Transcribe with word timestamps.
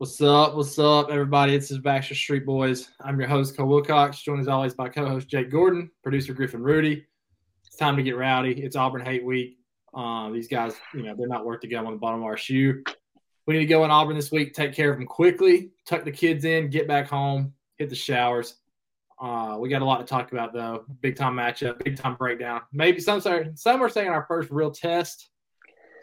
What's 0.00 0.18
up? 0.22 0.54
What's 0.54 0.78
up, 0.78 1.10
everybody? 1.10 1.58
This 1.58 1.70
is 1.70 1.76
Baxter 1.76 2.14
Street 2.14 2.46
Boys. 2.46 2.88
I'm 3.02 3.20
your 3.20 3.28
host, 3.28 3.54
Cole 3.54 3.66
Wilcox, 3.66 4.22
joined 4.22 4.40
as 4.40 4.48
always 4.48 4.72
by 4.72 4.88
co-host 4.88 5.28
Jake 5.28 5.50
Gordon, 5.50 5.90
producer 6.02 6.32
Griffin 6.32 6.62
Rudy. 6.62 7.04
It's 7.66 7.76
time 7.76 7.98
to 7.98 8.02
get 8.02 8.16
rowdy. 8.16 8.52
It's 8.62 8.76
Auburn 8.76 9.04
Hate 9.04 9.22
Week. 9.22 9.58
Uh, 9.92 10.30
these 10.30 10.48
guys, 10.48 10.72
you 10.94 11.02
know, 11.02 11.14
they're 11.14 11.28
not 11.28 11.44
worth 11.44 11.60
the 11.60 11.68
gum 11.68 11.86
on 11.86 11.92
the 11.92 11.98
bottom 11.98 12.20
of 12.20 12.24
our 12.24 12.38
shoe. 12.38 12.82
We 13.46 13.52
need 13.52 13.60
to 13.60 13.66
go 13.66 13.84
in 13.84 13.90
Auburn 13.90 14.16
this 14.16 14.32
week, 14.32 14.54
take 14.54 14.72
care 14.72 14.90
of 14.90 14.96
them 14.96 15.06
quickly, 15.06 15.72
tuck 15.86 16.06
the 16.06 16.12
kids 16.12 16.46
in, 16.46 16.70
get 16.70 16.88
back 16.88 17.06
home, 17.06 17.52
hit 17.76 17.90
the 17.90 17.94
showers. 17.94 18.54
Uh, 19.20 19.58
we 19.60 19.68
got 19.68 19.82
a 19.82 19.84
lot 19.84 19.98
to 19.98 20.06
talk 20.06 20.32
about 20.32 20.54
though. 20.54 20.86
Big 21.02 21.14
time 21.14 21.34
matchup, 21.34 21.84
big 21.84 21.98
time 21.98 22.14
breakdown. 22.14 22.62
Maybe 22.72 23.00
some 23.00 23.20
some 23.20 23.82
are 23.82 23.88
saying 23.90 24.08
our 24.08 24.24
first 24.26 24.50
real 24.50 24.70
test, 24.70 25.28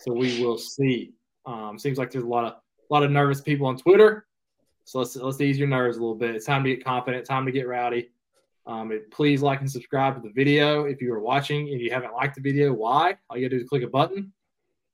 so 0.01 0.13
we 0.13 0.39
will 0.39 0.59
see. 0.59 1.15
Um, 1.47 1.79
seems 1.79 1.97
like 1.97 2.11
there's 2.11 2.25
a 2.25 2.27
lot 2.27 2.45
of 2.45 2.53
a 2.89 2.93
lot 2.93 3.03
of 3.03 3.11
nervous 3.11 3.41
people 3.41 3.67
on 3.67 3.77
Twitter. 3.77 4.25
So 4.85 4.99
let's 4.99 5.15
let's 5.15 5.41
ease 5.41 5.59
your 5.59 5.67
nerves 5.67 5.97
a 5.97 5.99
little 5.99 6.15
bit. 6.15 6.35
It's 6.35 6.45
time 6.45 6.63
to 6.63 6.69
get 6.69 6.83
confident. 6.83 7.25
Time 7.25 7.45
to 7.45 7.51
get 7.51 7.67
rowdy. 7.67 8.11
Um, 8.65 8.91
it, 8.91 9.11
please 9.11 9.41
like 9.41 9.61
and 9.61 9.71
subscribe 9.71 10.15
to 10.15 10.21
the 10.21 10.33
video 10.33 10.85
if 10.85 11.01
you 11.01 11.13
are 11.13 11.19
watching 11.19 11.69
and 11.69 11.79
you 11.79 11.89
haven't 11.91 12.13
liked 12.13 12.35
the 12.35 12.41
video. 12.41 12.73
Why? 12.73 13.15
All 13.29 13.37
you 13.37 13.47
gotta 13.47 13.57
do 13.57 13.63
is 13.63 13.69
click 13.69 13.83
a 13.83 13.87
button. 13.87 14.33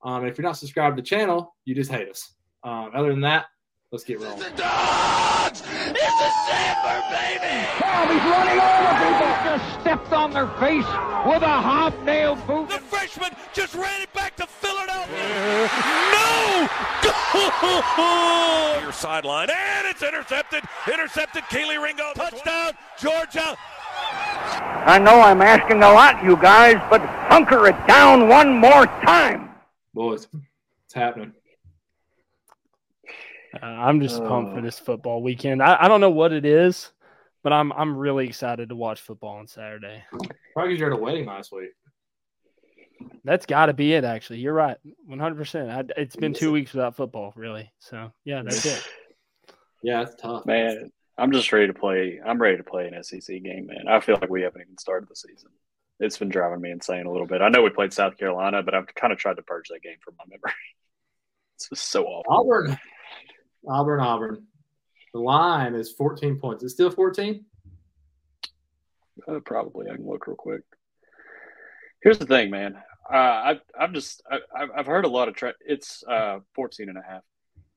Um, 0.03 0.25
if 0.25 0.37
you're 0.37 0.43
not 0.43 0.57
subscribed 0.57 0.97
to 0.97 1.01
the 1.01 1.05
channel, 1.05 1.55
you 1.65 1.73
just 1.73 1.91
hate 1.91 2.09
us. 2.09 2.33
Um, 2.63 2.91
other 2.93 3.09
than 3.09 3.21
that, 3.21 3.45
let's 3.91 4.03
get 4.03 4.19
rolling. 4.19 4.41
It's 4.41 4.49
the 4.49 4.57
dogs! 4.57 5.61
It's 5.61 5.69
the 5.69 6.29
Sandler, 6.49 7.01
baby! 7.09 7.67
Oh, 7.83 8.07
he's 8.11 8.25
running 8.29 8.59
over 8.59 8.93
people. 9.01 9.33
Just 9.45 9.81
stepped 9.81 10.13
on 10.13 10.31
their 10.31 10.47
face 10.59 10.85
with 11.25 11.41
a 11.41 11.61
hobnail 11.61 12.35
boot. 12.47 12.69
The 12.69 12.79
freshman 12.79 13.31
just 13.53 13.75
ran 13.75 14.01
it 14.01 14.13
back 14.13 14.35
to 14.37 14.45
Philadelphia. 14.47 16.12
No! 16.63 17.51
Goal! 17.95 18.81
Your 18.81 18.91
sideline, 18.91 19.49
and 19.49 19.87
it's 19.87 20.03
intercepted. 20.03 20.63
Intercepted. 20.91 21.43
Kelee 21.43 21.81
Ringo. 21.81 22.11
Touchdown, 22.15 22.73
Georgia. 22.99 23.57
I 24.85 24.99
know 24.99 25.21
I'm 25.21 25.41
asking 25.41 25.81
a 25.83 25.91
lot, 25.91 26.23
you 26.23 26.35
guys, 26.37 26.75
but 26.89 27.01
hunker 27.01 27.67
it 27.67 27.87
down 27.87 28.27
one 28.27 28.57
more 28.57 28.85
time. 28.85 29.49
Boys, 29.93 30.27
it's 30.85 30.93
happening. 30.93 31.33
Uh, 33.61 33.65
I'm 33.65 34.01
just 34.01 34.23
pumped 34.23 34.55
for 34.55 34.61
this 34.61 34.79
football 34.79 35.21
weekend. 35.21 35.61
I, 35.61 35.77
I 35.81 35.87
don't 35.87 36.01
know 36.01 36.09
what 36.09 36.33
it 36.33 36.43
is, 36.43 36.91
but 37.43 37.53
I'm 37.53 37.71
I'm 37.73 37.95
really 37.95 38.27
excited 38.27 38.69
to 38.69 38.75
watch 38.75 39.01
football 39.01 39.37
on 39.37 39.47
Saturday. 39.47 40.03
Probably 40.11 40.73
because 40.73 40.79
you're 40.79 40.91
at 40.91 40.99
a 40.99 41.01
wedding 41.01 41.25
last 41.25 41.51
week. 41.51 41.69
That's 43.23 43.45
got 43.45 43.67
to 43.67 43.73
be 43.73 43.93
it. 43.93 44.03
Actually, 44.03 44.39
you're 44.39 44.53
right, 44.53 44.77
100. 45.05 45.35
percent 45.35 45.91
It's 45.97 46.15
been 46.15 46.33
two 46.33 46.51
weeks 46.51 46.73
without 46.73 46.95
football, 46.95 47.33
really. 47.35 47.71
So 47.79 48.11
yeah, 48.25 48.41
that's 48.43 48.65
it. 48.65 48.83
Yeah, 49.85 50.03
it's 50.03 50.15
tough. 50.15 50.45
Man, 50.45 50.93
I'm 51.17 51.33
just 51.33 51.51
ready 51.51 51.67
to 51.67 51.73
play. 51.73 52.17
I'm 52.25 52.41
ready 52.41 52.55
to 52.55 52.63
play 52.63 52.87
an 52.87 53.03
SEC 53.03 53.43
game, 53.43 53.67
man. 53.67 53.89
I 53.89 53.99
feel 53.99 54.17
like 54.19 54.29
we 54.29 54.41
haven't 54.41 54.61
even 54.61 54.77
started 54.77 55.09
the 55.09 55.15
season. 55.17 55.49
It's 55.99 56.17
been 56.17 56.29
driving 56.29 56.61
me 56.61 56.71
insane 56.71 57.05
a 57.05 57.11
little 57.11 57.27
bit. 57.27 57.41
I 57.41 57.49
know 57.49 57.61
we 57.61 57.69
played 57.69 57.91
South 57.91 58.17
Carolina, 58.17 58.63
but 58.63 58.73
I've 58.73 58.87
kind 58.95 59.11
of 59.11 59.19
tried 59.19 59.35
to 59.35 59.41
purge 59.43 59.67
that 59.69 59.83
game 59.83 59.97
from 60.01 60.15
my 60.17 60.23
memory. 60.27 60.53
It's 61.55 61.69
just 61.69 61.91
so 61.91 62.05
awful. 62.05 62.33
Auburn, 62.33 62.79
Auburn, 63.67 63.99
Auburn. 63.99 64.47
The 65.13 65.19
line 65.19 65.75
is 65.75 65.91
14 65.91 66.39
points. 66.39 66.63
It's 66.63 66.73
still 66.73 66.89
14. 66.89 67.45
Uh, 69.27 69.39
probably. 69.45 69.89
I 69.89 69.95
can 69.95 70.05
look 70.07 70.25
real 70.25 70.35
quick. 70.35 70.61
Here's 72.01 72.17
the 72.17 72.25
thing, 72.25 72.49
man. 72.49 72.75
Uh, 73.11 73.15
I, 73.17 73.59
I've 73.77 73.93
just 73.93 74.21
I, 74.29 74.39
I've- 74.55 74.71
I've 74.75 74.85
heard 74.85 75.05
a 75.05 75.09
lot 75.09 75.27
of 75.27 75.35
tra- 75.35 75.53
it's 75.65 76.03
uh 76.07 76.39
14 76.55 76.89
and 76.89 76.97
a 76.97 77.01
half. 77.01 77.21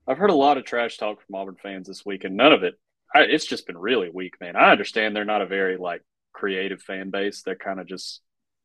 I've 0.07 0.19
heard 0.19 0.31
a 0.31 0.35
lot 0.35 0.57
of 0.57 0.65
trash 0.65 0.99
talk 0.99 1.21
from 1.25 1.35
Auburn 1.35 1.57
fans 1.61 1.89
this 1.89 2.07
week, 2.07 2.25
and 2.25 2.37
none 2.37 2.53
of 2.53 2.63
it. 2.63 2.75
I, 3.15 3.23
it's 3.23 3.45
just 3.47 3.67
been 3.67 3.77
really 3.79 4.09
weak, 4.13 4.35
man. 4.41 4.55
I 4.57 4.71
understand 4.71 5.15
they're 5.17 5.25
not 5.25 5.43
a 5.43 5.47
very 5.47 5.77
like 5.77 6.03
creative 6.33 6.81
fan 6.83 7.11
base. 7.11 7.43
They're 7.43 7.57
kind 7.57 7.81
of 7.81 7.87
just 7.87 8.21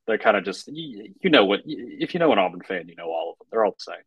they're 0.07 0.17
kind 0.19 0.37
of 0.37 0.43
just 0.45 0.67
you, 0.67 1.13
you 1.21 1.29
know 1.31 1.45
what 1.45 1.61
if 1.65 2.13
you 2.13 2.19
know 2.19 2.31
an 2.31 2.39
Auburn 2.39 2.61
fan, 2.61 2.87
you 2.87 2.95
know 2.95 3.09
all 3.09 3.31
of 3.31 3.37
them. 3.39 3.47
They're 3.51 3.65
all 3.65 3.71
the 3.77 3.91
same. 3.91 4.03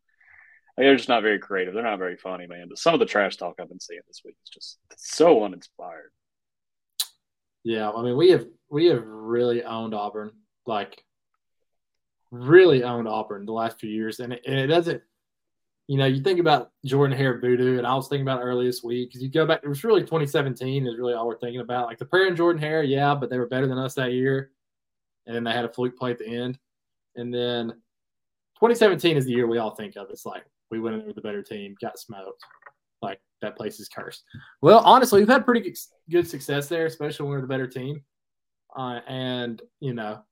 They're 0.77 0.95
just 0.97 1.09
not 1.09 1.23
very 1.23 1.39
creative. 1.39 1.73
They're 1.73 1.83
not 1.83 1.99
very 1.99 2.17
funny, 2.17 2.47
man. 2.47 2.67
But 2.69 2.77
some 2.79 2.93
of 2.93 2.99
the 2.99 3.05
trash 3.05 3.37
talk 3.37 3.55
I've 3.59 3.69
been 3.69 3.79
seeing 3.79 4.01
this 4.07 4.21
week 4.25 4.35
is 4.43 4.49
just 4.49 4.77
so 4.97 5.43
uninspired. 5.43 6.11
Yeah, 7.63 7.89
I 7.91 8.03
mean 8.03 8.15
we 8.17 8.29
have 8.31 8.45
we 8.69 8.85
have 8.87 9.03
really 9.05 9.63
owned 9.63 9.93
Auburn, 9.93 10.31
like 10.65 11.03
really 12.31 12.83
owned 12.83 13.07
Auburn 13.07 13.45
the 13.45 13.53
last 13.53 13.79
few 13.79 13.89
years, 13.89 14.19
and 14.19 14.33
it, 14.33 14.41
and 14.45 14.59
it 14.59 14.67
doesn't. 14.67 15.01
You 15.87 15.99
know, 15.99 16.07
you 16.07 16.23
think 16.23 16.39
about 16.39 16.71
Jordan 16.83 17.15
Hare 17.15 17.39
voodoo, 17.39 17.77
and 17.77 17.85
I 17.85 17.93
was 17.93 18.07
thinking 18.07 18.27
about 18.27 18.41
earlier 18.41 18.67
this 18.67 18.83
week 18.83 19.09
because 19.09 19.21
you 19.21 19.29
go 19.29 19.45
back. 19.45 19.61
It 19.63 19.69
was 19.69 19.83
really 19.83 20.01
2017 20.01 20.87
is 20.87 20.97
really 20.97 21.13
all 21.13 21.27
we're 21.27 21.37
thinking 21.37 21.61
about. 21.61 21.85
Like 21.85 21.99
the 21.99 22.05
prayer 22.05 22.27
and 22.27 22.35
Jordan 22.35 22.61
Hare, 22.61 22.83
yeah, 22.83 23.13
but 23.13 23.29
they 23.29 23.37
were 23.37 23.47
better 23.47 23.67
than 23.67 23.77
us 23.77 23.93
that 23.95 24.13
year, 24.13 24.51
and 25.27 25.35
then 25.35 25.43
they 25.43 25.51
had 25.51 25.65
a 25.65 25.71
fluke 25.71 25.97
play 25.97 26.11
at 26.11 26.17
the 26.17 26.27
end, 26.27 26.57
and 27.15 27.33
then 27.33 27.67
2017 28.55 29.17
is 29.17 29.25
the 29.25 29.31
year 29.31 29.47
we 29.47 29.57
all 29.57 29.75
think 29.75 29.95
of. 29.95 30.07
It's 30.09 30.25
like 30.25 30.45
we 30.71 30.79
went 30.79 30.95
in 30.95 31.05
with 31.05 31.17
a 31.17 31.21
better 31.21 31.43
team, 31.43 31.75
got 31.81 31.99
smoked. 31.99 32.43
Like 33.01 33.19
that 33.41 33.55
place 33.55 33.79
is 33.79 33.89
cursed. 33.89 34.23
Well, 34.61 34.79
honestly, 34.79 35.19
we've 35.19 35.29
had 35.29 35.45
pretty 35.45 35.75
good 36.09 36.27
success 36.27 36.67
there, 36.67 36.85
especially 36.85 37.25
when 37.25 37.35
we're 37.35 37.41
the 37.41 37.47
better 37.47 37.67
team. 37.67 38.01
Uh, 38.75 38.99
and 39.07 39.61
you 39.79 39.93
know, 39.93 40.23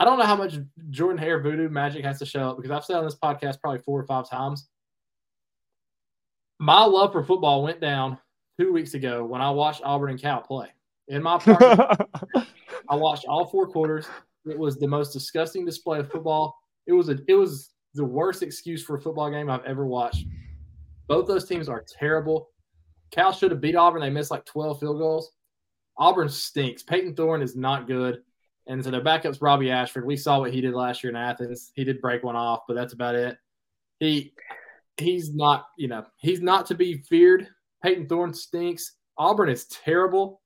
I 0.00 0.04
don't 0.04 0.18
know 0.18 0.24
how 0.24 0.36
much 0.36 0.54
Jordan 0.90 1.18
Hare 1.18 1.40
voodoo 1.40 1.68
magic 1.68 2.04
has 2.04 2.18
to 2.20 2.26
show 2.26 2.50
up 2.50 2.56
because 2.56 2.70
I've 2.70 2.84
said 2.84 2.96
on 2.96 3.04
this 3.04 3.16
podcast 3.16 3.60
probably 3.60 3.80
four 3.80 4.00
or 4.00 4.06
five 4.06 4.28
times. 4.30 4.68
My 6.60 6.84
love 6.84 7.12
for 7.12 7.24
football 7.24 7.62
went 7.62 7.80
down 7.80 8.18
two 8.58 8.72
weeks 8.72 8.94
ago 8.94 9.24
when 9.24 9.40
I 9.40 9.50
watched 9.50 9.82
Auburn 9.84 10.10
and 10.10 10.20
Cal 10.20 10.40
play 10.40 10.68
in 11.08 11.22
my 11.22 11.36
apartment. 11.36 12.00
I 12.88 12.94
watched 12.94 13.26
all 13.26 13.46
four 13.46 13.66
quarters. 13.66 14.06
It 14.46 14.58
was 14.58 14.78
the 14.78 14.88
most 14.88 15.12
disgusting 15.12 15.64
display 15.64 15.98
of 15.98 16.10
football. 16.10 16.56
It 16.86 16.92
was 16.92 17.08
a 17.08 17.18
it 17.26 17.34
was 17.34 17.70
the 17.94 18.04
worst 18.04 18.42
excuse 18.42 18.84
for 18.84 18.96
a 18.96 19.00
football 19.00 19.30
game 19.30 19.50
I've 19.50 19.64
ever 19.64 19.86
watched. 19.86 20.26
Both 21.08 21.26
those 21.26 21.44
teams 21.44 21.68
are 21.68 21.84
terrible. 21.98 22.50
Cal 23.10 23.32
should 23.32 23.50
have 23.50 23.60
beat 23.60 23.76
Auburn. 23.76 24.02
They 24.02 24.10
missed 24.10 24.30
like 24.30 24.44
12 24.44 24.80
field 24.80 24.98
goals. 24.98 25.32
Auburn 25.96 26.28
stinks. 26.28 26.82
Payton 26.82 27.16
Thorne 27.16 27.42
is 27.42 27.56
not 27.56 27.86
good. 27.86 28.22
And 28.68 28.84
so 28.84 28.90
their 28.90 29.02
backup's 29.02 29.40
Robbie 29.40 29.70
Ashford. 29.70 30.04
We 30.04 30.16
saw 30.16 30.40
what 30.40 30.52
he 30.52 30.60
did 30.60 30.74
last 30.74 31.02
year 31.02 31.10
in 31.10 31.16
Athens. 31.16 31.72
He 31.74 31.84
did 31.84 32.02
break 32.02 32.22
one 32.22 32.36
off, 32.36 32.60
but 32.68 32.74
that's 32.74 32.92
about 32.92 33.14
it. 33.14 33.38
He 33.98 34.34
he's 34.98 35.34
not, 35.34 35.66
you 35.76 35.88
know, 35.88 36.04
he's 36.18 36.40
not 36.40 36.66
to 36.66 36.74
be 36.74 36.98
feared. 36.98 37.48
Payton 37.82 38.08
Thorne 38.08 38.34
stinks. 38.34 38.92
Auburn 39.16 39.48
is 39.48 39.64
terrible. 39.66 40.42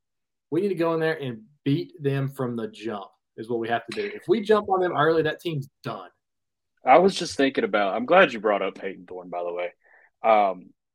We 0.50 0.60
need 0.60 0.68
to 0.68 0.74
go 0.74 0.94
in 0.94 1.00
there 1.00 1.20
and 1.20 1.42
beat 1.64 1.92
them 2.00 2.30
from 2.30 2.56
the 2.56 2.68
jump, 2.68 3.06
is 3.36 3.48
what 3.48 3.58
we 3.58 3.68
have 3.68 3.86
to 3.86 4.00
do. 4.00 4.10
If 4.14 4.28
we 4.28 4.40
jump 4.40 4.68
on 4.68 4.80
them 4.80 4.92
early, 4.96 5.22
that 5.22 5.40
team's 5.40 5.68
done. 5.82 6.08
I 6.84 6.98
was 6.98 7.14
just 7.14 7.36
thinking 7.36 7.64
about. 7.64 7.94
I'm 7.94 8.06
glad 8.06 8.32
you 8.32 8.40
brought 8.40 8.62
up 8.62 8.76
Payton 8.76 9.06
Thorne, 9.06 9.30
by 9.30 9.42
the 9.42 9.52
way, 9.52 9.72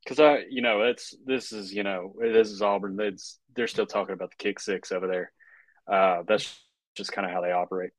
because 0.04 0.20
I, 0.20 0.46
you 0.50 0.62
know, 0.62 0.84
it's 0.84 1.16
this 1.26 1.52
is 1.52 1.74
you 1.74 1.84
know 1.84 2.14
this 2.20 2.50
is 2.50 2.62
Auburn. 2.62 2.98
It's 3.00 3.40
they're 3.56 3.68
still 3.68 3.86
talking 3.86 4.14
about 4.14 4.32
the 4.32 4.38
kick 4.38 4.60
six 4.60 4.92
over 4.92 5.08
there. 5.08 5.32
Uh, 5.88 6.24
that's 6.28 6.60
just 6.98 7.12
kind 7.12 7.26
of 7.26 7.32
how 7.32 7.42
they 7.42 7.52
operate. 7.52 7.92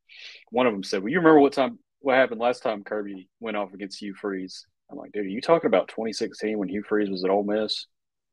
One 0.51 0.67
of 0.67 0.73
them 0.73 0.83
said, 0.83 1.03
"Well, 1.03 1.11
you 1.11 1.19
remember 1.19 1.41
what 1.41 1.53
time 1.53 1.79
what 2.01 2.17
happened 2.17 2.41
last 2.41 2.63
time 2.63 2.85
Kirby 2.85 3.29
went 3.41 3.57
off 3.57 3.73
against 3.75 4.01
Hugh 4.01 4.15
Freeze?" 4.15 4.67
I'm 4.91 4.99
like, 4.99 5.13
"Dude, 5.13 5.27
are 5.27 5.29
you 5.29 5.41
talking 5.41 5.69
about 5.69 5.89
2016 5.89 6.59
when 6.59 6.69
Hugh 6.69 6.83
Freeze 6.83 7.11
was 7.11 7.25
at 7.25 7.31
Ole 7.31 7.45
Miss?" 7.45 7.87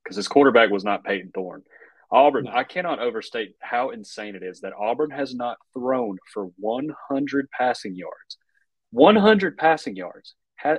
Because 0.04 0.18
his 0.18 0.28
quarterback 0.28 0.70
was 0.70 0.84
not 0.84 1.04
Payton 1.04 1.32
Thorne. 1.34 1.64
Auburn, 2.12 2.48
I 2.48 2.64
cannot 2.64 3.00
overstate 3.00 3.56
how 3.60 3.90
insane 3.90 4.36
it 4.36 4.44
is 4.44 4.62
that 4.62 4.74
Auburn 4.80 5.10
has 5.10 5.34
not 5.34 5.58
thrown 5.74 6.18
for 6.34 6.46
100 6.58 7.50
passing 7.52 7.96
yards. 7.96 8.38
100 8.92 9.58
passing 9.58 9.96
yards. 9.96 10.36
Ha- 10.60 10.78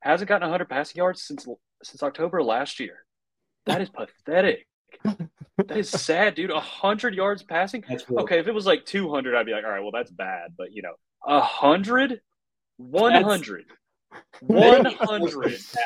hasn't 0.00 0.28
gotten 0.28 0.48
100 0.48 0.68
passing 0.68 0.98
yards 0.98 1.22
since 1.22 1.46
since 1.82 2.02
October 2.02 2.42
last 2.42 2.80
year. 2.80 3.04
That 3.66 3.80
is 3.80 3.90
pathetic. 3.90 4.66
that 5.58 5.76
is 5.76 5.88
sad, 5.88 6.34
dude. 6.34 6.50
100 6.50 7.14
yards 7.14 7.42
passing. 7.42 7.84
That's 7.88 8.04
horrible. 8.04 8.24
Okay, 8.24 8.38
if 8.38 8.48
it 8.48 8.54
was 8.54 8.66
like 8.66 8.84
200, 8.86 9.34
I'd 9.34 9.46
be 9.46 9.52
like, 9.52 9.64
all 9.64 9.70
right, 9.70 9.82
well, 9.82 9.92
that's 9.92 10.10
bad. 10.10 10.54
But 10.56 10.72
you 10.72 10.82
know, 10.82 10.94
100, 11.22 12.20
100, 12.78 13.64
They 14.42 14.60
didn't 14.60 14.84
get 14.84 14.98
close 14.98 15.34
100. 15.34 15.46
against 15.46 15.72
Cal. 15.72 15.82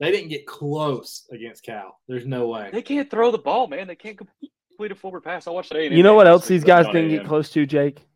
They 0.00 0.10
didn't 0.12 0.28
get 0.28 0.46
close 0.46 1.26
against 1.32 1.64
Cal. 1.64 1.98
There's 2.06 2.26
no 2.26 2.48
way. 2.48 2.70
They 2.72 2.82
can't 2.82 3.10
throw 3.10 3.30
the 3.30 3.38
ball, 3.38 3.66
man. 3.66 3.88
They 3.88 3.96
can't 3.96 4.16
complete 4.16 4.92
a 4.92 4.94
forward 4.94 5.24
pass. 5.24 5.46
I 5.46 5.50
watched 5.50 5.70
that. 5.72 5.90
you 5.90 6.02
know 6.02 6.14
what 6.14 6.28
else 6.28 6.46
these 6.46 6.64
guys 6.64 6.86
didn't 6.86 7.10
get 7.10 7.26
close 7.26 7.50
to, 7.50 7.66
Jake? 7.66 8.06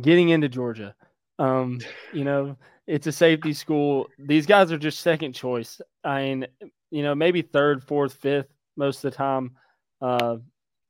Getting 0.00 0.28
into 0.28 0.48
Georgia. 0.48 0.94
Um, 1.38 1.80
you 2.12 2.24
know, 2.24 2.56
it's 2.86 3.06
a 3.06 3.12
safety 3.12 3.54
school. 3.54 4.08
These 4.18 4.46
guys 4.46 4.70
are 4.70 4.78
just 4.78 5.00
second 5.00 5.32
choice. 5.32 5.80
I 6.02 6.22
mean, 6.22 6.46
you 6.90 7.02
know, 7.02 7.14
maybe 7.14 7.40
third, 7.42 7.82
fourth, 7.82 8.14
fifth 8.14 8.53
most 8.76 9.04
of 9.04 9.10
the 9.10 9.16
time. 9.16 9.52
Uh, 10.00 10.36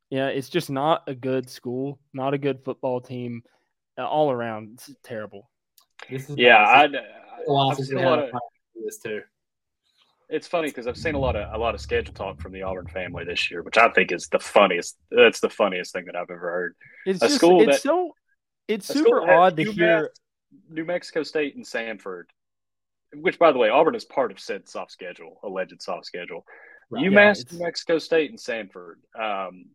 yeah, 0.09 0.27
it's 0.27 0.49
just 0.49 0.69
not 0.69 1.03
a 1.07 1.15
good 1.15 1.49
school, 1.49 1.99
not 2.13 2.33
a 2.33 2.37
good 2.37 2.63
football 2.63 3.01
team, 3.01 3.43
uh, 3.97 4.07
all 4.07 4.31
around. 4.31 4.73
It's 4.73 4.91
terrible. 5.03 5.49
This 6.09 6.29
is 6.29 6.37
Yeah, 6.37 6.57
I, 6.57 6.83
I've 6.83 6.91
I've 7.71 7.77
seen 7.77 7.97
a 7.97 8.01
lot 8.01 8.19
of 8.19 8.29
this 8.83 8.99
too. 8.99 9.21
it's 10.29 10.47
funny 10.47 10.67
because 10.67 10.87
I've 10.87 10.97
seen 10.97 11.15
a 11.15 11.19
lot 11.19 11.35
of 11.35 11.53
a 11.53 11.57
lot 11.57 11.75
of 11.75 11.81
schedule 11.81 12.13
talk 12.13 12.39
from 12.41 12.51
the 12.51 12.63
Auburn 12.63 12.87
family 12.87 13.23
this 13.25 13.49
year, 13.49 13.63
which 13.63 13.77
I 13.77 13.89
think 13.89 14.11
is 14.11 14.27
the 14.27 14.39
funniest. 14.39 14.97
That's 15.11 15.39
the 15.39 15.49
funniest 15.49 15.93
thing 15.93 16.05
that 16.05 16.15
I've 16.15 16.29
ever 16.29 16.39
heard. 16.51 16.75
It's 17.05 17.21
A 17.23 17.27
just 17.27 17.35
school 17.37 17.61
it's 17.61 17.77
that- 17.77 17.81
so 17.81 18.11
it's 18.67 18.87
super 18.87 18.99
school 19.07 19.21
that 19.21 19.27
had 19.29 19.37
odd 19.37 19.57
to 19.57 19.63
UMass, 19.63 19.73
hear. 19.73 20.11
New 20.69 20.85
Mexico 20.85 21.23
State 21.23 21.55
and 21.55 21.65
Samford, 21.65 22.23
which 23.13 23.37
by 23.39 23.51
the 23.51 23.57
way, 23.57 23.69
Auburn 23.69 23.95
is 23.95 24.05
part 24.05 24.31
of 24.31 24.39
said 24.39 24.67
soft 24.69 24.91
schedule, 24.91 25.39
alleged 25.43 25.81
soft 25.81 26.05
schedule. 26.05 26.45
Right. 26.89 27.05
UMass, 27.05 27.41
it's- 27.41 27.53
New 27.53 27.65
Mexico 27.65 27.99
State, 27.99 28.29
and 28.29 28.39
Samford. 28.39 28.95
Um, 29.19 29.65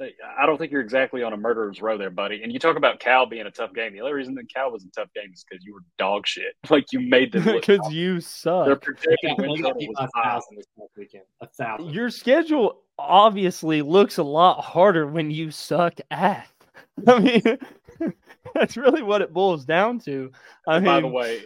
I 0.00 0.44
don't 0.44 0.58
think 0.58 0.72
you're 0.72 0.80
exactly 0.80 1.22
on 1.22 1.32
a 1.32 1.36
murderer's 1.36 1.80
row 1.80 1.96
there, 1.96 2.10
buddy. 2.10 2.42
And 2.42 2.52
you 2.52 2.58
talk 2.58 2.76
about 2.76 2.98
Cal 2.98 3.26
being 3.26 3.46
a 3.46 3.50
tough 3.50 3.72
game. 3.72 3.92
The 3.92 4.00
only 4.00 4.12
reason 4.12 4.34
that 4.34 4.52
Cal 4.52 4.72
was 4.72 4.84
a 4.84 4.90
tough 4.90 5.08
game 5.14 5.30
is 5.32 5.44
because 5.48 5.64
you 5.64 5.72
were 5.72 5.82
dog 5.98 6.26
shit. 6.26 6.54
Like 6.70 6.86
you 6.92 7.00
made 7.00 7.32
them. 7.32 7.44
Because 7.44 7.78
you 7.92 8.20
suck. 8.20 8.66
projected 8.80 9.18
Yeah, 9.22 9.34
win 9.38 9.50
they 9.50 9.62
got 9.62 9.68
total 9.68 9.78
beat 9.78 9.90
was 9.90 10.10
a 10.12 10.22
thousand 10.22 10.56
this 10.56 10.66
weekend. 10.96 11.24
A 11.40 11.46
thousand. 11.46 11.90
Your 11.90 12.10
schedule 12.10 12.82
obviously 12.98 13.82
looks 13.82 14.18
a 14.18 14.24
lot 14.24 14.60
harder 14.62 15.06
when 15.06 15.30
you 15.30 15.52
suck 15.52 15.94
ass. 16.10 16.48
I 17.06 17.18
mean, 17.20 17.58
that's 18.54 18.76
really 18.76 19.02
what 19.02 19.22
it 19.22 19.32
boils 19.32 19.64
down 19.64 20.00
to. 20.00 20.32
I 20.66 20.78
mean, 20.80 20.84
By 20.86 21.00
the 21.00 21.08
way, 21.08 21.42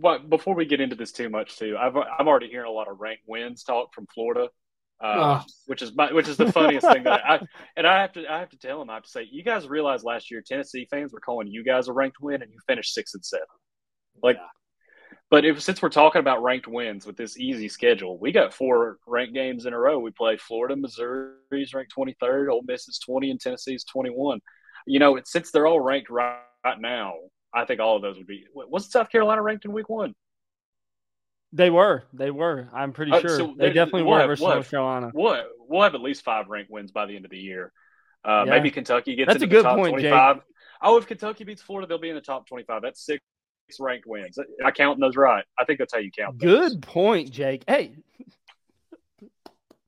what, 0.00 0.28
before 0.30 0.54
we 0.54 0.64
get 0.64 0.80
into 0.80 0.96
this 0.96 1.12
too 1.12 1.28
much, 1.28 1.56
too, 1.58 1.76
I've 1.78 1.96
I'm 1.96 2.28
already 2.28 2.48
hearing 2.48 2.68
a 2.68 2.72
lot 2.72 2.88
of 2.88 3.00
ranked 3.00 3.24
wins 3.26 3.62
talk 3.64 3.92
from 3.94 4.06
Florida, 4.06 4.48
uh, 5.02 5.06
Ugh. 5.40 5.46
which 5.66 5.82
is 5.82 5.94
my, 5.94 6.12
which 6.12 6.28
is 6.28 6.36
the 6.36 6.52
funniest 6.52 6.86
thing 6.86 7.04
that 7.04 7.22
I 7.28 7.40
and 7.76 7.86
I 7.86 8.00
have 8.02 8.12
to 8.12 8.26
I 8.30 8.38
have 8.38 8.50
to 8.50 8.58
tell 8.58 8.78
them 8.78 8.90
I 8.90 8.94
have 8.94 9.02
to 9.04 9.08
say 9.10 9.26
you 9.30 9.42
guys 9.42 9.66
realize 9.68 10.04
last 10.04 10.30
year 10.30 10.42
Tennessee 10.46 10.86
fans 10.90 11.12
were 11.12 11.20
calling 11.20 11.48
you 11.48 11.64
guys 11.64 11.88
a 11.88 11.92
ranked 11.92 12.20
win 12.20 12.42
and 12.42 12.52
you 12.52 12.58
finished 12.66 12.94
six 12.94 13.14
and 13.14 13.24
seven. 13.24 13.46
Like, 14.22 14.36
Yeah. 14.36 14.46
but 15.30 15.44
if 15.44 15.60
since 15.62 15.80
we're 15.80 15.88
talking 15.88 16.20
about 16.20 16.42
ranked 16.42 16.68
wins 16.68 17.06
with 17.06 17.16
this 17.16 17.38
easy 17.38 17.68
schedule, 17.68 18.18
we 18.18 18.32
got 18.32 18.52
four 18.52 18.98
ranked 19.06 19.34
games 19.34 19.66
in 19.66 19.72
a 19.72 19.78
row. 19.78 19.98
We 19.98 20.10
play 20.10 20.36
Florida, 20.36 20.76
Missouri's 20.76 21.74
ranked 21.74 21.92
twenty 21.92 22.14
third, 22.20 22.50
Ole 22.50 22.62
Miss 22.66 22.86
is 22.88 22.98
twenty, 22.98 23.30
and 23.30 23.40
Tennessee's 23.40 23.84
twenty 23.84 24.10
one. 24.10 24.40
You 24.86 24.98
know, 24.98 25.16
it's- 25.16 25.30
since 25.32 25.50
they're 25.50 25.66
all 25.66 25.80
ranked 25.80 26.10
right, 26.10 26.38
right 26.64 26.80
now, 26.80 27.14
I 27.52 27.64
think 27.64 27.80
all 27.80 27.96
of 27.96 28.02
those 28.02 28.16
would 28.16 28.26
be. 28.26 28.46
Wasn't 28.54 28.92
South 28.92 29.10
Carolina 29.10 29.42
ranked 29.42 29.64
in 29.64 29.72
week 29.72 29.88
one? 29.88 30.14
they 31.52 31.68
were. 31.68 32.04
They 32.12 32.30
were. 32.30 32.68
I'm 32.72 32.92
pretty 32.92 33.10
Uh, 33.10 33.18
sure 33.20 33.30
so 33.30 33.46
they 33.58 33.66
they- 33.68 33.72
definitely 33.72 34.02
we'll 34.04 34.12
were 34.12 34.18
have- 34.20 34.28
versus 34.28 34.42
we'll 34.42 34.54
North 34.54 34.66
have- 34.66 34.70
Carolina. 34.70 35.10
We'll, 35.12 35.42
we'll 35.68 35.82
have 35.82 35.96
at 35.96 36.00
least 36.00 36.22
five 36.22 36.46
ranked 36.48 36.70
wins 36.70 36.92
by 36.92 37.06
the 37.06 37.16
end 37.16 37.24
of 37.24 37.30
the 37.32 37.38
year. 37.38 37.72
Uh, 38.24 38.44
Yeah. 38.46 38.52
Maybe 38.52 38.70
Kentucky 38.70 39.16
gets 39.16 39.26
That's 39.32 39.42
into 39.42 39.46
a 39.46 39.48
the 39.48 39.54
good 39.56 39.62
top 39.64 39.76
point, 39.76 39.98
Jake. 40.00 40.40
Oh, 40.82 40.96
if 40.96 41.08
Kentucky 41.08 41.42
beats 41.44 41.60
Florida, 41.60 41.88
they'll 41.88 41.98
be 41.98 42.08
in 42.08 42.14
the 42.14 42.20
top 42.20 42.46
25. 42.46 42.82
That's 42.82 43.04
six 43.04 43.20
ranked 43.80 44.06
wins. 44.06 44.38
I 44.64 44.70
count 44.70 45.00
those 45.00 45.16
right. 45.16 45.44
I 45.58 45.64
think 45.64 45.78
that's 45.80 45.92
how 45.92 45.98
you 45.98 46.10
count 46.12 46.38
those. 46.38 46.70
Good 46.72 46.82
point, 46.82 47.32
Jake. 47.32 47.64
Hey, 47.66 47.96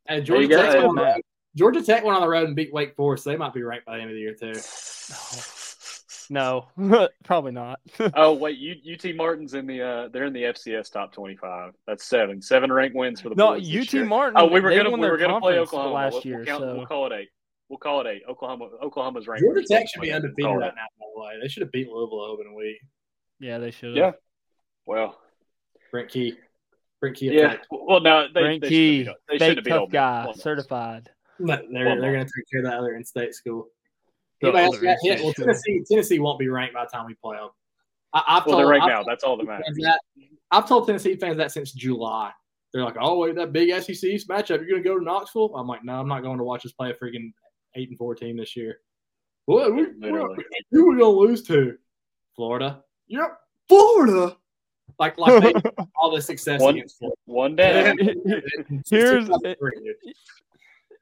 Hey, 0.08 0.16
There 0.16 0.20
Georgia 0.22 0.42
you 0.42 0.48
go. 0.48 0.56
Tech, 0.62 0.74
went 0.74 0.84
on 0.88 0.94
the 0.96 1.02
road- 1.02 1.22
Georgia 1.54 1.82
Tech 1.82 2.02
went 2.04 2.16
on 2.16 2.22
the 2.22 2.28
road 2.28 2.46
and 2.48 2.56
beat 2.56 2.72
Wake 2.72 2.96
Forest. 2.96 3.24
They 3.24 3.36
might 3.36 3.54
be 3.54 3.62
ranked 3.62 3.86
by 3.86 3.96
the 3.98 4.02
end 4.02 4.10
of 4.10 4.14
the 4.16 4.20
year 4.20 4.34
too. 4.34 4.54
no, 6.32 6.68
probably 7.24 7.52
not. 7.52 7.78
Oh 8.14 8.32
wait, 8.32 8.56
U, 8.58 8.74
UT 8.94 9.14
Martin's 9.14 9.52
in 9.52 9.66
the 9.66 9.82
uh, 9.82 10.08
they're 10.08 10.24
in 10.24 10.32
the 10.32 10.44
FCS 10.44 10.90
top 10.90 11.12
twenty 11.12 11.36
five. 11.36 11.72
That's 11.86 12.04
seven, 12.04 12.40
seven 12.40 12.72
ranked 12.72 12.96
wins 12.96 13.20
for 13.20 13.28
the 13.28 13.34
no, 13.34 13.54
boys 13.54 13.70
this 13.70 13.88
UT 13.88 13.92
year. 13.92 14.04
Martin. 14.06 14.34
Oh, 14.36 14.46
we 14.46 14.60
were 14.60 14.70
gonna 14.74 14.90
won 14.90 15.00
we 15.00 15.08
were 15.10 15.18
gonna 15.18 15.40
play 15.40 15.58
Oklahoma 15.58 15.92
last 15.92 16.12
we'll, 16.14 16.22
year. 16.24 16.36
We'll, 16.38 16.46
count, 16.46 16.60
so 16.62 16.74
we'll 16.76 16.86
call 16.86 17.06
it 17.06 17.12
eight. 17.12 17.28
We'll 17.68 17.78
call 17.78 18.00
it 18.00 18.06
eight. 18.06 18.22
Oklahoma 18.28 18.68
Oklahoma's 18.82 19.28
ranked. 19.28 19.44
Georgia. 19.44 19.62
Tech 19.68 19.88
should 19.88 20.00
be 20.00 20.08
We'll 20.08 20.16
undefeated 20.16 20.50
right 20.50 20.72
now. 20.74 20.86
By 20.98 21.06
the 21.14 21.20
way, 21.20 21.32
they 21.42 21.48
should 21.48 21.62
have 21.62 21.72
beat 21.72 21.88
Louisville 21.88 22.20
open 22.22 22.46
a 22.46 22.54
week. 22.54 22.78
yeah, 23.38 23.58
they 23.58 23.70
should. 23.70 23.94
Yeah. 23.94 24.12
Well, 24.86 25.18
Brent 25.90 26.08
Key, 26.08 26.38
Brent 27.00 27.16
Key. 27.16 27.32
yeah. 27.32 27.46
effect. 27.46 27.66
Well, 27.70 28.00
no, 28.00 28.26
they, 28.32 28.40
Brent 28.40 28.62
they 28.62 28.68
Key. 28.68 28.98
Should 29.04 29.06
have 29.08 29.16
beat, 29.28 29.38
they 29.38 29.48
should 29.48 29.56
have 29.58 29.64
beat 29.64 29.70
tough 29.70 29.90
guy, 29.90 30.32
certified. 30.34 31.10
But 31.38 31.64
they're 31.70 32.00
they're 32.00 32.12
going 32.12 32.26
to 32.26 32.32
take 32.36 32.50
care 32.50 32.60
of 32.60 32.66
that 32.66 32.78
other 32.78 32.94
in-state 32.94 33.34
school. 33.34 33.68
The 34.42 34.48
Anybody 34.48 34.64
else 34.64 34.78
got 34.78 34.96
hit? 35.02 35.20
Well. 35.22 35.32
Tennessee 35.32 35.82
Tennessee 35.90 36.18
won't 36.18 36.38
be 36.38 36.48
ranked 36.48 36.74
by 36.74 36.84
the 36.84 36.90
time 36.90 37.06
we 37.06 37.14
play 37.14 37.36
them. 37.38 37.48
I, 38.12 38.22
I've 38.26 38.46
Well, 38.46 38.56
told 38.56 38.58
they're 38.58 38.68
ranked 38.68 38.84
I've 38.84 38.88
now. 38.90 38.96
told 38.96 39.06
That's 39.08 39.24
all 39.24 39.36
that 39.38 39.46
matters. 39.46 39.64
that- 39.80 40.00
I've 40.50 40.68
told 40.68 40.86
Tennessee 40.86 41.16
fans 41.16 41.38
that 41.38 41.50
since 41.52 41.72
July. 41.72 42.30
They're 42.74 42.84
like, 42.84 42.96
"Oh, 43.00 43.18
wait, 43.18 43.34
that 43.36 43.52
big 43.52 43.70
SEC 43.82 44.02
East 44.04 44.28
matchup. 44.28 44.58
You're 44.58 44.68
going 44.68 44.82
to 44.82 44.88
go 44.88 44.98
to 44.98 45.04
Knoxville?" 45.04 45.54
I'm 45.56 45.66
like, 45.66 45.84
"No, 45.84 45.94
I'm 46.00 46.08
not 46.08 46.22
going 46.22 46.38
to 46.38 46.44
watch 46.44 46.64
us 46.66 46.72
play 46.72 46.90
a 46.90 46.94
freaking 46.94 47.32
eight 47.74 47.88
and 47.90 47.96
four 47.98 48.14
team 48.14 48.36
this 48.36 48.56
year." 48.56 48.80
What? 49.46 49.74
We, 49.74 49.86
Literally. 49.98 50.42
who 50.70 50.88
are 50.88 50.92
we 50.94 50.98
going 51.00 51.14
to 51.14 51.20
lose 51.20 51.42
to? 51.44 51.76
Florida. 52.36 52.82
Yep, 53.08 53.38
Florida. 53.68 54.36
Like, 54.98 55.18
like 55.18 55.42
they, 55.42 55.70
all 55.96 56.10
the 56.14 56.20
success 56.22 56.60
One- 56.60 56.74
against 56.76 56.98
Florida. 56.98 57.16
One 57.26 57.56
day. 57.56 57.94
Here's- 58.90 59.28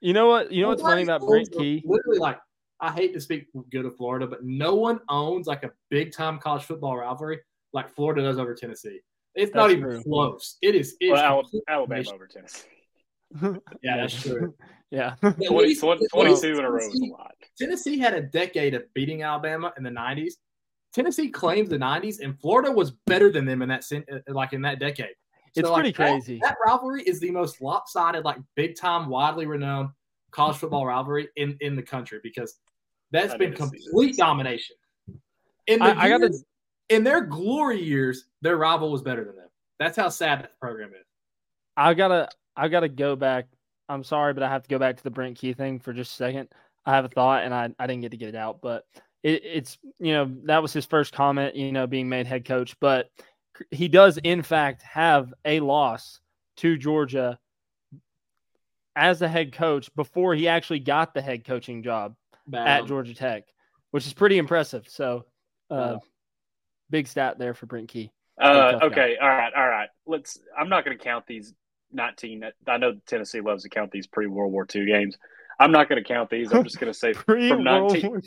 you 0.01 0.13
know 0.13 0.27
what? 0.27 0.51
You 0.51 0.63
know 0.63 0.69
what's 0.69 0.81
funny 0.81 1.03
about 1.03 1.21
Brent 1.21 1.47
owns 1.47 1.55
a- 1.55 1.59
Key? 1.59 1.83
Literally, 1.85 2.19
like 2.19 2.39
I 2.81 2.91
hate 2.91 3.13
to 3.13 3.21
speak 3.21 3.45
good 3.71 3.85
of 3.85 3.95
Florida, 3.95 4.25
but 4.27 4.43
no 4.43 4.75
one 4.75 4.99
owns 5.07 5.45
like 5.47 5.63
a 5.63 5.71
big 5.89 6.11
time 6.11 6.39
college 6.39 6.63
football 6.63 6.97
rivalry 6.97 7.39
like 7.73 7.93
Florida 7.95 8.21
does 8.23 8.39
over 8.39 8.55
Tennessee. 8.55 8.99
It's 9.35 9.53
not 9.53 9.69
even 9.71 9.83
true. 9.83 10.03
close. 10.03 10.57
It 10.61 10.75
is. 10.75 10.95
It's 10.99 11.11
Well, 11.13 11.23
Al- 11.23 11.41
complete 11.43 11.63
Alabama 11.69 11.99
nation. 12.01 12.13
over 12.15 12.27
Tennessee. 12.27 12.67
Yeah, 13.83 13.97
that's 13.97 14.21
true. 14.21 14.53
Yeah. 14.91 15.15
20, 15.21 15.73
20, 15.75 16.07
22 16.11 16.47
in 16.59 16.65
a 16.65 16.69
row 16.69 16.77
is 16.85 16.99
a 16.99 17.05
lot. 17.13 17.31
Tennessee 17.57 17.97
had 17.97 18.13
a 18.13 18.21
decade 18.23 18.73
of 18.73 18.83
beating 18.93 19.23
Alabama 19.23 19.71
in 19.77 19.83
the 19.83 19.89
'90s. 19.89 20.33
Tennessee 20.93 21.29
claims 21.29 21.69
the 21.69 21.77
'90s, 21.77 22.19
and 22.21 22.37
Florida 22.41 22.69
was 22.69 22.91
better 23.07 23.31
than 23.31 23.45
them 23.45 23.61
in 23.61 23.69
that 23.69 23.85
sen- 23.85 24.03
uh, 24.11 24.17
like 24.27 24.51
in 24.51 24.61
that 24.63 24.79
decade. 24.81 25.15
It's 25.55 25.65
like, 25.69 25.75
pretty 25.83 25.91
that- 25.91 25.95
crazy. 25.95 26.39
That, 26.43 26.57
rivalry 26.65 27.03
is 27.03 27.21
the 27.21 27.31
most 27.31 27.61
lopsided, 27.61 28.25
like 28.25 28.35
big 28.57 28.75
time, 28.75 29.07
widely 29.07 29.45
renowned 29.45 29.91
college 30.31 30.57
football 30.57 30.85
rivalry 30.85 31.29
in 31.37 31.55
in 31.61 31.77
the 31.77 31.83
country 31.83 32.19
because 32.21 32.55
that's 33.11 33.33
I 33.33 33.37
been 33.37 33.51
need 33.51 33.57
to 33.57 33.67
see 33.67 33.69
complete 33.83 34.17
domination. 34.17 34.75
In 35.67 35.79
the 35.79 35.85
I- 35.85 36.03
I 36.05 36.09
gotta- 36.09 36.33
in 36.89 37.03
their 37.03 37.21
glory 37.21 37.81
years, 37.81 38.25
their 38.41 38.57
rival 38.57 38.91
was 38.91 39.01
better 39.01 39.23
than 39.23 39.35
them. 39.35 39.49
That's 39.79 39.95
how 39.97 40.09
sad 40.09 40.43
that 40.43 40.59
program 40.59 40.89
is. 40.93 41.05
I 41.77 41.93
gotta 41.93 42.29
I 42.55 42.67
gotta 42.67 42.89
go 42.89 43.15
back. 43.15 43.47
I'm 43.89 44.03
sorry, 44.03 44.33
but 44.33 44.43
I 44.43 44.49
have 44.49 44.63
to 44.63 44.69
go 44.69 44.77
back 44.79 44.97
to 44.97 45.03
the 45.03 45.09
Brent 45.09 45.37
Key 45.37 45.53
thing 45.53 45.79
for 45.79 45.93
just 45.93 46.11
a 46.11 46.15
second. 46.15 46.49
I 46.85 46.93
have 46.95 47.05
a 47.05 47.09
thought 47.09 47.43
and 47.43 47.53
I, 47.53 47.69
I 47.79 47.87
didn't 47.87 48.01
get 48.01 48.11
to 48.11 48.17
get 48.17 48.29
it 48.29 48.35
out, 48.35 48.61
but 48.61 48.85
it, 49.23 49.43
it's 49.43 49.77
you 49.99 50.13
know, 50.13 50.31
that 50.45 50.61
was 50.61 50.73
his 50.73 50.85
first 50.85 51.13
comment, 51.13 51.55
you 51.55 51.71
know, 51.71 51.87
being 51.87 52.09
made 52.09 52.25
head 52.27 52.45
coach. 52.45 52.75
But 52.79 53.09
he 53.69 53.87
does 53.87 54.17
in 54.17 54.41
fact 54.41 54.81
have 54.81 55.33
a 55.45 55.59
loss 55.59 56.19
to 56.57 56.77
Georgia 56.77 57.39
as 58.95 59.21
a 59.21 59.27
head 59.27 59.53
coach 59.53 59.93
before 59.95 60.35
he 60.35 60.47
actually 60.47 60.79
got 60.79 61.13
the 61.13 61.21
head 61.21 61.45
coaching 61.45 61.83
job 61.83 62.15
At 62.53 62.85
Georgia 62.85 63.15
Tech, 63.15 63.43
which 63.91 64.05
is 64.05 64.13
pretty 64.13 64.37
impressive. 64.37 64.87
So 64.89 65.25
uh 65.69 65.97
big 66.89 67.07
stat 67.07 67.39
there 67.39 67.53
for 67.53 67.65
Brent 67.65 67.87
Key. 67.87 68.11
Uh, 68.39 68.71
tough 68.71 68.81
guy. 68.81 68.87
okay, 68.87 69.17
all 69.21 69.29
right, 69.29 69.53
all 69.55 69.67
right. 69.67 69.89
Let's. 70.05 70.39
I'm 70.57 70.69
not 70.69 70.83
going 70.85 70.97
to 70.97 71.03
count 71.03 71.25
these 71.27 71.53
19. 71.93 72.43
I 72.67 72.77
know 72.77 72.93
Tennessee 73.05 73.41
loves 73.41 73.63
to 73.63 73.69
count 73.69 73.91
these 73.91 74.07
pre 74.07 74.27
World 74.27 74.51
War 74.51 74.67
II 74.73 74.85
games. 74.85 75.17
I'm 75.59 75.71
not 75.71 75.89
going 75.89 76.01
to 76.01 76.07
count 76.07 76.29
these. 76.29 76.51
I'm 76.51 76.63
just 76.63 76.79
going 76.79 76.91
to 76.91 76.97
say 76.97 77.13
Pre 77.13 77.49
from 77.49 77.63
19. 77.63 78.09
World 78.09 78.25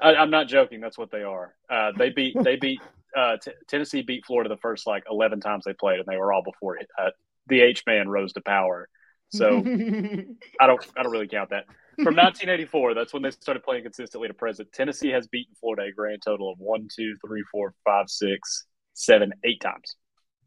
I, 0.00 0.14
I'm 0.14 0.30
not 0.30 0.48
joking. 0.48 0.80
That's 0.80 0.98
what 0.98 1.10
they 1.10 1.22
are. 1.22 1.54
Uh, 1.68 1.92
they 1.96 2.10
beat. 2.10 2.36
They 2.42 2.56
beat. 2.56 2.80
Uh, 3.16 3.36
T- 3.36 3.52
Tennessee 3.68 4.02
beat 4.02 4.24
Florida 4.24 4.48
the 4.48 4.56
first 4.56 4.86
like 4.86 5.04
11 5.10 5.40
times 5.40 5.64
they 5.64 5.74
played, 5.74 5.98
and 5.98 6.06
they 6.08 6.16
were 6.16 6.32
all 6.32 6.42
before 6.42 6.78
uh, 6.98 7.10
the 7.46 7.60
H 7.60 7.82
man 7.86 8.08
rose 8.08 8.32
to 8.34 8.40
power. 8.40 8.88
So 9.30 9.58
I 10.60 10.66
don't. 10.66 10.86
I 10.96 11.02
don't 11.02 11.12
really 11.12 11.28
count 11.28 11.50
that. 11.50 11.64
From 11.96 12.16
1984, 12.16 12.94
that's 12.94 13.12
when 13.12 13.22
they 13.22 13.30
started 13.30 13.62
playing 13.62 13.82
consistently 13.82 14.28
to 14.28 14.34
present. 14.34 14.72
Tennessee 14.72 15.10
has 15.10 15.26
beaten 15.26 15.54
Florida 15.60 15.82
a 15.88 15.92
grand 15.92 16.22
total 16.24 16.50
of 16.50 16.58
one, 16.58 16.88
two, 16.94 17.16
three, 17.26 17.44
four, 17.50 17.74
five, 17.84 18.08
six, 18.08 18.66
seven, 18.94 19.32
eight 19.44 19.60
times. 19.60 19.96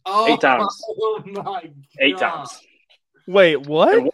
Oh, 0.05 0.31
Eight 0.31 0.41
times. 0.41 0.67
Oh 0.87 1.23
my 1.25 1.41
God. 1.41 1.73
Eight 1.99 2.17
times. 2.17 2.59
Wait, 3.27 3.55
what? 3.67 4.13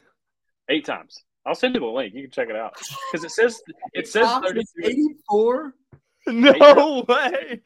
Eight 0.69 0.85
times. 0.85 1.23
I'll 1.45 1.55
send 1.55 1.73
you 1.75 1.81
the 1.81 1.87
link. 1.87 2.13
You 2.13 2.21
can 2.23 2.31
check 2.31 2.49
it 2.49 2.55
out 2.55 2.77
because 3.11 3.25
it 3.25 3.31
says 3.31 3.61
it 3.93 4.07
says 4.07 4.25
Times 4.25 4.51
is 4.55 4.71
32. 4.81 5.11
84. 5.29 5.73
No 6.27 7.03
way. 7.07 7.61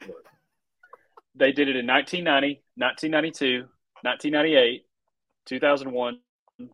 They 1.34 1.52
did 1.52 1.68
it 1.68 1.76
in 1.76 1.86
1990, 1.86 2.62
1992, 2.76 3.68
1998, 4.02 4.86
2001, 5.44 6.18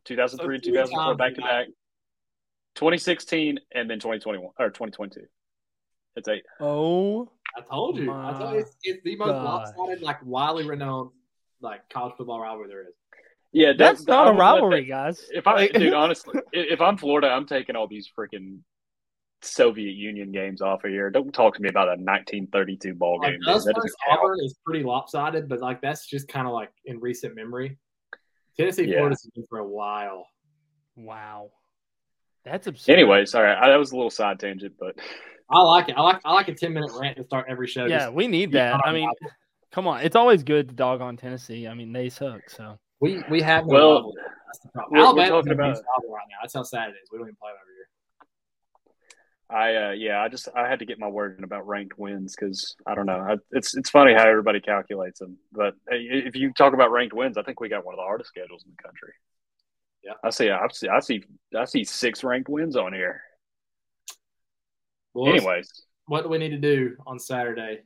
2003, 0.05 0.59
So 0.59 0.63
2004, 0.63 1.15
back 1.17 1.35
to 1.35 1.41
back, 1.41 1.67
2016, 2.75 3.59
and 3.75 3.89
then 3.91 3.99
2021 3.99 4.53
or 4.59 4.69
2022. 4.71 5.23
It's 6.17 6.29
eight. 6.29 6.43
Oh, 6.61 7.31
I 7.57 7.61
told 7.63 7.99
you. 7.99 8.13
I 8.13 8.33
told 8.39 8.53
you. 8.55 8.59
It's, 8.61 8.77
it's 8.83 9.03
the 9.05 9.17
most 9.17 9.29
gosh. 9.29 9.45
lopsided, 9.77 10.03
like 10.03 10.25
widely 10.25 10.67
renowned, 10.67 11.11
like 11.61 11.89
college 11.91 12.15
football 12.17 12.41
rivalry 12.41 12.69
there 12.69 12.83
is. 12.83 12.95
Yeah, 13.53 13.69
that- 13.69 13.79
that's 13.79 14.07
not 14.07 14.29
a 14.29 14.33
rivalry, 14.33 14.83
that- 14.83 14.89
guys. 14.89 15.27
If 15.31 15.47
I, 15.47 15.55
Like- 15.55 15.73
dude, 15.73 15.93
honestly, 15.95 16.41
if 16.53 16.81
I'm 16.81 16.97
Florida, 16.97 17.29
I'm 17.29 17.47
taking 17.47 17.77
all 17.77 17.87
these 17.89 18.11
freaking 18.19 18.59
Soviet 19.43 19.93
Union 19.95 20.33
games 20.33 20.61
off 20.63 20.85
of 20.85 20.91
here. 20.91 21.11
Don't 21.11 21.33
talk 21.33 21.55
to 21.57 21.63
me 21.63 21.69
about 21.69 21.89
a 21.89 21.97
1932 22.01 22.95
ball 22.95 23.19
Like 23.21 23.33
game. 23.33 23.41
dude. 23.41 23.49
us 23.49 23.65
That 23.65 23.75
versus 23.75 23.95
doesn't. 24.07 24.19
Auburn 24.21 24.39
is 24.45 24.55
pretty 24.65 24.85
lopsided, 24.85 25.49
but 25.49 25.61
like 25.61 25.81
that's 25.83 26.07
just 26.07 26.29
kind 26.29 26.47
of 26.47 26.53
like 26.53 26.71
in 26.85 27.01
recent 27.01 27.35
memory. 27.35 27.77
Tennessee, 28.57 28.85
Yeah. 28.85 28.99
Florida's 28.99 29.29
been 29.35 29.45
for 29.49 29.59
a 29.59 29.67
while. 29.67 30.27
Wow. 30.97 31.51
That's 32.45 32.67
absurd. 32.67 32.93
Anyway, 32.93 33.25
sorry, 33.27 33.53
I, 33.53 33.69
that 33.69 33.77
was 33.79 33.93
a 33.93 33.97
little 33.97 34.11
side 34.11 34.41
tangent, 34.41 34.75
but 34.79 34.97
I 35.51 35.61
like 35.63 35.89
it. 35.89 35.97
I 35.97 36.01
like 36.03 36.21
I 36.25 36.33
like 36.35 36.49
a 36.49 36.55
ten 36.55 36.73
minute 36.73 36.91
rant 36.99 37.17
to 37.19 37.25
start 37.25 37.47
every 37.49 37.67
show. 37.69 37.87
Yeah, 37.87 38.09
we 38.11 38.27
need 38.27 38.53
that. 38.53 38.81
I 38.85 38.93
mean, 38.93 39.05
not- 39.07 39.17
come 39.71 39.87
on. 39.87 40.01
It's 40.03 40.17
always 40.17 40.43
good 40.43 40.69
to 40.69 40.75
dog 40.75 41.01
on 41.01 41.17
Tennessee. 41.17 41.69
I 41.69 41.75
mean, 41.75 41.93
they 41.93 42.09
suck. 42.09 42.49
So 42.51 42.79
we 43.01 43.23
we 43.31 43.41
have 43.43 43.67
no 43.67 43.75
Well, 43.75 43.95
rivalry. 43.97 44.23
That's 44.47 44.59
the 44.61 44.69
problem. 44.71 44.93
we're- 44.93 45.03
we're 45.03 45.07
Alabama's 45.07 45.29
talking 45.31 45.45
talking 45.51 45.53
about- 45.53 45.79
about 45.79 46.13
right 46.13 46.27
now. 46.31 46.37
That's 46.43 46.55
how 46.55 46.63
sad 46.65 46.89
it 46.91 46.95
is. 47.03 47.09
We 47.13 47.19
don't 47.19 47.27
even 47.29 47.37
play 47.37 47.51
them 47.51 47.59
every 47.63 47.75
year. 47.75 47.89
I 49.51 49.89
uh, 49.89 49.91
yeah, 49.93 50.23
I 50.23 50.29
just 50.29 50.49
I 50.57 50.67
had 50.69 50.79
to 50.79 50.87
get 50.87 50.99
my 50.99 51.09
word 51.09 51.37
in 51.39 51.45
about 51.45 51.67
ranked 51.69 51.99
wins 51.99 52.35
because 52.35 52.75
I 52.87 52.95
don't 52.95 53.07
know. 53.07 53.19
I, 53.19 53.37
it's 53.51 53.77
it's 53.77 53.91
funny 53.91 54.15
how 54.15 54.27
everybody 54.27 54.61
calculates 54.61 55.19
them, 55.21 55.37
but 55.53 55.75
uh, 55.93 55.95
if 55.95 56.35
you 56.35 56.53
talk 56.55 56.73
about 56.73 56.91
ranked 56.91 57.15
wins, 57.15 57.37
I 57.37 57.43
think 57.43 57.61
we 57.61 57.69
got 57.69 57.85
one 57.85 57.95
of 57.95 57.99
the 57.99 58.03
hardest 58.05 58.29
schedules 58.31 58.65
in 58.65 58.73
the 58.77 58.83
country. 58.83 59.13
Yeah. 60.05 60.15
I 60.25 60.31
see. 60.31 60.51
I 60.51 60.67
see. 60.73 60.89
I 60.89 61.01
see. 61.01 61.25
I 61.57 61.65
see 61.65 61.85
six 61.85 62.25
ranked 62.25 62.49
wins 62.49 62.77
on 62.77 62.93
here. 62.93 63.23
Well, 65.15 65.29
Anyways, 65.33 65.71
what 66.07 66.23
do 66.23 66.29
we 66.29 66.39
need 66.39 66.51
to 66.51 66.59
do 66.59 66.97
on 67.07 67.19
Saturday 67.19 67.81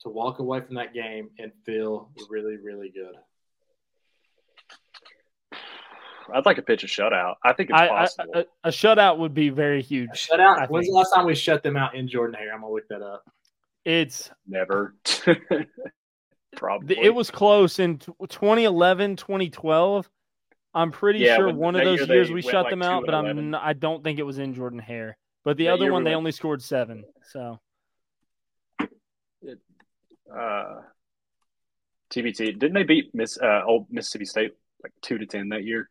to 0.00 0.08
walk 0.08 0.38
away 0.38 0.60
from 0.62 0.76
that 0.76 0.94
game 0.94 1.30
and 1.38 1.52
feel 1.64 2.10
really, 2.28 2.56
really 2.56 2.90
good? 2.90 3.14
I'd 6.32 6.46
like 6.46 6.56
to 6.56 6.62
pitch 6.62 6.84
a 6.84 6.86
shutout. 6.86 7.34
I 7.44 7.52
think 7.52 7.70
it's 7.70 7.78
I, 7.78 7.84
I, 7.84 7.88
possible. 7.88 8.32
a, 8.34 8.44
a 8.64 8.70
shutout 8.70 9.18
would 9.18 9.34
be 9.34 9.50
very 9.50 9.82
huge. 9.82 10.08
A 10.10 10.16
shutout. 10.16 10.58
I 10.58 10.66
When's 10.66 10.86
think. 10.86 10.92
the 10.94 10.98
last 10.98 11.10
time 11.14 11.26
we 11.26 11.34
shut 11.34 11.62
them 11.62 11.76
out 11.76 11.94
in 11.94 12.08
Jordan 12.08 12.34
Hare? 12.38 12.52
I'm 12.54 12.62
gonna 12.62 12.72
look 12.72 12.88
that 12.88 13.02
up. 13.02 13.24
It's 13.84 14.30
Never. 14.46 14.94
Probably. 16.56 16.96
it 16.98 17.14
was 17.14 17.30
close 17.30 17.78
in 17.78 17.98
2011, 17.98 19.16
2012. 19.16 20.08
I'm 20.74 20.90
pretty 20.90 21.20
Yeah, 21.20 21.36
sure 21.36 21.52
one 21.52 21.76
of 21.76 21.84
those 21.84 22.00
year 22.00 22.16
years 22.16 22.30
we 22.32 22.42
shut 22.42 22.64
like 22.64 22.70
them 22.70 22.82
out, 22.82 23.04
but 23.06 23.14
I'm 23.14 23.26
11. 23.26 23.54
n- 23.54 23.60
I 23.60 23.72
don't 23.74 24.02
think 24.02 24.18
it 24.18 24.24
was 24.24 24.38
in 24.38 24.54
Jordan 24.54 24.78
Hare. 24.80 25.16
But 25.44 25.56
the 25.56 25.66
That 25.66 25.74
other 25.74 25.92
one 25.92 26.02
we 26.02 26.04
they 26.04 26.10
went- 26.10 26.18
only 26.18 26.32
scored 26.32 26.62
seven. 26.62 27.04
So 27.30 27.60
uh, 30.34 30.80
TBT. 32.10 32.58
Didn't 32.58 32.74
they 32.74 32.82
beat 32.82 33.14
Miss 33.14 33.38
uh, 33.40 33.62
old 33.66 33.86
Mississippi 33.90 34.24
State 34.24 34.52
like 34.82 34.92
two 35.02 35.18
to 35.18 35.26
ten 35.26 35.50
that 35.50 35.64
year, 35.64 35.90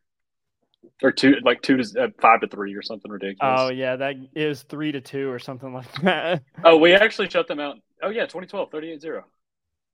or 1.02 1.12
two 1.12 1.36
like 1.42 1.62
two 1.62 1.76
to 1.76 2.02
uh, 2.04 2.08
five 2.20 2.40
to 2.40 2.48
three 2.48 2.74
or 2.74 2.82
something 2.82 3.10
ridiculous? 3.10 3.60
oh 3.60 3.68
yeah, 3.70 3.96
that 3.96 4.16
is 4.34 4.62
three 4.62 4.92
to 4.92 5.00
two 5.00 5.30
or 5.30 5.38
something 5.38 5.72
like 5.72 5.90
that. 6.02 6.42
Oh, 6.62 6.76
we 6.78 6.94
actually 6.94 7.30
shut 7.30 7.48
them 7.48 7.60
out. 7.60 7.76
Oh 8.02 8.10
yeah, 8.10 8.22
2012, 8.26 8.70
38-0. 8.70 9.22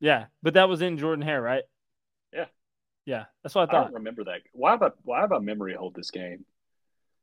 yeah, 0.00 0.26
but 0.42 0.54
that 0.54 0.68
was 0.68 0.82
in 0.82 0.99
Jordan 0.99 1.23
Hare, 1.25 1.40
right? 1.42 1.62
Yeah. 3.11 3.17
Yeah, 3.17 3.25
that's 3.43 3.55
what 3.55 3.62
I 3.62 3.64
I 3.64 3.67
thought. 3.67 3.85
don't 3.87 3.95
remember 3.95 4.25
that. 4.25 4.43
Why 4.52 4.71
have 4.71 4.83
I 4.83 4.90
why 5.02 5.21
have 5.21 5.33
I 5.33 5.40
memory 5.40 5.75
hold 5.75 5.95
this 5.97 6.11
game? 6.11 6.45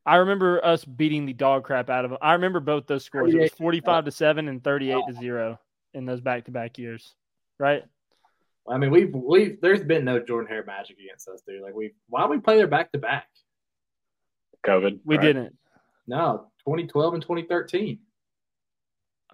I 0.05 0.17
remember 0.17 0.63
us 0.63 0.83
beating 0.83 1.25
the 1.25 1.33
dog 1.33 1.63
crap 1.63 1.89
out 1.89 2.03
of 2.05 2.11
them. 2.11 2.19
I 2.21 2.33
remember 2.33 2.59
both 2.59 2.87
those 2.87 3.05
scores. 3.05 3.33
It 3.33 3.37
was 3.37 3.51
forty-five 3.51 4.05
to 4.05 4.11
seven 4.11 4.47
and 4.49 4.63
thirty-eight 4.63 5.03
to 5.07 5.13
zero 5.13 5.59
in 5.93 6.05
those 6.05 6.21
back-to-back 6.21 6.77
years, 6.77 7.15
right? 7.57 7.83
I 8.69 8.77
mean, 8.77 8.91
we've 8.91 9.13
we've 9.13 9.61
there's 9.61 9.83
been 9.83 10.03
no 10.03 10.19
Jordan 10.19 10.49
Hare 10.49 10.65
magic 10.65 10.97
against 10.99 11.29
us, 11.29 11.41
dude. 11.47 11.61
Like 11.61 11.73
we, 11.73 11.93
why 12.09 12.21
don't 12.21 12.31
we 12.31 12.39
play 12.39 12.57
their 12.57 12.67
back 12.67 12.91
to 12.91 12.97
back? 12.97 13.27
COVID. 14.65 14.99
We 15.05 15.15
right? 15.15 15.21
didn't. 15.23 15.55
No, 16.05 16.47
2012 16.65 17.13
and 17.13 17.23
2013. 17.23 17.99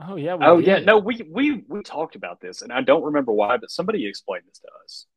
Oh 0.07 0.15
yeah. 0.15 0.35
We 0.35 0.45
Oh 0.45 0.57
yeah, 0.59 0.79
no, 0.79 0.99
we 0.99 1.21
we 1.31 1.63
we 1.67 1.81
talked 1.81 2.15
about 2.15 2.41
this, 2.41 2.61
and 2.61 2.71
I 2.71 2.81
don't 2.81 3.03
remember 3.03 3.31
why, 3.31 3.57
but 3.57 3.71
somebody 3.71 4.05
explained 4.07 4.43
this 4.47 4.59
to 4.59 4.67
us. 4.83 5.07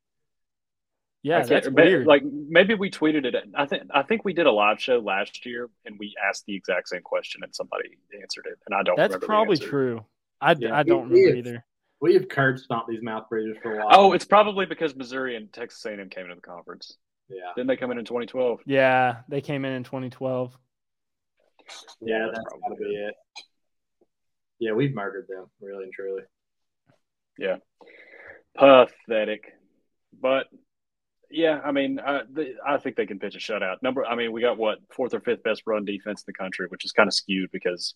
I 1.25 1.28
Yeah, 1.28 1.42
that's 1.42 1.68
ma- 1.70 1.82
weird. 1.82 2.06
Like 2.06 2.23
maybe 2.25 2.75
we 2.75 2.90
tweeted 2.90 3.25
it. 3.25 3.35
I 3.54 3.66
think 3.66 3.85
I 3.92 4.02
think 4.02 4.25
we 4.25 4.32
did 4.32 4.46
a 4.46 4.52
live 4.52 4.80
show 4.80 4.99
last 4.99 5.44
year, 5.46 5.68
and 5.85 5.99
we 5.99 6.14
asked 6.28 6.44
the 6.46 6.54
exact 6.54 6.88
same 6.88 7.02
question, 7.02 7.42
and 7.42 7.54
somebody 7.54 7.90
answered 8.20 8.46
it, 8.46 8.58
and 8.66 8.75
I 8.75 8.82
don't. 8.82 8.96
that's 8.96 9.11
remember 9.14 9.26
probably 9.26 9.56
answer. 9.56 9.68
true. 9.68 10.04
I, 10.40 10.54
Yeah, 10.58 10.76
I 10.76 10.82
don't 10.82 11.11
it 11.11 11.14
remember 11.14 11.37
either. 11.49 11.64
We 12.00 12.14
have 12.14 12.28
curb 12.28 12.58
stomped 12.58 12.88
these 12.90 13.02
mouth 13.02 13.28
breathers 13.30 13.56
for 13.62 13.75
a 13.75 13.78
while. 13.78 13.88
Oh, 13.99 14.12
it's 14.12 14.26
probably 14.26 14.66
because 14.66 14.94
Missouri 14.94 15.35
and 15.35 15.50
Texas 15.50 15.85
A&M 15.87 16.11
came 16.11 16.25
into 16.25 16.35
the 16.35 16.42
conference. 16.42 16.94
yeah, 17.30 17.37
Didn't 17.56 17.68
they 17.68 17.76
come 17.76 17.90
in 17.90 17.99
in 17.99 18.04
2012? 18.04 18.61
Yeah, 18.66 19.20
they 19.30 19.40
came 19.40 19.64
in 19.64 19.73
in 19.73 19.82
2012. 19.82 20.54
yeah, 22.02 22.26
that's 22.26 22.37
that's 22.37 22.44
probably 22.44 22.68
got 22.68 22.75
to 22.76 22.85
be 22.90 22.94
it. 22.96 23.14
Yeah, 24.58 24.73
we've 24.73 24.94
murdered 24.94 25.26
them, 25.28 25.46
really 25.61 25.85
and 25.85 25.92
truly. 25.92 26.23
Yeah. 27.38 27.56
Pathetic, 28.58 29.52
but 30.20 30.46
yeah, 31.30 31.61
I 31.64 31.73
mean, 31.73 31.99
I, 31.99 32.23
I 32.66 32.78
think 32.78 32.97
they 32.97 33.06
can 33.06 33.18
pitch 33.18 33.35
a 33.35 33.38
shutout. 33.38 33.83
Number, 33.83 34.04
I 34.04 34.14
mean, 34.14 34.33
we 34.33 34.40
got 34.40 34.59
what 34.59 34.78
fourth 34.90 35.14
or 35.14 35.21
fifth 35.21 35.42
best 35.42 35.62
run 35.66 35.85
defense 35.85 36.21
in 36.21 36.25
the 36.26 36.33
country, 36.33 36.66
which 36.68 36.85
is 36.85 36.92
kind 36.92 37.09
of 37.09 37.14
skewed 37.14 37.50
because 37.52 37.95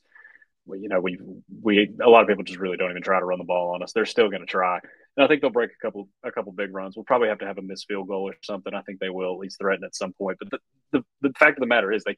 we, 0.66 0.80
you 0.80 0.88
know, 0.88 1.00
we 1.00 1.18
we 1.62 1.94
a 2.02 2.08
lot 2.08 2.22
of 2.22 2.28
people 2.28 2.44
just 2.44 2.58
really 2.58 2.76
don't 2.76 2.90
even 2.90 3.02
try 3.02 3.18
to 3.18 3.24
run 3.24 3.38
the 3.38 3.44
ball 3.44 3.74
on 3.74 3.82
us. 3.82 3.92
They're 3.92 4.06
still 4.06 4.28
going 4.28 4.40
to 4.40 4.46
try, 4.46 4.78
and 5.16 5.24
I 5.24 5.28
think 5.28 5.40
they'll 5.40 5.50
break 5.50 5.70
a 5.70 5.86
couple 5.86 6.08
a 6.24 6.32
couple 6.32 6.52
big 6.52 6.74
runs. 6.74 6.96
We'll 6.96 7.04
probably 7.04 7.28
have 7.28 7.38
to 7.38 7.46
have 7.46 7.58
a 7.58 7.62
missed 7.62 7.86
field 7.86 8.08
goal 8.08 8.28
or 8.28 8.34
something. 8.42 8.74
I 8.74 8.82
think 8.82 9.00
they 9.00 9.10
will 9.10 9.34
at 9.34 9.38
least 9.38 9.58
threaten 9.58 9.84
at 9.84 9.96
some 9.96 10.12
point. 10.12 10.38
But 10.38 10.50
the 10.50 10.58
the, 10.92 11.04
the 11.28 11.32
fact 11.38 11.58
of 11.58 11.60
the 11.60 11.66
matter 11.66 11.92
is 11.92 12.04
they 12.04 12.16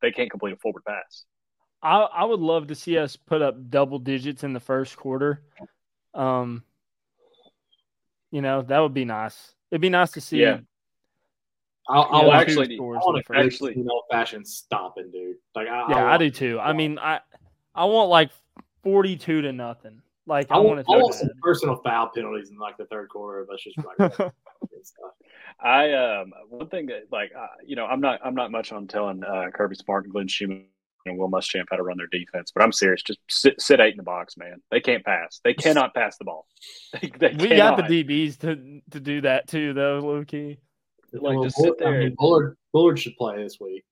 they 0.00 0.12
can't 0.12 0.30
complete 0.30 0.52
a 0.52 0.56
forward 0.56 0.84
pass. 0.86 1.24
I 1.82 2.00
I 2.00 2.24
would 2.24 2.40
love 2.40 2.68
to 2.68 2.74
see 2.74 2.98
us 2.98 3.16
put 3.16 3.42
up 3.42 3.70
double 3.70 3.98
digits 3.98 4.44
in 4.44 4.52
the 4.52 4.60
first 4.60 4.96
quarter. 4.96 5.42
Um, 6.14 6.62
you 8.30 8.42
know 8.42 8.62
that 8.62 8.78
would 8.80 8.94
be 8.94 9.04
nice. 9.04 9.54
It'd 9.72 9.80
be 9.80 9.88
nice 9.88 10.12
to 10.12 10.20
see. 10.20 10.40
Yeah. 10.42 10.58
I'll, 11.88 12.02
you 12.02 12.08
I'll 12.10 12.12
know, 12.22 12.28
Well, 12.28 12.28
watch 12.28 12.46
two 12.46 12.60
actually- 12.60 12.76
scores 12.76 12.96
I 12.96 13.00
in 13.00 13.04
want 13.14 13.26
to 13.26 13.32
actually- 13.38 13.70
actually 13.72 13.88
old 13.90 14.04
fashioned 14.10 14.46
stomping, 14.46 15.10
dude. 15.10 15.36
Like 15.56 15.66
I, 15.66 15.88
yeah, 15.88 15.96
I, 15.96 16.08
want, 16.10 16.20
do 16.20 16.30
too. 16.30 16.60
I 16.60 16.72
mean, 16.74 16.98
I 17.00 17.20
I 17.74 17.86
want 17.86 18.08
like 18.10 18.30
42 18.84 19.42
to 19.42 19.52
nothing. 19.52 20.00
Like 20.26 20.48
I 20.52 20.56
I, 20.56 20.58
want, 20.58 20.86
want 20.86 20.88
I 20.88 21.02
want 21.02 21.14
so 21.14 21.20
some 21.20 21.30
personal 21.42 21.76
foul 21.82 22.10
penalties 22.14 22.50
in 22.50 22.58
like 22.58 22.76
the 22.76 22.84
third 22.84 23.08
quarter 23.08 23.40
of 23.40 23.50
us 23.50 23.60
just 23.62 23.78
like 23.78 24.12
stuff. 24.82 25.12
I 25.58 25.92
um 25.92 26.32
one 26.48 26.68
thing 26.68 26.86
that 26.86 27.04
like 27.10 27.32
uh, 27.36 27.46
you 27.66 27.74
know 27.74 27.86
I'm 27.86 28.00
not 28.00 28.20
I'm 28.24 28.34
not 28.34 28.52
much 28.52 28.70
on 28.72 28.86
telling 28.86 29.24
uh, 29.24 29.46
Kirby 29.52 29.74
Smart 29.74 30.04
and 30.04 30.12
Glenn 30.12 30.28
Schumann 30.28 30.66
and 31.06 31.18
Will 31.18 31.30
Muschamp 31.30 31.64
how 31.70 31.76
to 31.76 31.82
run 31.82 31.96
their 31.96 32.06
defense, 32.06 32.52
but 32.54 32.62
I'm 32.62 32.72
serious. 32.72 33.02
Just 33.02 33.18
sit 33.28 33.60
sit 33.60 33.80
eight 33.80 33.92
in 33.92 33.96
the 33.96 34.02
box, 34.02 34.36
man. 34.36 34.62
They 34.70 34.80
can't 34.80 35.04
pass. 35.04 35.40
They 35.44 35.54
cannot 35.54 35.94
pass 35.94 36.16
the 36.18 36.24
ball. 36.24 36.46
They, 37.00 37.10
they 37.30 37.48
we 37.48 37.56
got 37.56 37.76
the 37.76 37.82
DBs 38.04 38.38
to 38.40 38.80
to 38.90 39.00
do 39.00 39.20
that 39.22 39.48
too, 39.48 39.72
though, 39.72 39.98
low 40.00 40.24
key. 40.24 40.58
Like, 41.12 41.22
Well, 41.36 41.44
just 41.44 41.56
sit 41.56 41.78
Bullard- 41.78 41.82
I 41.82 41.90
there 41.90 42.00
mean, 42.00 42.14
Bullard, 42.18 42.56
Bullard 42.72 42.98
should 42.98 43.16
play 43.16 43.42
this 43.42 43.58
week. 43.60 43.84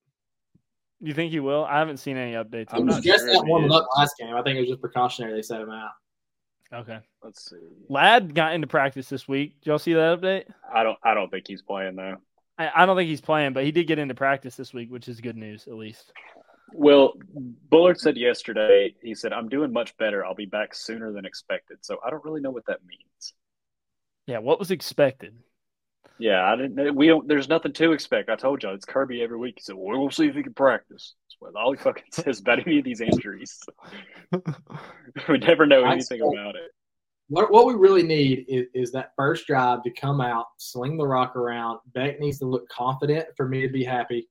You 0.99 1.13
think 1.13 1.31
he 1.31 1.39
will? 1.39 1.65
I 1.65 1.79
haven't 1.79 1.97
seen 1.97 2.15
any 2.17 2.33
updates. 2.33 2.67
I'm 2.71 2.81
on 2.81 2.85
was 2.87 2.95
not 2.97 3.03
that. 3.03 3.09
just 3.09 3.23
sure 3.25 3.33
that 3.33 3.45
one 3.45 3.63
he 3.63 3.69
up 3.69 3.87
last 3.97 4.15
game. 4.19 4.35
I 4.35 4.41
think 4.43 4.57
it 4.57 4.61
was 4.61 4.69
just 4.69 4.81
precautionary. 4.81 5.33
They 5.33 5.41
set 5.41 5.61
him 5.61 5.69
out. 5.71 5.89
Okay. 6.73 6.99
Let's 7.23 7.49
see. 7.49 7.57
Ladd 7.89 8.33
got 8.33 8.53
into 8.53 8.67
practice 8.67 9.09
this 9.09 9.27
week. 9.27 9.59
Did 9.61 9.69
y'all 9.69 9.79
see 9.79 9.93
that 9.93 10.21
update? 10.21 10.45
I 10.73 10.83
don't 10.83 10.97
I 11.03 11.13
don't 11.13 11.29
think 11.29 11.47
he's 11.47 11.61
playing 11.61 11.95
though. 11.95 12.17
I, 12.57 12.69
I 12.75 12.85
don't 12.85 12.95
think 12.95 13.09
he's 13.09 13.21
playing, 13.21 13.53
but 13.53 13.63
he 13.65 13.71
did 13.71 13.87
get 13.87 13.99
into 13.99 14.13
practice 14.15 14.55
this 14.55 14.73
week, 14.73 14.91
which 14.91 15.07
is 15.09 15.19
good 15.21 15.37
news 15.37 15.67
at 15.67 15.73
least. 15.73 16.13
Well, 16.73 17.13
Bullard 17.69 17.99
said 17.99 18.17
yesterday. 18.17 18.95
He 19.01 19.15
said, 19.15 19.33
"I'm 19.33 19.49
doing 19.49 19.71
much 19.73 19.95
better. 19.97 20.25
I'll 20.25 20.35
be 20.35 20.45
back 20.45 20.73
sooner 20.73 21.11
than 21.11 21.25
expected." 21.25 21.79
So 21.81 21.99
I 22.05 22.09
don't 22.09 22.23
really 22.23 22.41
know 22.41 22.51
what 22.51 22.65
that 22.67 22.79
means. 22.85 23.33
Yeah, 24.27 24.39
what 24.39 24.59
was 24.59 24.71
expected? 24.71 25.35
Yeah, 26.17 26.43
I 26.43 26.55
didn't. 26.55 26.95
We 26.95 27.07
don't. 27.07 27.27
There's 27.27 27.49
nothing 27.49 27.73
to 27.73 27.93
expect. 27.93 28.29
I 28.29 28.35
told 28.35 28.61
y'all 28.61 28.75
it's 28.75 28.85
Kirby 28.85 29.23
every 29.23 29.37
week. 29.37 29.55
He 29.57 29.63
said, 29.63 29.75
"Well, 29.75 29.99
we'll 29.99 30.11
see 30.11 30.27
if 30.27 30.35
he 30.35 30.43
can 30.43 30.53
practice." 30.53 31.15
That's 31.25 31.35
what 31.39 31.55
all 31.59 31.71
he 31.71 31.77
fucking 31.77 32.03
says 32.11 32.39
about 32.39 32.59
any 32.59 32.79
of 32.79 32.85
these 32.85 33.01
injuries. 33.01 33.59
we 35.29 35.37
never 35.39 35.65
know 35.65 35.83
anything 35.83 36.19
expect- 36.19 36.33
about 36.33 36.55
it. 36.55 36.71
What, 37.27 37.49
what 37.49 37.65
we 37.65 37.75
really 37.75 38.03
need 38.03 38.45
is, 38.49 38.65
is 38.73 38.91
that 38.91 39.13
first 39.15 39.47
drive 39.47 39.83
to 39.83 39.91
come 39.91 40.19
out, 40.19 40.47
sling 40.57 40.97
the 40.97 41.07
rock 41.07 41.37
around. 41.37 41.79
Beck 41.93 42.19
needs 42.19 42.39
to 42.39 42.45
look 42.45 42.67
confident 42.67 43.27
for 43.37 43.47
me 43.47 43.61
to 43.61 43.69
be 43.69 43.85
happy, 43.85 44.27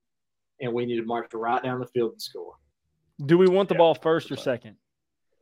and 0.61 0.73
we 0.73 0.85
need 0.85 0.97
to 0.97 1.05
march 1.05 1.29
right 1.33 1.61
down 1.63 1.79
the 1.79 1.87
field 1.87 2.13
and 2.13 2.21
score 2.21 2.53
Do 3.25 3.37
we 3.37 3.47
want 3.47 3.69
the 3.69 3.75
Yeah, 3.75 3.79
ball 3.79 3.95
first 3.95 4.31
or 4.31 4.35
second? 4.35 4.75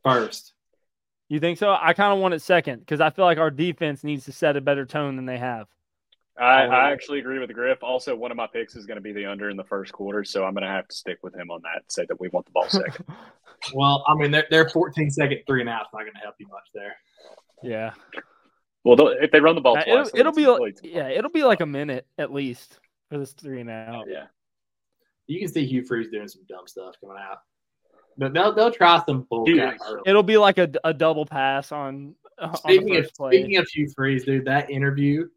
first. 0.04 0.54
You 1.28 1.40
think 1.40 1.60
so? 1.60 1.70
I 1.80 1.94
kind 1.94 2.12
of 2.12 2.20
want 2.20 2.34
it 2.34 2.42
second 2.42 2.80
because 2.80 3.02
I 3.02 3.12
feel 3.12 3.26
like 3.26 3.38
our 3.38 3.52
defense 3.52 4.04
needs 4.04 4.26
to 4.26 4.32
set 4.32 4.58
a 4.58 4.62
better 4.62 4.86
tone 4.86 5.16
than 5.16 5.26
they 5.26 5.38
have. 5.38 5.68
I, 6.40 6.64
I 6.66 6.92
actually 6.92 7.20
agree 7.20 7.38
with 7.38 7.50
the 7.50 7.54
Griff. 7.54 7.84
Also, 7.84 8.16
one 8.16 8.32
of 8.32 8.38
my 8.38 8.48
picks 8.48 8.76
is 8.76 8.86
going 8.86 8.96
to 8.96 9.02
be 9.02 9.12
the 9.12 9.26
under 9.26 9.50
in 9.50 9.58
the 9.58 9.64
first 9.66 9.92
quarter, 9.92 10.24
so 10.24 10.46
I'm 10.46 10.54
going 10.54 10.64
to 10.64 10.70
have 10.70 10.88
to 10.88 10.96
stick 10.96 11.20
with 11.22 11.36
him 11.36 11.52
on 11.52 11.62
that. 11.64 11.84
Say 11.92 12.06
that 12.08 12.20
we 12.20 12.30
want 12.30 12.46
the 12.46 12.52
ball 12.54 12.66
second. 12.70 13.06
Well, 13.74 14.04
I 14.08 14.16
mean, 14.16 14.32
their, 14.32 14.46
their 14.50 14.70
14 14.70 15.12
second 15.12 15.40
three 15.46 15.60
and 15.60 15.70
out's 15.70 15.90
not 15.94 16.00
going 16.04 16.14
to 16.14 16.20
help 16.20 16.36
you 16.40 16.48
much 16.48 16.64
there. 16.74 16.96
yeah, 17.62 17.92
well, 18.86 18.96
if 19.22 19.32
they 19.32 19.42
run 19.42 19.56
the 19.56 19.62
ball 19.62 19.76
twice, 19.76 20.08
it'll, 20.08 20.20
it'll 20.20 20.32
be 20.32 20.46
then 20.46 20.60
like, 20.60 20.78
yeah, 20.82 21.10
it'll 21.10 21.30
be 21.30 21.44
like 21.44 21.60
a 21.60 21.66
minute 21.66 22.08
at 22.18 22.34
least 22.34 22.80
for 23.10 23.18
this 23.18 23.34
three 23.34 23.60
and 23.60 23.70
out. 23.70 24.06
yeah. 24.10 24.26
You 25.30 25.40
can 25.40 25.48
see 25.48 25.66
Hugh 25.66 25.86
Freeze 25.86 26.10
doing 26.10 26.28
some 26.28 26.42
dumb 26.50 26.68
stuff 26.68 26.96
coming 27.00 27.18
out. 27.20 27.38
But 28.18 28.34
they'll, 28.34 28.54
they'll 28.54 28.72
try 28.72 29.02
some 29.06 29.28
bull 29.30 29.46
Dude. 29.46 29.78
It'll 30.06 30.24
be 30.24 30.38
like 30.38 30.58
a, 30.58 30.70
a 30.84 30.94
double 30.94 31.26
pass 31.26 31.72
on, 31.72 32.16
uh, 32.38 32.46
on 32.46 32.52
the 32.52 32.58
Speaking 32.58 32.96
of 32.98 33.14
play. 33.14 33.32
speaking 33.32 33.58
of 33.58 33.68
Hugh 33.70 33.88
Freeze, 33.96 34.26
dude, 34.26 34.46
that 34.46 34.70
interview 34.70 35.28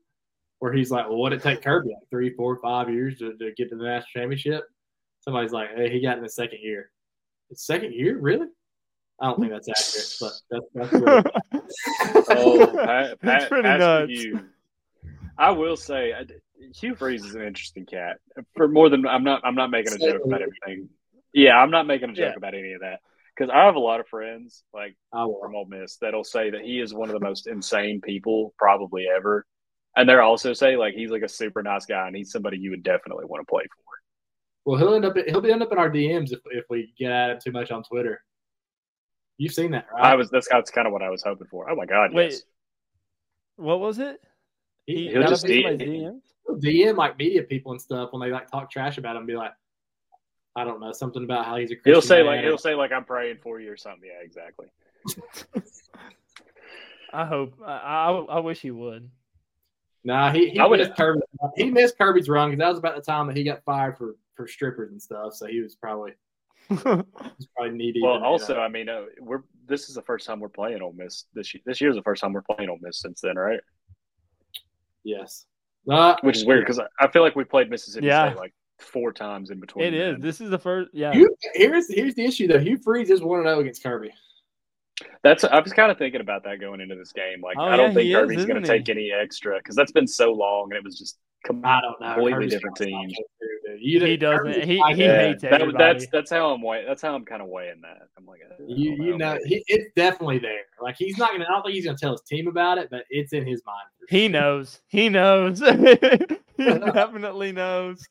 where 0.58 0.72
he's 0.72 0.90
like, 0.90 1.08
well, 1.08 1.18
what 1.18 1.30
did 1.30 1.40
it 1.40 1.42
take 1.42 1.62
Kirby 1.62 1.90
like 1.90 2.08
three, 2.10 2.34
four, 2.34 2.56
five 2.56 2.88
years 2.88 3.18
to, 3.18 3.36
to 3.36 3.52
get 3.56 3.68
to 3.68 3.76
the 3.76 3.84
national 3.84 4.08
championship? 4.14 4.64
Somebody's 5.20 5.52
like, 5.52 5.68
hey, 5.76 5.90
he 5.90 6.00
got 6.00 6.16
in 6.16 6.22
the 6.22 6.28
second 6.28 6.60
year. 6.62 6.90
The 7.50 7.56
second 7.56 7.92
year, 7.92 8.18
really? 8.18 8.48
I 9.20 9.26
don't 9.26 9.38
think 9.38 9.52
that's 9.52 9.68
accurate, 9.68 10.16
but 10.20 10.64
that's, 10.74 10.90
that's 10.90 11.26
what 11.52 12.26
Oh, 12.36 12.66
Pat, 12.74 13.18
That's 13.22 13.46
pretty 13.46 13.62
Pat 13.62 13.78
nuts. 13.78 14.10
Hugh. 14.10 14.48
I 15.38 15.50
will 15.50 15.76
say, 15.76 16.12
I, 16.12 16.24
Hugh 16.74 16.94
Freeze 16.94 17.24
is 17.24 17.34
an 17.34 17.42
interesting 17.42 17.86
cat. 17.86 18.18
For 18.56 18.68
more 18.68 18.88
than 18.88 19.06
I'm 19.06 19.24
not, 19.24 19.40
I'm 19.44 19.54
not 19.54 19.70
making 19.70 19.94
a 19.94 19.98
joke 19.98 20.22
about 20.24 20.42
everything. 20.42 20.88
Yeah, 21.32 21.56
I'm 21.58 21.70
not 21.70 21.86
making 21.86 22.10
a 22.10 22.12
joke 22.12 22.32
Yeah. 22.32 22.36
about 22.36 22.54
any 22.54 22.72
of 22.72 22.80
that 22.80 23.00
because 23.36 23.50
I 23.52 23.64
have 23.64 23.74
a 23.76 23.80
lot 23.80 24.00
of 24.00 24.06
friends 24.08 24.62
like 24.74 24.96
I 25.12 25.26
from 25.40 25.54
Ole 25.54 25.66
Miss 25.66 25.96
that'll 25.96 26.24
say 26.24 26.50
that 26.50 26.60
he 26.62 26.80
is 26.80 26.92
one 26.94 27.08
of 27.08 27.14
the 27.14 27.20
most 27.24 27.46
insane 27.46 28.00
people 28.00 28.54
probably 28.58 29.06
ever, 29.14 29.46
and 29.96 30.08
they're 30.08 30.22
also 30.22 30.52
say 30.52 30.76
like 30.76 30.94
he's 30.94 31.10
like 31.10 31.22
a 31.22 31.28
super 31.28 31.62
nice 31.62 31.86
guy 31.86 32.06
and 32.06 32.16
he's 32.16 32.30
somebody 32.30 32.58
you 32.58 32.70
would 32.70 32.82
definitely 32.82 33.24
want 33.26 33.40
to 33.46 33.50
play 33.50 33.62
for. 33.64 33.82
Well, 34.64 34.78
he'll 34.78 34.94
end 34.94 35.04
up 35.04 35.16
he'll 35.26 35.40
be 35.40 35.50
end 35.50 35.62
up 35.62 35.72
in 35.72 35.78
our 35.78 35.90
DMs 35.90 36.32
if, 36.32 36.40
if 36.50 36.64
we 36.70 36.92
get 36.98 37.10
at 37.10 37.30
him 37.30 37.38
too 37.42 37.52
much 37.52 37.70
on 37.70 37.82
Twitter. 37.82 38.20
You've 39.38 39.54
seen 39.54 39.72
that, 39.72 39.86
right? 39.92 40.04
I 40.04 40.14
was 40.14 40.30
that's, 40.30 40.48
that's 40.48 40.70
kind 40.70 40.86
of 40.86 40.92
what 40.92 41.02
I 41.02 41.10
was 41.10 41.22
hoping 41.22 41.48
for. 41.50 41.68
Oh 41.70 41.74
my 41.74 41.86
god, 41.86 42.12
Wait, 42.12 42.32
yes. 42.32 42.42
what 43.56 43.80
was 43.80 43.98
it? 43.98 44.20
he, 44.86 45.08
he'll 45.08 45.22
got 45.22 45.30
just 45.30 45.44
up 45.44 45.48
in 46.48 46.58
D- 46.60 46.60
somebody's 46.60 46.84
DMs? 46.84 46.84
he'll 46.84 46.92
DM 46.92 46.96
like 46.96 47.18
media 47.18 47.42
people 47.42 47.72
and 47.72 47.80
stuff 47.80 48.12
when 48.12 48.20
they 48.22 48.30
like 48.32 48.50
talk 48.50 48.70
trash 48.70 48.98
about 48.98 49.16
him, 49.16 49.26
be 49.26 49.36
like, 49.36 49.52
I 50.54 50.64
don't 50.64 50.80
know, 50.80 50.92
something 50.92 51.24
about 51.24 51.44
how 51.46 51.56
he's 51.56 51.70
a 51.70 51.76
Christian 51.76 51.92
He'll 51.94 52.02
say 52.02 52.18
man 52.18 52.26
like 52.26 52.40
he'll 52.44 52.58
say 52.58 52.74
like 52.74 52.92
I'm 52.92 53.04
praying 53.04 53.38
for 53.42 53.60
you 53.60 53.72
or 53.72 53.76
something. 53.76 54.08
Yeah, 54.08 54.22
exactly. 54.24 54.66
I 57.12 57.24
hope. 57.26 57.54
I, 57.64 57.72
I, 57.72 58.10
I 58.10 58.38
wish 58.40 58.60
he 58.60 58.70
would. 58.70 59.10
Nah, 60.04 60.32
he, 60.32 60.50
he 60.50 60.58
I 60.58 60.66
would- 60.66 60.80
missed 60.80 60.96
Kirby. 60.96 61.20
He 61.56 61.70
missed 61.70 61.96
Kirby's 61.98 62.28
run 62.28 62.50
because 62.50 62.58
that 62.60 62.68
was 62.68 62.78
about 62.78 62.96
the 62.96 63.02
time 63.02 63.26
that 63.28 63.36
he 63.36 63.44
got 63.44 63.62
fired 63.64 63.96
for, 63.98 64.16
for 64.34 64.46
strippers 64.48 64.90
and 64.90 65.00
stuff. 65.00 65.34
So 65.34 65.46
he 65.46 65.60
was 65.60 65.74
probably 65.74 66.12
he 66.68 66.74
was 66.74 67.48
probably 67.56 67.76
knee 67.76 67.92
deep. 67.92 68.02
Well, 68.02 68.16
in 68.16 68.22
also, 68.22 68.54
you 68.54 68.58
know. 68.58 68.64
I 68.64 68.68
mean, 68.68 68.88
uh, 68.88 69.02
we're 69.20 69.42
this 69.66 69.88
is 69.88 69.94
the 69.94 70.02
first 70.02 70.26
time 70.26 70.40
we're 70.40 70.48
playing 70.48 70.82
Ole 70.82 70.92
Miss 70.96 71.26
this 71.34 71.54
year. 71.54 71.62
This 71.66 71.80
year's 71.80 71.94
the 71.94 72.02
first 72.02 72.20
time 72.20 72.32
we're 72.32 72.42
playing 72.42 72.68
Ole 72.70 72.78
Miss 72.80 73.00
since 73.00 73.20
then, 73.20 73.36
right? 73.36 73.60
yes, 75.04 75.44
uh, 75.90 76.16
Which 76.22 76.36
is 76.36 76.44
weird 76.44 76.62
because 76.64 76.78
I, 76.78 76.86
I 77.00 77.08
feel 77.08 77.22
like 77.22 77.36
we 77.36 77.44
played 77.44 77.70
Mississippi 77.70 78.06
Yeah. 78.06 78.30
State 78.30 78.38
like 78.38 78.54
four 78.78 79.12
times 79.12 79.50
in 79.50 79.60
between. 79.60 79.86
it 79.86 79.94
is. 79.94 80.18
This 80.20 80.40
is 80.40 80.50
the 80.50 80.58
first. 80.58 80.90
Yeah. 80.92 81.12
Hugh, 81.12 81.34
here's 81.54 81.92
here's 81.92 82.14
the 82.14 82.24
issue 82.24 82.46
though. 82.48 82.58
Hugh 82.58 82.78
Freeze 82.78 83.10
is 83.10 83.20
one 83.22 83.42
zero 83.42 83.60
against 83.60 83.82
Kirby. 83.82 84.10
That's 85.22 85.44
I 85.44 85.58
was 85.60 85.72
kind 85.72 85.90
of 85.90 85.98
thinking 85.98 86.20
about 86.20 86.44
that 86.44 86.60
going 86.60 86.80
into 86.80 86.94
this 86.94 87.12
game. 87.12 87.40
Like, 87.42 87.56
Oh, 87.58 87.62
I 87.62 87.76
don't 87.76 87.88
yeah, 87.90 87.94
think 87.94 88.14
Kirby's 88.14 88.44
going 88.46 88.62
to 88.62 88.68
take 88.68 88.88
any 88.88 89.10
extra 89.12 89.56
because 89.58 89.74
that's 89.76 89.92
been 89.92 90.06
so 90.06 90.32
long 90.32 90.68
and 90.70 90.74
it 90.78 90.84
was 90.84 90.98
just 90.98 91.16
com- 91.16 91.22
I 91.64 91.80
don't 91.80 92.00
know. 92.00 92.14
completely 92.14 92.46
different 92.48 92.78
gonna 92.78 92.90
teams. 92.90 93.14
dude. 93.80 94.02
He 94.02 94.16
doesn't. 94.16 94.44
Kirby's 94.44 94.64
He 94.64 94.74
he 94.94 95.02
that. 95.06 95.20
hates 95.20 95.42
that- 95.42 95.52
everybody. 95.60 95.98
that's 96.00 96.06
that's 96.12 96.30
how 96.30 96.52
I'm 96.52 96.62
weighing. 96.62 96.86
That's 96.86 97.02
how 97.02 97.14
I'm 97.14 97.24
kind 97.24 97.42
of 97.42 97.48
weighing 97.48 97.80
that. 97.82 98.08
I'm 98.16 98.26
like, 98.26 98.40
I 98.46 98.56
don't 98.56 98.68
You 98.68 98.92
you 98.92 99.18
know 99.18 99.38
he, 99.44 99.62
it's 99.66 99.92
definitely 99.96 100.38
there. 100.38 100.60
Like 100.80 100.96
he's 100.96 101.18
not 101.18 101.32
gonna. 101.32 101.44
I 101.44 101.48
don't 101.52 101.62
think 101.62 101.74
he's 101.74 101.84
gonna 101.84 101.98
tell 101.98 102.12
his 102.12 102.22
team 102.22 102.46
about 102.48 102.78
it, 102.78 102.88
but 102.90 103.04
it's 103.10 103.32
in 103.32 103.46
his 103.46 103.62
mind. 103.66 103.78
for 103.98 104.06
He 104.14 104.28
knows. 104.28 104.80
He 104.88 105.08
knows. 105.08 105.58
he 106.56 106.64
definitely 106.64 107.52
knows. 107.52 108.06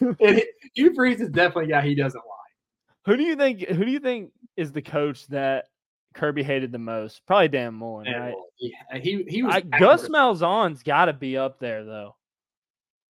And 0.00 0.16
it- 0.20 0.48
Hugh 0.74 0.94
Freeze 0.94 1.20
is 1.20 1.30
definitely 1.30 1.72
a 1.72 1.76
guy 1.76 1.86
he 1.86 1.94
doesn't 1.94 2.18
like. 2.18 3.06
Who 3.06 3.16
do 3.16 3.22
you 3.22 3.36
think? 3.36 3.60
Who 3.68 3.84
do 3.84 3.90
you 3.90 4.00
think 4.00 4.32
is 4.56 4.72
the 4.72 4.82
coach 4.82 5.26
that 5.28 5.66
Kirby 6.14 6.42
hated 6.42 6.72
the 6.72 6.78
most? 6.78 7.24
Probably 7.26 7.48
Dan 7.48 7.74
Mullen, 7.74 8.08
And, 8.08 8.20
right? 8.20 8.34
well, 8.34 8.46
he, 8.56 8.74
he 9.00 9.24
he 9.28 9.42
was 9.44 9.54
I, 9.54 9.60
Gus 9.60 10.08
Malzahn's 10.08 10.82
got 10.82 11.04
to 11.06 11.12
be 11.12 11.38
up 11.38 11.58
there 11.60 11.84
though. 11.84 12.16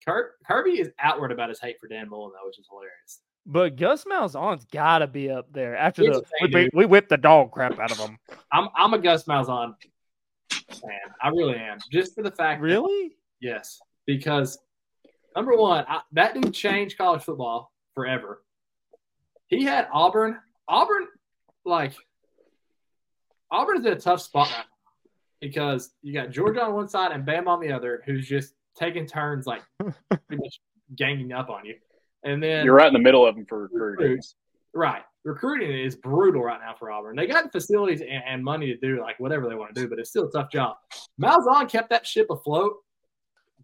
Kir- 0.06 0.34
Kirby 0.46 0.80
is 0.80 0.90
outward 1.00 1.32
about 1.32 1.48
his 1.48 1.60
hate 1.60 1.76
for 1.80 1.88
Dan 1.88 2.08
Mullen 2.08 2.32
though, 2.34 2.46
which 2.46 2.58
is 2.58 2.66
hilarious. 2.70 3.20
But 3.48 3.76
Gus 3.76 4.04
Malzahn's 4.04 4.64
got 4.66 4.98
to 4.98 5.06
be 5.06 5.30
up 5.30 5.52
there 5.52 5.76
after 5.76 6.02
the, 6.02 6.22
we, 6.42 6.48
we, 6.48 6.48
dude. 6.48 6.70
we 6.74 6.87
whipped 6.87 7.09
the 7.11 7.16
dog 7.16 7.52
crap 7.52 7.78
out 7.78 7.90
of 7.92 7.98
him. 7.98 8.18
I'm 8.52 8.68
I'm 8.76 8.92
a 8.94 8.98
Gus 8.98 9.24
Malzahn 9.24 9.74
fan. 10.50 10.90
I 11.22 11.28
really 11.28 11.54
am. 11.57 11.78
Just 11.92 12.14
for 12.14 12.22
the 12.22 12.31
fact, 12.31 12.61
that- 12.61 12.66
Really? 12.66 13.16
yes, 13.40 13.78
because 14.04 14.59
number 15.37 15.57
one, 15.57 15.85
I, 15.88 16.00
that 16.12 16.35
dude 16.35 16.52
changed 16.54 16.98
college 16.98 17.22
football 17.22 17.72
forever. 17.94 18.42
He 19.48 19.62
had 19.62 19.87
Auburn. 19.92 20.38
Auburn, 20.68 21.07
like 21.64 21.94
Auburn's 23.52 23.87
in 23.87 23.92
a 23.92 24.00
tough 24.00 24.20
spot 24.20 24.48
now 24.50 24.64
because 25.40 25.90
you 26.02 26.12
got 26.12 26.31
Georgia 26.31 26.62
on 26.64 26.74
one 26.74 26.88
side 26.88 27.12
and 27.12 27.24
Bam 27.24 27.46
on 27.46 27.61
the 27.61 27.70
other, 27.70 28.02
who's 28.07 28.26
just 28.28 28.54
taking 28.76 29.06
turns, 29.06 29.46
like 29.46 29.62
pretty 29.80 30.42
much 30.42 30.60
ganging 30.94 31.32
up 31.32 31.50
on 31.50 31.64
you. 31.64 31.74
And 32.24 32.42
then 32.42 32.64
You're 32.64 32.74
right 32.74 32.88
in 32.88 32.92
the 32.92 32.98
middle 32.98 33.26
of 33.26 33.34
them 33.34 33.46
for 33.46 33.62
recruiting. 33.62 34.02
recruits. 34.04 34.34
Right. 34.74 35.02
Recruiting 35.24 35.72
is 35.72 35.96
brutal 35.96 36.42
right 36.42 36.60
now 36.60 36.74
for 36.78 36.90
Auburn. 36.90 37.16
They 37.16 37.26
got 37.26 37.44
the 37.44 37.50
facilities 37.50 38.00
and, 38.00 38.22
and 38.26 38.44
money 38.44 38.66
to 38.66 38.76
do 38.76 39.00
like 39.00 39.18
whatever 39.18 39.48
they 39.48 39.54
want 39.54 39.74
to 39.74 39.80
do, 39.80 39.88
but 39.88 39.98
it's 39.98 40.10
still 40.10 40.28
a 40.28 40.30
tough 40.30 40.50
job. 40.50 40.76
Malzahn 41.20 41.68
kept 41.68 41.90
that 41.90 42.06
ship 42.06 42.28
afloat 42.30 42.74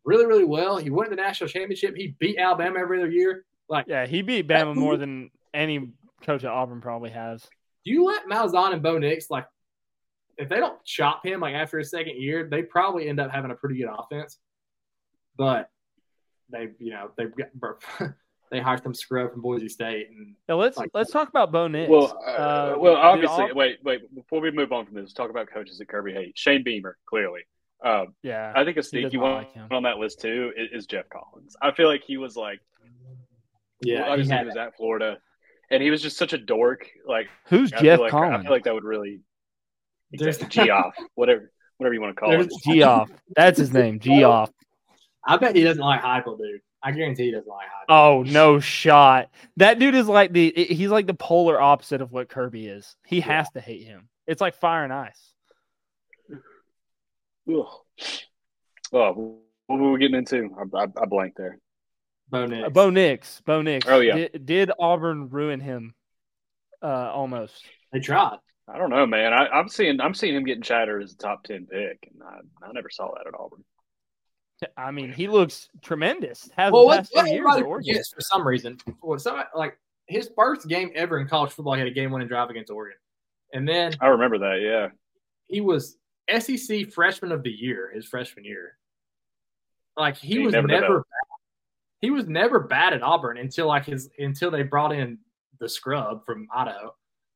really, 0.04 0.26
really 0.26 0.44
well. 0.44 0.76
He 0.78 0.90
won 0.90 1.10
the 1.10 1.16
national 1.16 1.48
championship. 1.48 1.94
He 1.96 2.16
beat 2.18 2.38
Alabama 2.38 2.80
every 2.80 2.98
other 3.00 3.10
year. 3.10 3.44
Like, 3.68 3.86
Yeah, 3.88 4.06
he 4.06 4.22
beat 4.22 4.48
Bama 4.48 4.74
more 4.74 4.96
than 4.96 5.30
any 5.54 5.90
coach 6.22 6.44
at 6.44 6.50
Auburn 6.50 6.80
probably 6.80 7.10
has. 7.10 7.42
do 7.84 7.90
you 7.92 8.04
let 8.04 8.26
Malzahn 8.26 8.72
and 8.72 8.82
Bo 8.82 8.98
Nix 8.98 9.28
like 9.30 9.46
if 10.38 10.48
they 10.48 10.56
don't 10.56 10.82
chop 10.84 11.24
him 11.26 11.40
like 11.40 11.54
after 11.54 11.78
his 11.78 11.90
second 11.90 12.16
year, 12.20 12.48
they 12.50 12.62
probably 12.62 13.08
end 13.08 13.20
up 13.20 13.30
having 13.30 13.50
a 13.50 13.54
pretty 13.54 13.76
good 13.76 13.88
offense. 13.96 14.38
But 15.36 15.70
they, 16.50 16.68
you 16.78 16.90
know, 16.92 17.10
they've 17.16 17.32
got 17.34 17.82
they 18.50 18.60
hired 18.60 18.82
some 18.82 18.94
scrub 18.94 19.32
from 19.32 19.40
Boise 19.40 19.68
State 19.68 20.08
and 20.10 20.34
Now 20.48 20.56
let's 20.56 20.76
Like- 20.76 20.90
let's 20.92 21.10
talk 21.10 21.28
about 21.28 21.52
Bo 21.52 21.68
Nix. 21.68 21.90
Well, 21.90 22.18
uh, 22.26 22.30
Uh, 22.30 22.74
well, 22.78 22.96
obviously, 22.96 23.44
Aub- 23.46 23.54
wait, 23.54 23.78
wait. 23.82 24.14
Before 24.14 24.40
we 24.40 24.50
move 24.50 24.72
on 24.72 24.84
from 24.86 24.94
this, 24.94 25.12
talk 25.12 25.30
about 25.30 25.48
coaches 25.50 25.78
that 25.78 25.88
Kirby 25.88 26.12
hates. 26.12 26.38
Shane 26.40 26.62
Beamer, 26.62 26.98
clearly. 27.06 27.40
Uh, 27.84 28.04
yeah, 28.22 28.52
I 28.54 28.64
think 28.64 28.76
a 28.76 28.82
sneaky 28.82 29.16
one 29.16 29.32
like 29.32 29.48
on 29.72 29.82
that 29.84 29.98
list 29.98 30.20
too 30.20 30.52
is, 30.56 30.68
is 30.72 30.86
Geoff 30.86 31.06
Collins. 31.08 31.56
I 31.60 31.72
feel 31.72 31.88
like 31.88 32.04
he 32.04 32.16
was 32.16 32.36
like, 32.36 32.60
yeah, 33.80 34.02
well, 34.02 34.10
obviously 34.12 34.32
he, 34.34 34.38
had 34.38 34.46
was 34.46 34.56
at 34.56 34.76
Florida, 34.76 35.18
and 35.70 35.82
he 35.82 35.90
was 35.90 36.00
just 36.00 36.16
such 36.16 36.32
a 36.32 36.38
dork. 36.38 36.88
Like, 37.06 37.28
who's 37.46 37.72
I 37.72 37.80
Geoff 37.80 37.98
like, 38.00 38.10
Collins? 38.12 38.36
I 38.36 38.42
feel 38.42 38.52
like 38.52 38.64
that 38.64 38.74
would 38.74 38.84
really 38.84 39.20
There's- 40.12 40.36
exactly, 40.36 40.66
Geoff, 40.66 40.94
whatever, 41.16 41.50
whatever 41.78 41.94
you 41.94 42.00
want 42.00 42.14
to 42.14 42.20
call 42.20 42.30
There's- 42.30 42.46
it. 42.46 42.72
Geoff. 42.72 43.10
That's 43.34 43.58
his 43.58 43.72
name. 43.72 43.98
Geoff. 43.98 44.50
I 45.26 45.36
bet 45.36 45.56
he 45.56 45.62
doesn't 45.64 45.82
like 45.82 46.02
Heupel, 46.02 46.38
dude. 46.38 46.60
I 46.82 46.90
guarantee 46.90 47.26
he 47.26 47.30
doesn't 47.32 47.48
like 47.48 47.66
Heupel. 47.66 47.94
Oh 47.94 48.22
no 48.24 48.58
shot! 48.60 49.30
That 49.56 49.78
dude 49.78 49.94
is 49.94 50.08
like 50.08 50.32
the 50.32 50.52
he's 50.52 50.90
like 50.90 51.06
the 51.06 51.14
polar 51.14 51.60
opposite 51.60 52.00
of 52.00 52.12
what 52.12 52.28
Kirby 52.28 52.66
is. 52.66 52.96
He 53.06 53.20
has 53.20 53.50
to 53.50 53.60
hate 53.60 53.84
him. 53.84 54.08
It's 54.26 54.40
like 54.40 54.54
fire 54.54 54.84
and 54.84 54.92
ice. 54.92 55.34
Ugh. 57.48 57.66
Oh, 58.92 59.40
what 59.66 59.80
were 59.80 59.92
we 59.92 59.98
getting 59.98 60.16
into? 60.16 60.50
I, 60.56 60.78
I, 60.78 60.84
I 60.84 61.06
blanked 61.06 61.38
there. 61.38 61.58
Bo 62.28 62.46
Nix. 62.46 62.66
Uh, 62.66 62.70
Bo 62.70 62.90
Nix. 62.90 63.42
Bo 63.44 63.62
Nix. 63.62 63.86
Oh, 63.88 64.00
yeah. 64.00 64.14
Did, 64.14 64.46
did 64.46 64.70
Auburn 64.78 65.28
ruin 65.28 65.60
him? 65.60 65.94
Uh, 66.82 67.10
almost. 67.12 67.64
They 67.92 68.00
tried. 68.00 68.38
I 68.68 68.78
don't 68.78 68.90
know, 68.90 69.06
man. 69.06 69.32
I, 69.32 69.48
I'm 69.48 69.68
seeing 69.68 70.00
I'm 70.00 70.14
seeing 70.14 70.34
him 70.34 70.44
getting 70.44 70.62
chattered 70.62 71.02
as 71.02 71.12
a 71.12 71.16
top 71.16 71.42
ten 71.44 71.66
pick, 71.66 72.08
and 72.10 72.22
I, 72.22 72.66
I 72.66 72.72
never 72.72 72.90
saw 72.90 73.12
that 73.14 73.26
at 73.26 73.34
Auburn. 73.38 73.64
I 74.76 74.90
mean, 74.90 75.12
he 75.12 75.28
looks 75.28 75.68
tremendous. 75.82 76.50
Has 76.56 76.72
Well, 76.72 76.82
the 76.82 76.86
what, 76.86 76.96
past 76.98 77.10
what 77.14 77.26
years 77.26 77.38
everybody 77.38 77.60
at 77.62 77.66
forgets 77.66 78.12
for 78.12 78.20
some 78.20 78.46
reason, 78.46 78.78
well, 79.02 79.18
some 79.18 79.42
like 79.54 79.78
his 80.06 80.30
first 80.36 80.68
game 80.68 80.90
ever 80.94 81.18
in 81.18 81.28
college 81.28 81.52
football, 81.52 81.74
he 81.74 81.80
had 81.80 81.88
a 81.88 81.92
game-winning 81.92 82.28
drive 82.28 82.50
against 82.50 82.70
Oregon, 82.70 82.98
and 83.52 83.68
then 83.68 83.94
I 84.00 84.08
remember 84.08 84.38
that. 84.38 84.60
Yeah, 84.60 84.88
he 85.46 85.60
was 85.60 85.96
SEC 86.38 86.90
Freshman 86.92 87.32
of 87.32 87.42
the 87.42 87.50
Year 87.50 87.90
his 87.94 88.06
freshman 88.06 88.44
year. 88.44 88.76
Like 89.96 90.16
he, 90.16 90.34
He 90.34 90.38
was 90.40 90.52
never 90.52 90.66
never, 90.68 90.98
bad. 90.98 91.04
he 92.00 92.10
was 92.10 92.26
never 92.26 92.60
bad 92.60 92.94
at 92.94 93.02
Auburn 93.02 93.38
until 93.38 93.66
like 93.66 93.84
his 93.84 94.10
until 94.18 94.50
they 94.50 94.62
brought 94.62 94.92
in 94.92 95.18
the 95.60 95.68
scrub 95.68 96.24
from 96.24 96.48
Idaho, 96.54 96.94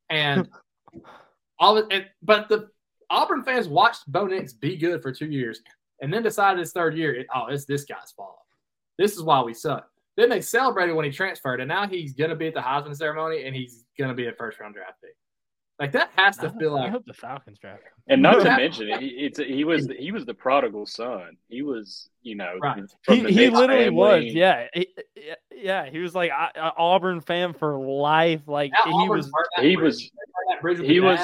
and 0.08 0.48
all 1.58 1.76
it, 1.78 1.86
and, 1.90 2.06
but 2.22 2.48
the 2.48 2.68
Auburn 3.10 3.42
fans 3.44 3.68
watched 3.68 4.10
Bo 4.10 4.26
Nix 4.26 4.52
be 4.52 4.76
good 4.76 5.02
for 5.02 5.12
two 5.12 5.30
years, 5.30 5.60
and 6.00 6.12
then 6.12 6.22
decided 6.22 6.58
his 6.60 6.72
third 6.72 6.96
year, 6.96 7.14
it, 7.14 7.26
oh, 7.34 7.46
it's 7.48 7.64
this 7.64 7.84
guy's 7.84 8.12
fault. 8.16 8.38
This 8.98 9.14
is 9.14 9.22
why 9.22 9.42
we 9.42 9.54
suck. 9.54 9.88
Then 10.16 10.28
they 10.30 10.40
celebrated 10.40 10.94
when 10.94 11.04
he 11.04 11.10
transferred, 11.10 11.60
and 11.60 11.68
now 11.68 11.86
he's 11.86 12.14
gonna 12.14 12.34
be 12.36 12.46
at 12.48 12.54
the 12.54 12.60
Heisman 12.60 12.96
ceremony, 12.96 13.44
and 13.44 13.54
he's 13.54 13.84
gonna 13.98 14.14
be 14.14 14.26
a 14.28 14.32
first 14.32 14.58
round 14.60 14.74
draft 14.74 15.00
pick. 15.02 15.14
Like 15.78 15.92
that 15.92 16.08
has 16.16 16.38
to 16.38 16.46
I, 16.48 16.58
feel 16.58 16.74
I 16.74 16.84
like 16.84 16.90
hope 16.92 17.04
the 17.04 17.12
Falcons 17.12 17.58
draft 17.58 17.82
him. 17.82 17.92
and 18.08 18.22
not 18.22 18.38
to 18.38 18.44
mention, 18.44 18.98
he, 18.98 19.08
it's 19.08 19.38
he 19.38 19.64
was 19.64 19.86
he 19.98 20.10
was 20.10 20.24
the 20.24 20.32
prodigal 20.32 20.86
son. 20.86 21.36
He 21.50 21.60
was, 21.60 22.08
you 22.22 22.34
know, 22.34 22.54
Right. 22.62 22.82
from 23.02 23.16
He, 23.16 23.22
the 23.24 23.28
he 23.30 23.50
literally 23.50 23.84
family. 23.84 23.90
was. 23.90 24.24
Yeah. 24.24 24.68
He, 24.72 24.88
yeah. 25.54 25.84
He 25.90 25.98
was 25.98 26.14
like 26.14 26.30
a, 26.30 26.50
a 26.58 26.72
Auburn 26.78 27.20
fan 27.20 27.52
for 27.52 27.76
life. 27.78 28.40
Like 28.46 28.70
that 28.72 28.86
he 28.86 28.90
Auburn 28.94 29.18
was. 29.18 29.30
he 29.60 29.76
was- 29.76 29.98
They 30.00 30.06
burned 30.06 30.48
that 30.56 30.62
bridge 30.62 30.78
with 30.78 30.88
He 30.88 31.00
was. 31.00 31.20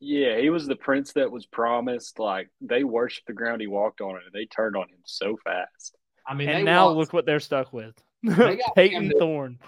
Dad, 0.00 0.06
and 0.06 0.18
Yeah, 0.36 0.38
he 0.40 0.50
was 0.50 0.66
the 0.66 0.76
prince 0.76 1.12
that 1.14 1.30
was 1.30 1.46
promised. 1.46 2.18
Like 2.18 2.48
they 2.60 2.84
worshipped 2.84 3.26
the 3.26 3.32
ground 3.32 3.60
he 3.60 3.66
walked 3.66 4.00
on, 4.00 4.12
and 4.16 4.32
they 4.32 4.46
turned 4.46 4.76
on 4.76 4.88
him 4.88 5.00
so 5.04 5.36
fast. 5.44 5.96
I 6.26 6.34
mean, 6.34 6.48
and 6.48 6.64
now 6.64 6.86
walked- 6.86 6.98
look 6.98 7.12
what 7.12 7.26
they're 7.26 7.40
stuck 7.40 7.72
with. 7.72 7.94
They 8.22 8.56
got 8.56 8.58
Payton 8.74 9.10
Cam- 9.10 9.18
Thorne. 9.18 9.58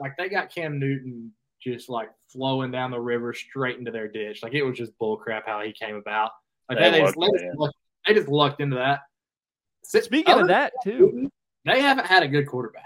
like 0.00 0.12
they 0.16 0.28
got 0.28 0.54
Cam 0.54 0.78
Newton 0.78 1.32
just 1.60 1.88
like 1.88 2.08
flowing 2.32 2.70
down 2.70 2.90
the 2.92 3.00
river 3.00 3.34
straight 3.34 3.78
into 3.78 3.90
their 3.90 4.08
ditch. 4.08 4.42
Like 4.42 4.54
it 4.54 4.62
was 4.62 4.76
just 4.78 4.96
bull 4.98 5.16
crap 5.16 5.44
how 5.46 5.60
he 5.62 5.72
came 5.72 5.96
about. 5.96 6.30
Like 6.68 6.78
They 6.78 6.90
they, 6.90 7.00
just, 7.00 7.16
lucked, 7.16 7.32
they, 7.38 7.44
just 7.46 7.58
lucked, 7.58 7.76
they 8.06 8.14
just 8.14 8.28
lucked 8.28 8.60
into 8.60 8.76
that. 8.76 9.00
Si- 9.84 10.00
Speaking 10.02 10.34
other 10.34 10.42
of 10.42 10.48
that 10.48 10.72
too, 10.84 11.30
they 11.64 11.80
haven't 11.80 12.06
had 12.06 12.22
a 12.22 12.28
good 12.28 12.46
quarterback. 12.46 12.84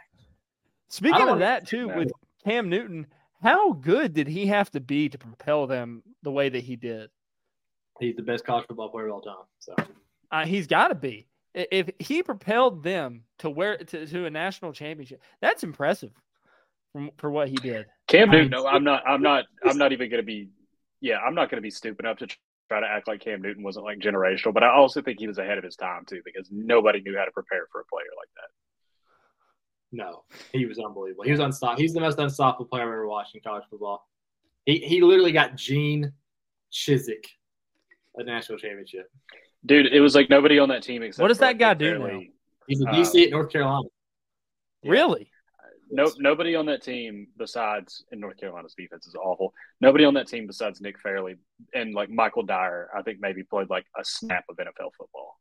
speaking 0.88 1.28
of 1.28 1.40
that 1.40 1.66
too, 1.66 1.88
that. 1.88 1.96
with 1.96 2.12
Cam 2.44 2.68
Newton, 2.68 3.06
how 3.42 3.72
good 3.72 4.14
did 4.14 4.28
he 4.28 4.46
have 4.46 4.70
to 4.70 4.80
be 4.80 5.08
to 5.08 5.18
propel 5.18 5.66
them 5.66 6.02
the 6.22 6.30
way 6.30 6.48
that 6.48 6.62
he 6.62 6.76
did? 6.76 7.10
He's 8.00 8.16
the 8.16 8.22
best 8.22 8.44
college 8.44 8.66
football 8.66 8.88
player 8.88 9.08
of 9.08 9.14
all 9.14 9.20
time. 9.20 9.44
So 9.58 9.74
Uh, 10.30 10.46
he's 10.46 10.66
got 10.66 10.88
to 10.88 10.94
be. 10.94 11.26
If 11.54 11.90
he 11.98 12.22
propelled 12.22 12.82
them 12.82 13.24
to 13.40 13.50
where 13.50 13.76
to, 13.76 14.06
to 14.06 14.24
a 14.24 14.30
national 14.30 14.72
championship, 14.72 15.20
that's 15.42 15.62
impressive 15.62 16.12
from, 16.92 17.10
for 17.18 17.30
what 17.30 17.48
he 17.48 17.56
did. 17.56 17.86
Cam 18.08 18.30
Newton. 18.30 18.50
No, 18.50 18.66
I'm 18.66 18.84
not. 18.84 19.06
I'm 19.06 19.20
not. 19.20 19.44
I'm 19.64 19.76
not 19.76 19.92
even 19.92 20.08
going 20.08 20.22
to 20.22 20.26
be. 20.26 20.48
Yeah, 21.00 21.18
I'm 21.18 21.34
not 21.34 21.50
going 21.50 21.58
to 21.58 21.62
be 21.62 21.70
stupid 21.70 22.06
enough 22.06 22.18
to 22.18 22.28
try 22.68 22.80
to 22.80 22.86
act 22.86 23.06
like 23.06 23.20
Cam 23.20 23.42
Newton 23.42 23.62
wasn't 23.62 23.84
like 23.84 23.98
generational. 23.98 24.54
But 24.54 24.62
I 24.62 24.70
also 24.70 25.02
think 25.02 25.18
he 25.18 25.26
was 25.26 25.36
ahead 25.36 25.58
of 25.58 25.64
his 25.64 25.76
time 25.76 26.06
too, 26.06 26.22
because 26.24 26.48
nobody 26.50 27.02
knew 27.02 27.18
how 27.18 27.26
to 27.26 27.32
prepare 27.32 27.66
for 27.70 27.82
a 27.82 27.84
player 27.84 28.12
like 28.16 28.30
that. 28.36 28.48
No, 29.92 30.24
he 30.52 30.64
was 30.66 30.78
unbelievable. 30.78 31.24
He 31.24 31.30
was 31.30 31.40
unstoppable. 31.40 31.80
He's 31.80 31.92
the 31.92 32.00
most 32.00 32.18
unstoppable 32.18 32.64
player 32.66 32.82
I've 32.82 32.88
ever 32.88 33.06
watched 33.06 33.34
in 33.34 33.40
college 33.42 33.64
football. 33.70 34.08
He 34.66 34.78
he 34.78 35.02
literally 35.02 35.32
got 35.32 35.56
Gene 35.56 36.12
Chizik 36.72 37.24
a 38.16 38.24
national 38.24 38.58
championship. 38.58 39.10
Dude, 39.64 39.86
it 39.86 40.00
was 40.00 40.14
like 40.14 40.28
nobody 40.28 40.58
on 40.58 40.68
that 40.70 40.82
team 40.82 41.02
except. 41.02 41.22
What 41.22 41.28
does 41.28 41.38
that 41.38 41.58
guy 41.58 41.74
do 41.74 41.90
Fairley. 41.98 42.32
He's 42.66 42.80
a 42.82 42.88
Uh, 42.88 43.24
at 43.24 43.30
North 43.30 43.50
Carolina. 43.50 43.88
Yeah. 44.82 44.90
Really? 44.92 45.30
No, 45.90 46.10
nobody 46.18 46.54
on 46.56 46.64
that 46.66 46.82
team 46.82 47.26
besides 47.36 48.04
in 48.12 48.20
North 48.20 48.38
Carolina's 48.38 48.74
defense 48.74 49.06
is 49.06 49.14
awful. 49.14 49.52
Nobody 49.80 50.04
on 50.04 50.14
that 50.14 50.26
team 50.26 50.46
besides 50.46 50.80
Nick 50.80 50.98
Fairley 50.98 51.36
and 51.74 51.94
like 51.94 52.08
Michael 52.08 52.42
Dyer, 52.44 52.88
I 52.96 53.02
think 53.02 53.18
maybe 53.20 53.42
played 53.44 53.68
like 53.68 53.84
a 53.98 54.04
snap 54.04 54.44
of 54.48 54.56
NFL 54.56 54.90
football. 54.96 55.38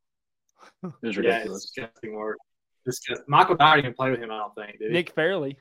It 0.83 0.91
was 1.07 1.15
Yeah, 1.15 1.21
ridiculous. 1.21 1.63
it's 1.63 1.71
disgusting 2.85 3.23
work. 3.23 3.29
Michael 3.29 3.55
Dyer 3.55 3.81
didn't 3.81 3.95
play 3.95 4.11
with 4.11 4.19
him. 4.19 4.31
I 4.31 4.37
don't 4.37 4.55
think. 4.55 4.79
Did? 4.79 4.91
Nick 4.91 5.11
Fairley. 5.13 5.57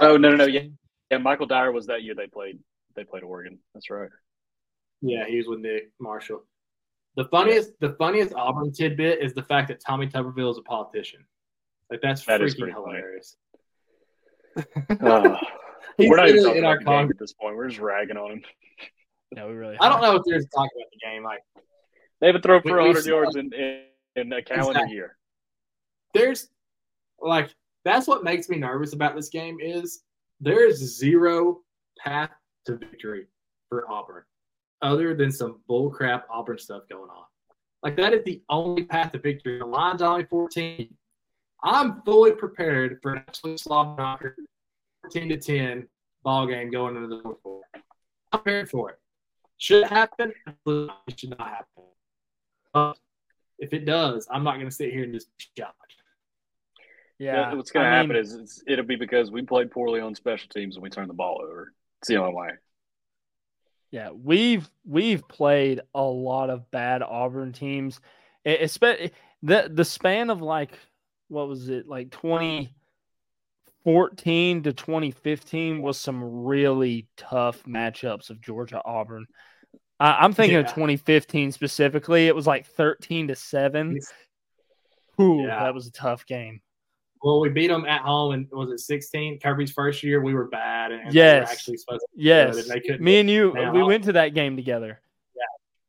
oh 0.00 0.16
no, 0.16 0.30
no, 0.30 0.36
no, 0.36 0.46
yeah, 0.46 0.62
yeah. 1.10 1.18
Michael 1.18 1.46
Dyer 1.46 1.72
was 1.72 1.86
that 1.86 2.02
year 2.02 2.14
they 2.14 2.26
played. 2.26 2.58
They 2.96 3.04
played 3.04 3.22
Oregon. 3.22 3.58
That's 3.74 3.90
right. 3.90 4.10
Yeah, 5.00 5.24
he 5.26 5.36
was 5.38 5.46
with 5.48 5.60
Nick 5.60 5.90
Marshall. 6.00 6.44
The 7.16 7.24
funniest, 7.26 7.72
the 7.80 7.94
funniest 7.98 8.34
Auburn 8.34 8.72
tidbit 8.72 9.20
is 9.22 9.34
the 9.34 9.42
fact 9.42 9.68
that 9.68 9.80
Tommy 9.84 10.06
Tuberville 10.06 10.50
is 10.50 10.58
a 10.58 10.62
politician. 10.62 11.24
Like 11.90 12.00
that's 12.02 12.24
That 12.24 12.40
is 12.40 12.54
freaking 12.54 12.58
pretty 12.58 12.72
hilarious. 12.72 13.36
Uh, 14.56 15.36
we're 15.98 16.16
not 16.16 16.28
even 16.28 16.42
talking 16.42 16.58
in 16.58 16.64
our 16.64 16.76
about 16.76 16.84
the 16.84 16.90
game 17.02 17.10
at 17.10 17.18
this 17.18 17.32
point. 17.34 17.56
We're 17.56 17.68
just 17.68 17.80
ragging 17.80 18.16
on 18.16 18.32
him. 18.32 18.42
No, 19.34 19.48
we 19.48 19.54
really. 19.54 19.78
I 19.80 19.88
don't 19.88 20.02
know 20.02 20.14
if 20.16 20.22
there's 20.26 20.44
talk 20.54 20.68
about 20.76 20.86
the 20.92 20.98
game. 21.02 21.22
Like 21.24 21.38
They 22.20 22.26
haven't 22.26 22.42
thrown 22.42 22.60
We- 22.66 22.70
for 22.70 22.76
we 22.82 22.88
100 22.88 23.06
yards 23.06 23.36
in, 23.36 23.50
in, 23.54 23.84
in 24.14 24.30
a 24.30 24.42
calendar 24.42 24.72
Exactly. 24.72 24.94
year. 24.94 25.16
There's 26.14 26.48
like 27.20 27.54
that's 27.84 28.06
what 28.06 28.24
makes 28.24 28.48
me 28.48 28.56
nervous 28.58 28.92
about 28.92 29.16
this 29.16 29.28
game 29.28 29.58
is 29.60 30.02
there 30.40 30.68
is 30.68 30.98
zero 30.98 31.60
path 31.98 32.30
to 32.66 32.76
victory 32.76 33.26
for 33.68 33.90
Auburn 33.90 34.22
other 34.82 35.14
than 35.14 35.30
some 35.30 35.60
bullcrap 35.68 36.24
Auburn 36.30 36.58
stuff 36.58 36.82
going 36.90 37.10
on. 37.10 37.24
Like 37.82 37.96
that 37.96 38.12
is 38.12 38.24
the 38.24 38.42
only 38.48 38.84
path 38.84 39.12
to 39.12 39.18
victory. 39.18 39.58
The 39.58 39.66
line's 39.66 40.02
only 40.02 40.24
14. 40.24 40.94
I'm 41.64 42.02
fully 42.02 42.32
prepared 42.32 42.98
for 43.02 43.14
an 43.14 43.24
absolute 43.28 43.60
slobber 43.60 44.00
knocker, 44.00 44.36
14 45.02 45.28
to 45.30 45.36
10 45.36 45.88
ball 46.24 46.46
game 46.46 46.70
going 46.70 46.96
into 46.96 47.08
the 47.08 47.22
fourth 47.22 47.42
quarter. 47.42 47.66
I'm 47.74 47.82
prepared 48.40 48.70
for 48.70 48.90
it. 48.90 48.98
Should 49.58 49.84
it 49.84 49.88
happen? 49.90 50.32
It 50.66 51.20
should 51.20 51.30
not 51.30 51.48
happen. 51.48 51.84
But 52.74 52.98
if 53.58 53.72
it 53.72 53.84
does, 53.84 54.26
I'm 54.30 54.42
not 54.42 54.54
going 54.54 54.68
to 54.68 54.74
sit 54.74 54.92
here 54.92 55.04
and 55.04 55.14
just 55.14 55.28
shout. 55.56 55.74
Yeah. 57.22 57.54
What's 57.54 57.70
going 57.70 57.84
to 57.84 57.90
happen 57.90 58.10
mean, 58.10 58.18
is 58.18 58.34
it's, 58.34 58.62
it'll 58.66 58.84
be 58.84 58.96
because 58.96 59.30
we 59.30 59.40
played 59.42 59.70
poorly 59.70 60.00
on 60.00 60.16
special 60.16 60.48
teams 60.48 60.74
and 60.74 60.82
we 60.82 60.90
turned 60.90 61.08
the 61.08 61.14
ball 61.14 61.40
over. 61.42 61.72
It's 62.00 62.08
the 62.08 62.16
only 62.16 62.34
way. 62.34 62.48
Yeah, 63.92 64.10
we've 64.10 64.68
we've 64.84 65.28
played 65.28 65.82
a 65.94 66.02
lot 66.02 66.50
of 66.50 66.68
bad 66.72 67.00
Auburn 67.02 67.52
teams. 67.52 68.00
Especially 68.44 69.12
the 69.42 69.70
the 69.72 69.84
span 69.84 70.30
of 70.30 70.42
like 70.42 70.76
what 71.28 71.46
was 71.46 71.68
it 71.68 71.86
like 71.86 72.10
2014 72.10 74.64
to 74.64 74.72
2015 74.72 75.80
was 75.80 75.96
some 75.98 76.44
really 76.44 77.06
tough 77.16 77.62
matchups 77.64 78.30
of 78.30 78.40
Georgia 78.40 78.82
Auburn. 78.84 79.26
I, 80.00 80.16
I'm 80.20 80.32
thinking 80.32 80.58
of 80.58 80.66
2015 80.66 81.52
specifically. 81.52 82.26
It 82.26 82.34
was 82.34 82.48
like 82.48 82.66
13 82.66 83.28
to 83.28 83.36
seven. 83.36 84.00
Ooh, 85.20 85.44
Yeah. 85.46 85.62
that 85.62 85.74
was 85.74 85.86
a 85.86 85.92
tough 85.92 86.26
game. 86.26 86.60
Well, 87.22 87.40
we 87.40 87.48
beat 87.50 87.68
them 87.68 87.84
at 87.86 88.00
home, 88.02 88.32
and 88.32 88.48
was 88.50 88.70
it 88.70 88.80
16? 88.80 89.38
Kirby's 89.38 89.70
first 89.70 90.02
year, 90.02 90.20
we 90.20 90.34
were 90.34 90.48
bad, 90.48 90.90
and 90.90 91.08
we 91.08 91.14
Yes. 91.14 91.46
were 91.46 91.52
actually 91.52 91.76
supposed. 91.76 92.00
To, 92.00 92.06
Yes, 92.14 92.56
and 92.58 92.68
they 92.70 92.80
couldn't- 92.80 93.00
me 93.00 93.20
and 93.20 93.30
you, 93.30 93.50
we 93.72 93.82
went 93.82 94.04
to 94.04 94.12
that 94.14 94.34
game 94.34 94.56
together. 94.56 95.00
Yeah, 95.36 95.42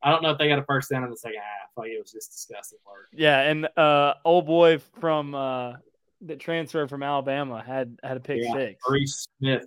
I 0.04 0.12
don't 0.12 0.22
know 0.22 0.30
if 0.32 0.38
they 0.38 0.48
got 0.48 0.60
a 0.60 0.64
first 0.64 0.92
down 0.92 1.04
in 1.04 1.10
the 1.10 1.18
second 1.18 1.40
half. 1.40 1.70
Like 1.76 1.90
it 1.90 2.00
was 2.00 2.12
just 2.12 2.32
disgusting 2.32 2.78
work. 2.86 3.08
Yeah, 3.12 3.40
and 3.50 3.68
uh 3.78 4.14
old 4.24 4.46
boy 4.46 4.78
from 5.00 5.34
uh 5.34 5.74
that 6.22 6.40
transferred 6.40 6.88
from 6.90 7.02
Alabama 7.02 7.64
had 7.66 7.98
had 8.04 8.18
a 8.18 8.20
pick 8.20 8.42
Yeah, 8.44 8.54
six. 8.54 8.82
Maurice 8.88 9.28
Smith. 9.40 9.66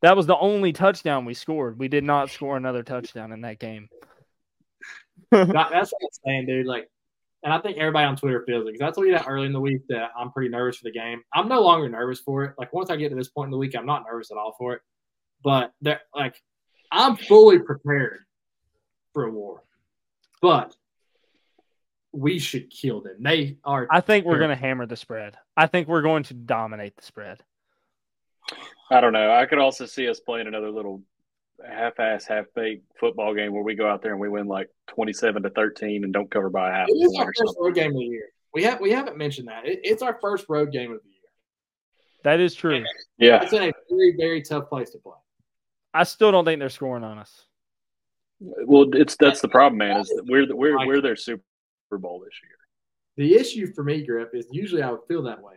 That 0.00 0.16
was 0.16 0.26
the 0.26 0.38
only 0.38 0.72
touchdown 0.72 1.26
we 1.26 1.34
scored. 1.34 1.78
We 1.78 1.88
did 1.88 2.02
not 2.02 2.30
score 2.30 2.56
another 2.56 2.82
touchdown 2.82 3.30
in 3.30 3.42
that 3.42 3.58
game. 3.58 3.90
That- 5.30 5.48
that's 5.70 5.92
what 5.92 6.02
I'm 6.02 6.08
saying, 6.24 6.46
dude. 6.46 6.64
Like, 6.66 6.88
and 7.44 7.52
I 7.52 7.58
think 7.58 7.76
everybody 7.76 8.06
on 8.06 8.16
Twitter 8.16 8.42
feels 8.46 8.66
it 8.66 8.72
because 8.72 8.80
I 8.80 8.90
told 8.90 9.06
you 9.06 9.12
that 9.12 9.26
early 9.28 9.46
in 9.46 9.52
the 9.52 9.60
week 9.60 9.82
that 9.90 10.10
I'm 10.18 10.32
pretty 10.32 10.48
nervous 10.48 10.78
for 10.78 10.84
the 10.84 10.92
game. 10.92 11.22
I'm 11.32 11.46
no 11.46 11.60
longer 11.60 11.88
nervous 11.90 12.18
for 12.20 12.44
it. 12.44 12.54
Like 12.58 12.72
once 12.72 12.88
I 12.88 12.96
get 12.96 13.10
to 13.10 13.14
this 13.14 13.28
point 13.28 13.48
in 13.48 13.50
the 13.50 13.58
week, 13.58 13.76
I'm 13.76 13.84
not 13.84 14.04
nervous 14.10 14.30
at 14.30 14.38
all 14.38 14.56
for 14.58 14.72
it. 14.72 14.80
But 15.44 15.72
that, 15.82 16.00
like, 16.14 16.40
I'm 16.90 17.16
fully 17.16 17.58
prepared 17.58 18.20
for 19.12 19.24
a 19.24 19.30
war. 19.30 19.62
But 20.40 20.74
we 22.12 22.38
should 22.38 22.70
kill 22.70 23.02
them. 23.02 23.16
They 23.20 23.58
are. 23.62 23.86
I 23.90 24.00
think 24.00 24.24
we're 24.24 24.38
going 24.38 24.50
to 24.50 24.56
hammer 24.56 24.86
the 24.86 24.96
spread. 24.96 25.36
I 25.54 25.66
think 25.66 25.86
we're 25.86 26.02
going 26.02 26.22
to 26.24 26.34
dominate 26.34 26.96
the 26.96 27.02
spread. 27.02 27.42
I 28.90 29.02
don't 29.02 29.12
know. 29.12 29.30
I 29.30 29.44
could 29.44 29.58
also 29.58 29.84
see 29.84 30.08
us 30.08 30.20
playing 30.20 30.46
another 30.46 30.70
little 30.70 31.02
half-ass, 31.66 32.26
half-baked 32.26 32.84
football 32.98 33.34
game 33.34 33.52
where 33.52 33.62
we 33.62 33.74
go 33.74 33.88
out 33.88 34.02
there 34.02 34.12
and 34.12 34.20
we 34.20 34.28
win 34.28 34.46
like 34.46 34.68
twenty-seven 34.88 35.42
to 35.42 35.50
thirteen 35.50 36.04
and 36.04 36.12
don't 36.12 36.30
cover 36.30 36.50
by 36.50 36.70
a 36.70 36.72
half 36.72 36.88
It 36.88 36.92
is 36.92 37.12
point 37.12 37.20
our 37.20 37.26
first 37.26 37.38
something. 37.54 37.64
road 37.64 37.74
game 37.74 37.90
of 37.90 37.96
the 37.96 38.04
year. 38.04 38.28
We 38.52 38.62
have 38.64 38.80
we 38.80 38.90
haven't 38.90 39.16
mentioned 39.16 39.48
that. 39.48 39.66
It, 39.66 39.80
it's 39.82 40.02
our 40.02 40.18
first 40.20 40.46
road 40.48 40.72
game 40.72 40.92
of 40.92 40.98
the 41.02 41.08
year. 41.08 41.14
That 42.24 42.40
is 42.40 42.54
true. 42.54 42.82
Yeah, 43.18 43.42
It's 43.42 43.52
in 43.52 43.62
a 43.62 43.72
very 43.90 44.14
very 44.18 44.42
tough 44.42 44.68
place 44.68 44.90
to 44.90 44.98
play. 44.98 45.12
I 45.92 46.04
still 46.04 46.32
don't 46.32 46.44
think 46.44 46.58
they're 46.60 46.68
scoring 46.70 47.04
on 47.04 47.18
us. 47.18 47.44
well, 48.40 48.86
it's 48.94 49.16
that's 49.16 49.40
the 49.40 49.48
problem, 49.48 49.78
man. 49.78 50.00
Is 50.00 50.08
that 50.08 50.24
we're 50.28 50.46
we're 50.54 50.86
we're 50.86 51.00
their 51.00 51.16
Super 51.16 51.42
Bowl 51.92 52.20
this 52.24 52.34
year. 52.42 52.50
The 53.16 53.36
issue 53.40 53.72
for 53.72 53.84
me, 53.84 54.04
Griff, 54.04 54.30
is 54.34 54.46
usually 54.50 54.82
I 54.82 54.90
would 54.90 55.02
feel 55.06 55.22
that 55.22 55.40
way, 55.40 55.54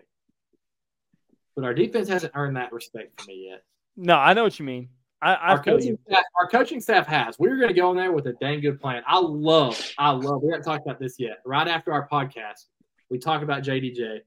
but 1.56 1.66
our 1.66 1.74
defense 1.74 2.08
hasn't 2.08 2.34
earned 2.36 2.56
that 2.58 2.72
respect 2.72 3.20
for 3.20 3.28
me 3.28 3.48
yet. 3.50 3.64
No, 3.96 4.16
I 4.16 4.34
know 4.34 4.44
what 4.44 4.60
you 4.60 4.66
mean. 4.66 4.90
I, 5.22 5.34
I 5.34 5.48
Our 5.52 5.64
coaching, 5.64 5.98
staff, 6.08 6.24
our 6.40 6.48
coaching 6.48 6.80
staff 6.80 7.08
has. 7.08 7.40
We're 7.40 7.58
going 7.58 7.70
to 7.70 7.74
go 7.74 7.90
in 7.92 7.98
there 7.98 8.12
with 8.12 8.28
a 8.28 8.34
dang 8.34 8.62
good 8.62 8.80
plan. 8.80 9.02
I 9.08 9.20
love, 9.20 9.80
I 9.98 10.12
love. 10.12 10.44
We 10.44 10.52
haven't 10.52 10.64
talked 10.64 10.86
about 10.86 11.00
this 11.00 11.16
yet. 11.18 11.40
Right 11.46 11.68
after 11.68 11.92
our 11.92 12.08
podcast, 12.08 12.66
we 13.10 13.18
talk 13.18 13.42
about 13.42 13.64
JDJ. 13.64 14.20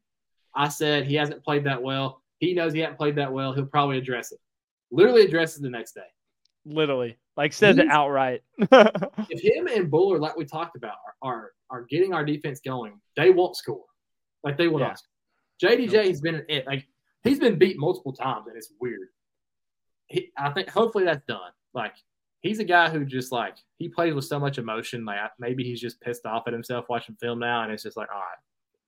I 0.55 0.69
said 0.69 1.07
he 1.07 1.15
hasn't 1.15 1.45
played 1.45 1.65
that 1.65 1.81
well. 1.81 2.23
He 2.39 2.55
knows 2.55 2.73
he 2.73 2.81
hasn't 2.81 2.99
played 2.99 3.17
that 3.17 3.33
well. 3.33 3.53
He'll 3.53 3.67
probably 3.67 3.99
address 3.99 4.33
it. 4.33 4.39
Literally 4.91 5.23
address 5.23 5.57
it 5.57 5.63
the 5.63 5.71
next 5.71 5.93
day. 5.93 6.01
Literally, 6.65 7.17
like 7.37 7.53
says 7.53 7.79
it 7.79 7.87
outright. 7.89 8.43
if 8.59 9.41
him 9.41 9.69
and 9.69 9.91
Bullard, 9.91 10.21
like 10.21 10.37
we 10.37 10.45
talked 10.45 10.77
about, 10.77 10.97
are 11.23 11.31
are, 11.31 11.53
are 11.71 11.87
getting 11.89 12.13
our 12.13 12.25
defense 12.25 12.61
going, 12.61 13.01
they 13.17 13.31
won't 13.31 13.57
score. 13.57 13.85
Like 14.43 14.59
they 14.59 14.67
will 14.69 14.81
Yeah. 14.81 14.89
not. 14.89 14.99
Score. 14.99 15.71
JDJ 15.71 16.09
has 16.09 16.21
been 16.21 16.35
an 16.35 16.45
it. 16.49 16.67
Like 16.67 16.87
he's 17.23 17.39
been 17.39 17.59
beat 17.59 17.79
multiple 17.79 18.13
times, 18.13 18.47
and 18.49 18.57
it's 18.57 18.73
weird. 18.81 19.09
He, 20.11 20.31
I 20.37 20.51
think 20.51 20.69
hopefully 20.69 21.05
that's 21.05 21.25
done. 21.27 21.53
Like 21.73 21.95
he's 22.41 22.59
a 22.59 22.65
guy 22.65 22.91
who 22.91 23.05
just 23.05 23.33
like 23.33 23.57
he 23.79 23.89
plays 23.89 24.15
with 24.15 24.25
so 24.25 24.39
much 24.39 24.59
emotion. 24.59 25.05
Like 25.05 25.19
maybe 25.39 25.65
he's 25.65 25.81
just 25.81 26.01
pissed 26.01 26.27
off 26.27 26.45
at 26.47 26.53
himself 26.53 26.87
watching 26.89 27.17
film 27.21 27.39
now, 27.39 27.63
and 27.63 27.73
it's 27.73 27.83
just 27.83 27.97
like, 27.97 28.09
all 28.13 28.19
right, 28.21 28.39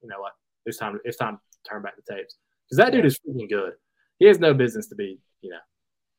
you 0.03 0.09
know 0.09 0.21
what? 0.21 0.33
It's 0.67 0.79
time. 0.79 0.99
It's 1.05 1.17
time 1.17 1.37
to 1.37 1.71
turn 1.71 1.83
back 1.83 1.95
the 1.97 2.15
tapes 2.15 2.37
because 2.69 2.79
that 2.79 2.93
dude 2.93 3.07
is 3.07 3.19
freaking 3.19 3.49
good. 3.49 3.75
He 4.19 4.27
has 4.27 4.39
no 4.39 4.53
business 4.55 4.89
to 4.89 4.95
be, 4.95 5.19
you 5.41 5.51
know, 5.51 5.57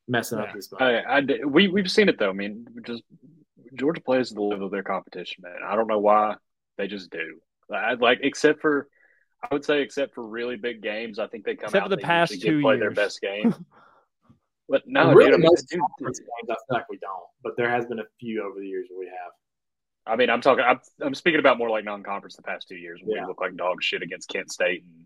messing 0.08 0.40
up 0.40 0.48
Yeah. 0.48 0.54
this 0.56 0.72
much. 0.72 0.82
I, 0.82 1.00
I 1.20 1.22
we 1.46 1.68
we've 1.68 1.90
seen 1.92 2.10
it 2.10 2.18
though. 2.18 2.30
I 2.30 2.34
mean, 2.34 2.66
just 2.86 3.04
Georgia 3.76 4.02
plays 4.02 4.30
the 4.30 4.42
level 4.42 4.66
of 4.66 4.72
their 4.72 4.84
competition, 4.84 5.44
man. 5.44 5.58
I 5.66 5.76
don't 5.76 5.88
know 5.88 6.00
why 6.00 6.36
they 6.78 6.88
just 6.88 7.10
do. 7.12 7.40
I, 7.74 7.94
like 7.94 8.20
except 8.22 8.62
for, 8.62 8.88
I 9.42 9.54
would 9.54 9.66
say 9.66 9.82
except 9.82 10.14
for 10.14 10.26
really 10.28 10.58
big 10.58 10.82
games, 10.82 11.18
I 11.18 11.28
think 11.28 11.46
they 11.46 11.56
come 11.56 11.66
Except 11.66 11.84
out 11.86 11.90
for 11.90 11.96
the 11.96 12.02
past 12.02 12.34
usually 12.34 12.52
two 12.52 12.62
play 12.62 12.78
their 12.78 12.92
best 12.92 13.20
game. 13.22 13.56
But 14.70 14.84
no, 14.86 15.12
really, 15.14 15.26
dude, 15.26 15.34
I 15.34 15.38
mean, 15.38 15.46
most 15.50 15.70
dude, 15.70 15.82
games, 16.00 16.22
I 16.22 16.46
feel 16.46 16.56
like 16.70 16.90
we 16.90 16.98
don't, 16.98 17.12
but 17.44 17.58
there 17.58 17.70
has 17.70 17.86
been 17.86 18.00
a 18.00 18.06
few 18.20 18.44
over 18.44 18.60
the 18.60 18.68
years 18.68 18.88
that 18.90 18.98
we 18.98 19.06
have. 19.08 19.32
I 20.06 20.16
mean, 20.16 20.30
I'm 20.30 20.42
talking. 20.42 20.64
I'm, 20.66 20.80
I'm 21.02 21.14
speaking 21.16 21.40
about 21.40 21.58
more 21.58 21.70
like 21.70 21.86
non-conference 21.86 22.36
the 22.36 22.44
past 22.44 22.68
two 22.68 22.76
years 22.76 23.00
when 23.04 23.16
Yeah. 23.16 23.24
we 23.24 23.28
look 23.28 23.42
like 23.42 23.56
dog 23.56 23.82
shit 23.84 24.02
against 24.02 24.30
Kent 24.30 24.52
State, 24.52 24.84
and 24.84 25.06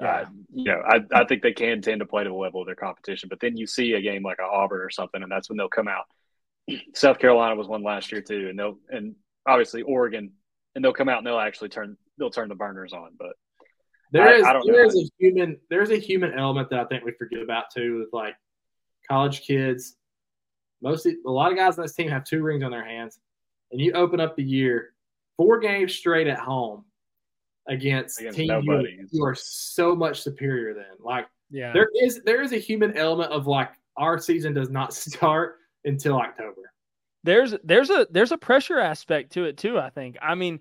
Yeah. 0.00 0.08
uh, 0.08 0.26
you 0.52 0.64
know, 0.64 0.80
I, 0.86 1.00
I 1.12 1.24
think 1.24 1.42
they 1.42 1.52
can 1.52 1.82
tend 1.82 2.00
to 2.00 2.06
play 2.06 2.24
to 2.24 2.30
the 2.30 2.34
level 2.34 2.60
of 2.60 2.66
their 2.66 2.74
competition. 2.76 3.28
But 3.28 3.40
then 3.40 3.56
you 3.56 3.66
see 3.66 3.94
a 3.94 4.00
game 4.00 4.22
like 4.22 4.38
a 4.40 4.44
Auburn 4.44 4.80
or 4.80 4.90
something, 4.90 5.22
and 5.22 5.30
that's 5.30 5.48
when 5.48 5.56
they'll 5.56 5.68
come 5.68 5.88
out. 5.88 6.04
South 6.94 7.18
Carolina 7.18 7.56
was 7.56 7.68
one 7.68 7.82
last 7.82 8.10
year 8.12 8.20
too, 8.20 8.48
and 8.48 8.58
they'll 8.58 8.78
and 8.90 9.14
obviously 9.46 9.82
Oregon, 9.82 10.32
and 10.74 10.84
they'll 10.84 10.92
come 10.92 11.08
out 11.08 11.18
and 11.18 11.26
they'll 11.26 11.38
actually 11.38 11.68
turn 11.70 11.96
they'll 12.18 12.30
turn 12.30 12.48
the 12.48 12.54
burners 12.54 12.92
on. 12.92 13.12
But 13.18 13.34
There 14.12 14.26
I- 14.28 14.34
is 14.34 14.44
I 14.44 14.60
there 14.64 14.84
is 14.84 14.96
a 14.96 15.08
human 15.18 15.58
there's 15.70 15.90
a 15.90 15.96
human 15.98 16.32
element 16.38 16.70
that 16.70 16.80
I 16.80 16.84
think 16.86 17.04
we 17.04 17.12
forget 17.12 17.40
about 17.42 17.66
too 17.74 18.00
with 18.00 18.08
like 18.12 18.34
college 19.08 19.42
kids. 19.42 19.96
Mostly 20.82 21.16
a 21.26 21.30
lot 21.30 21.50
of 21.50 21.58
guys 21.58 21.78
on 21.78 21.82
this 21.82 21.94
team 21.94 22.08
have 22.08 22.24
two 22.24 22.42
rings 22.42 22.62
on 22.62 22.70
their 22.70 22.84
hands. 22.84 23.18
And 23.72 23.80
you 23.80 23.92
open 23.92 24.20
up 24.20 24.36
the 24.36 24.42
year 24.44 24.94
four 25.36 25.58
games 25.58 25.94
straight 25.94 26.26
at 26.26 26.38
home 26.38 26.84
against, 27.66 28.20
Against 28.20 28.36
teams 28.36 28.48
you 28.48 28.54
are, 28.54 28.62
nobody. 28.76 28.98
you 29.10 29.24
are 29.24 29.34
so 29.34 29.94
much 29.94 30.22
superior 30.22 30.74
than. 30.74 30.86
Like 31.00 31.26
Yeah. 31.50 31.72
there 31.72 31.88
is 32.02 32.20
there 32.24 32.42
is 32.42 32.52
a 32.52 32.58
human 32.58 32.96
element 32.96 33.32
of 33.32 33.46
like 33.46 33.70
our 33.96 34.18
season 34.18 34.54
does 34.54 34.70
not 34.70 34.92
start 34.94 35.56
until 35.84 36.16
October. 36.18 36.72
there's 37.24 37.54
there's 37.64 37.90
a 37.90 38.06
there's 38.10 38.32
a 38.32 38.38
pressure 38.38 38.78
aspect 38.78 39.32
to 39.32 39.44
it 39.44 39.56
too 39.56 39.78
i 39.78 39.90
think 39.90 40.16
i 40.22 40.34
mean 40.34 40.60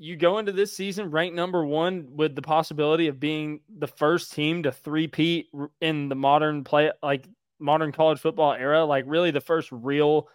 you 0.00 0.16
go 0.16 0.38
into 0.38 0.50
this 0.50 0.74
season 0.74 1.10
ranked 1.10 1.36
number 1.36 1.62
one 1.62 2.16
with 2.16 2.34
the 2.34 2.40
possibility 2.40 3.08
of 3.08 3.20
being 3.20 3.60
the 3.68 3.86
first 3.86 4.32
team 4.32 4.62
to 4.62 4.72
three-peat 4.72 5.50
in 5.82 6.08
the 6.08 6.14
modern 6.14 6.64
play 6.64 6.90
like 7.02 7.28
modern 7.58 7.92
college 7.92 8.18
football 8.18 8.54
era 8.54 8.82
like 8.82 9.04
really 9.06 9.30
the 9.30 9.42
first 9.42 9.68
real 9.70 10.26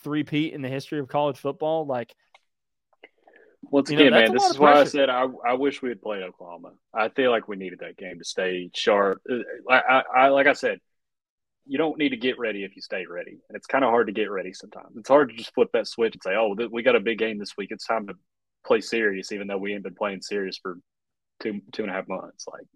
three-peat 0.00 0.52
in 0.52 0.60
the 0.60 0.68
history 0.68 0.98
of 0.98 1.08
college 1.08 1.38
football 1.38 1.86
like 1.86 2.14
once 3.70 3.90
You 3.90 3.96
know, 3.96 4.10
man, 4.10 4.34
this 4.34 4.44
is 4.44 4.58
why 4.58 4.74
I 4.74 4.84
said 4.84 5.08
I, 5.08 5.26
I 5.46 5.54
wish 5.54 5.80
we 5.80 5.88
had 5.88 6.02
played 6.02 6.22
Oklahoma. 6.22 6.72
I 6.92 7.08
feel 7.08 7.30
like 7.30 7.48
we 7.48 7.56
needed 7.56 7.78
that 7.78 7.96
game 7.96 8.18
to 8.18 8.24
stay 8.24 8.68
sharp. 8.74 9.22
Uh, 9.28 9.36
I, 9.70 9.78
I, 9.78 10.02
I 10.16 10.28
like 10.28 10.46
I 10.46 10.52
said, 10.52 10.80
you 11.66 11.78
don't 11.78 11.96
need 11.96 12.10
to 12.10 12.18
get 12.18 12.38
ready 12.38 12.62
if 12.64 12.76
you 12.76 12.82
stay 12.82 13.06
ready, 13.06 13.38
and 13.48 13.56
it's 13.56 13.66
kind 13.66 13.82
of 13.82 13.88
hard 13.88 14.08
to 14.08 14.12
get 14.12 14.30
ready 14.30 14.52
sometimes. 14.52 14.98
It's 14.98 15.08
hard 15.08 15.30
to 15.30 15.34
just 15.34 15.54
flip 15.54 15.70
that 15.72 15.86
switch 15.86 16.12
and 16.12 16.22
say, 16.22 16.34
"Oh, 16.36 16.54
we 16.70 16.82
got 16.82 16.94
a 16.94 17.00
big 17.00 17.18
game 17.18 17.38
this 17.38 17.56
week. 17.56 17.70
It's 17.70 17.86
time 17.86 18.06
to 18.08 18.14
play 18.66 18.80
serious," 18.80 19.32
even 19.32 19.46
though 19.46 19.58
we 19.58 19.74
ain't 19.74 19.82
been 19.82 19.94
playing 19.94 20.22
serious 20.22 20.56
for 20.58 20.78
two 21.40 21.60
two 21.72 21.82
and 21.82 21.90
a 21.90 21.94
half 21.94 22.08
months. 22.08 22.46
Like, 22.46 22.66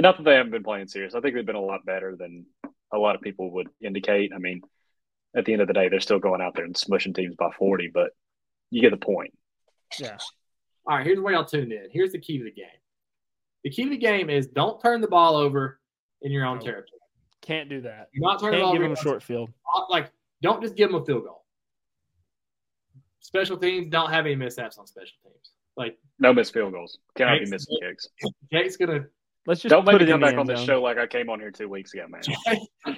not 0.00 0.16
that 0.16 0.24
they 0.24 0.34
haven't 0.34 0.52
been 0.52 0.62
playing 0.64 0.88
serious. 0.88 1.14
I 1.14 1.20
think 1.20 1.34
they've 1.34 1.46
been 1.46 1.54
a 1.56 1.60
lot 1.60 1.84
better 1.84 2.16
than 2.16 2.46
a 2.92 2.98
lot 2.98 3.14
of 3.14 3.20
people 3.22 3.50
would 3.52 3.68
indicate. 3.80 4.32
I 4.34 4.38
mean, 4.38 4.60
at 5.36 5.44
the 5.44 5.52
end 5.52 5.62
of 5.62 5.68
the 5.68 5.74
day, 5.74 5.88
they're 5.88 6.00
still 6.00 6.18
going 6.18 6.40
out 6.40 6.54
there 6.54 6.64
and 6.64 6.74
smushing 6.74 7.14
teams 7.14 7.34
by 7.36 7.50
forty, 7.58 7.88
but 7.92 8.10
you 8.70 8.80
get 8.80 8.90
the 8.90 8.96
point. 8.96 9.32
yeah 10.00 10.16
All 10.86 10.96
right, 10.96 11.06
here's 11.06 11.20
where 11.20 11.32
y'all 11.34 11.44
tuned 11.44 11.72
in. 11.72 11.88
Here's 11.90 12.12
the 12.12 12.18
key 12.18 12.38
to 12.38 12.44
the 12.44 12.50
game. 12.50 12.66
The 13.64 13.70
key 13.70 13.84
to 13.84 13.90
the 13.90 13.96
game 13.98 14.28
is 14.30 14.46
don't 14.48 14.80
turn 14.80 15.00
the 15.00 15.08
ball 15.08 15.36
over 15.36 15.78
in 16.22 16.32
your 16.32 16.44
own 16.46 16.56
No. 16.58 16.64
territory. 16.64 16.98
can't 17.42 17.68
do 17.68 17.80
that 17.82 18.08
Do 18.14 18.20
not 18.20 18.40
turn 18.40 18.52
the 18.52 18.58
ball 18.58 18.72
can't 18.72 18.74
give 18.74 18.82
over. 18.82 18.88
them 18.88 18.92
a 18.92 18.96
short 18.96 19.22
field 19.22 19.52
Like, 19.88 20.10
don't 20.40 20.60
just 20.62 20.74
give 20.74 20.90
them 20.90 21.00
a 21.00 21.04
field 21.04 21.24
goal. 21.24 21.41
Special 23.22 23.56
teams 23.56 23.88
don't 23.88 24.10
have 24.10 24.26
any 24.26 24.34
mishaps 24.34 24.76
on 24.78 24.86
special 24.86 25.16
teams. 25.22 25.52
Like, 25.76 25.98
No 26.18 26.34
missed 26.34 26.52
field 26.52 26.72
goals. 26.72 26.98
Cannot 27.16 27.38
be 27.40 27.50
missing 27.50 27.78
kicks. 27.80 28.08
Jake's 28.52 28.76
gonna 28.76 29.06
let's 29.46 29.62
just 29.62 29.70
Don't 29.70 29.84
put 29.84 29.94
make 29.94 30.02
me 30.02 30.08
come 30.08 30.20
back 30.20 30.36
on 30.36 30.46
the 30.46 30.56
zone. 30.56 30.66
show 30.66 30.82
like 30.82 30.98
I 30.98 31.06
came 31.06 31.30
on 31.30 31.40
here 31.40 31.50
two 31.50 31.68
weeks 31.68 31.94
ago, 31.94 32.06
man. 32.08 32.22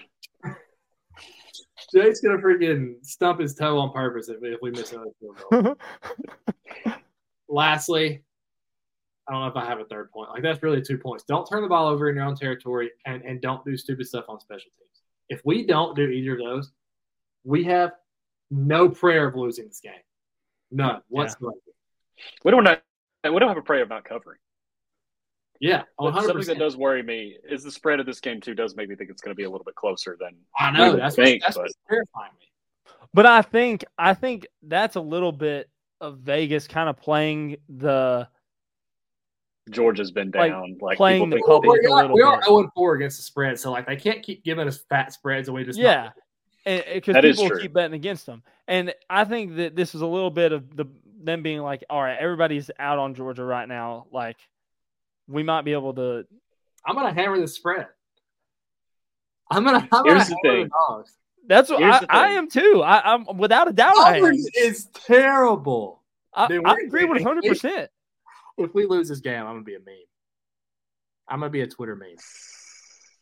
Jake's 1.95 2.21
gonna 2.21 2.39
freaking 2.39 2.95
stump 3.03 3.39
his 3.41 3.55
toe 3.55 3.79
on 3.79 3.93
purpose 3.93 4.29
if, 4.29 4.43
if 4.43 4.59
we 4.61 4.71
miss 4.73 4.93
another 4.93 5.11
field 5.21 5.37
goal. 5.51 5.77
Lastly, 7.49 8.25
I 9.29 9.33
don't 9.33 9.43
know 9.43 9.49
if 9.49 9.57
I 9.57 9.67
have 9.67 9.79
a 9.79 9.85
third 9.85 10.11
point. 10.11 10.31
Like 10.31 10.43
that's 10.43 10.63
really 10.63 10.83
two 10.83 10.99
points. 10.99 11.25
Don't 11.25 11.47
turn 11.47 11.63
the 11.63 11.69
ball 11.69 11.87
over 11.87 12.09
in 12.09 12.17
your 12.17 12.25
own 12.25 12.35
territory 12.35 12.91
and, 13.07 13.23
and 13.23 13.41
don't 13.41 13.65
do 13.65 13.77
stupid 13.77 14.07
stuff 14.09 14.25
on 14.29 14.41
special 14.41 14.71
teams. 14.77 15.03
If 15.29 15.43
we 15.45 15.67
don't 15.67 15.95
do 15.95 16.09
either 16.09 16.33
of 16.33 16.39
those, 16.39 16.73
we 17.45 17.63
have 17.65 17.93
no 18.51 18.89
prayer 18.89 19.29
of 19.29 19.37
losing 19.37 19.69
this 19.69 19.81
game. 19.81 19.93
None 20.75 21.01
whatsoever. 21.09 21.55
We 22.45 22.51
don't 22.51 22.65
know. 22.65 22.77
We 23.25 23.39
don't 23.39 23.49
have 23.49 23.57
a 23.57 23.63
prayer 23.63 23.83
of 23.83 23.89
not 23.89 24.05
covering. 24.05 24.39
Yeah, 25.61 25.83
But 25.97 26.05
one 26.05 26.13
hundred 26.13 26.27
something 26.27 26.47
that 26.49 26.59
does 26.59 26.77
worry 26.77 27.03
me 27.03 27.39
is 27.49 27.63
the 27.63 27.71
spread 27.71 28.01
of 28.01 28.07
this 28.07 28.21
game 28.21 28.41
too. 28.41 28.55
Does 28.55 28.75
make 28.75 28.89
me 28.89 28.97
think 28.97 29.09
it's 29.09 29.23
going 29.23 29.31
to 29.31 29.37
be 29.37 29.45
a 29.45 29.51
little 29.51 29.65
bit 29.65 29.77
closer 29.77 30.17
than 30.21 30.35
I 30.59 30.73
know 30.73 30.97
that's 30.97 31.15
think, 31.15 31.43
that's 31.43 31.57
but- 31.57 31.63
what's 31.63 31.75
terrifying 31.89 32.33
me. 32.41 32.49
But 33.15 33.27
I 33.27 33.43
think 33.43 33.85
I 33.97 34.15
think 34.15 34.47
that's 34.63 34.97
a 34.97 35.01
little 35.01 35.31
bit 35.31 35.71
of 36.01 36.19
Vegas 36.19 36.67
kind 36.67 36.89
of 36.89 36.97
playing 36.97 37.57
the 37.69 38.29
Georgia's 39.71 40.11
been 40.11 40.31
down. 40.33 40.77
Like, 40.81 40.97
playing 40.97 41.31
the 41.31 41.37
think 41.37 41.47
public 41.47 41.81
a 41.81 41.87
we 41.87 41.93
are, 41.93 42.03
little 42.03 42.17
we 42.17 42.23
are 42.23 42.39
bit. 42.39 42.47
0 42.47 42.71
4 42.75 42.95
against 42.97 43.19
the 43.19 43.23
spread, 43.23 43.59
so 43.59 43.71
like 43.71 43.87
they 43.87 43.97
can't 43.97 44.23
keep 44.25 44.45
giving 44.45 44.67
us 44.67 44.85
fat 44.91 45.13
spreads 45.13 45.47
and 45.49 45.55
we 45.55 45.65
just 45.65 45.79
yeah, 45.79 46.11
because 46.65 47.17
people 47.21 47.51
keep 47.59 47.73
betting 47.73 47.95
against 47.95 48.27
them. 48.27 48.43
And 48.67 48.95
I 49.09 49.25
think 49.25 49.57
that 49.57 49.77
this 49.77 49.95
is 49.95 50.01
a 50.01 50.07
little 50.07 50.31
bit 50.31 50.53
of 50.53 50.75
the 50.75 50.87
them 51.23 51.43
being 51.43 51.61
like, 51.61 51.85
all 51.89 52.03
right, 52.03 52.19
everybody's 52.19 52.71
out 52.79 52.99
on 52.99 53.15
Georgia 53.15 53.45
right 53.45 53.69
now. 53.69 54.07
Like 54.13 54.37
we 55.29 55.43
might 55.43 55.63
be 55.63 55.73
able 55.73 55.95
to. 55.95 56.27
I'm 56.87 56.95
gonna 56.95 57.15
hammer 57.15 57.41
the 57.41 57.49
spread. 57.49 57.87
I'm 59.51 59.65
gonna. 59.65 59.89
I'm 59.93 60.05
gonna 60.05 60.15
Here's 60.15 60.29
the 60.29 60.37
hammer 60.45 60.57
thing. 60.57 60.65
the 60.65 60.71
dogs. 60.71 61.17
That's 61.47 61.71
what 61.71 61.83
I, 61.83 62.01
I 62.09 62.29
am 62.33 62.49
too. 62.49 62.83
I, 62.85 63.15
I'm 63.15 63.37
without 63.37 63.69
a 63.69 63.73
doubt. 63.73 63.97
I. 63.97 64.19
Auburn 64.19 64.39
is 64.57 64.87
terrible. 65.07 66.03
I, 66.33 66.49
Dude, 66.49 66.67
I 66.67 66.77
agree 66.85 67.05
with 67.05 67.23
100. 67.23 67.49
percent 67.49 67.91
If 68.59 68.75
we 68.75 68.87
lose 68.87 69.09
this 69.09 69.21
game, 69.21 69.41
I'm 69.41 69.55
gonna 69.55 69.63
be 69.63 69.75
a 69.75 69.81
meme. 69.81 69.95
I'm 71.29 71.41
gonna 71.41 71.51
be 71.51 71.61
a 71.61 71.67
Twitter 71.67 71.97
meme. 71.97 72.17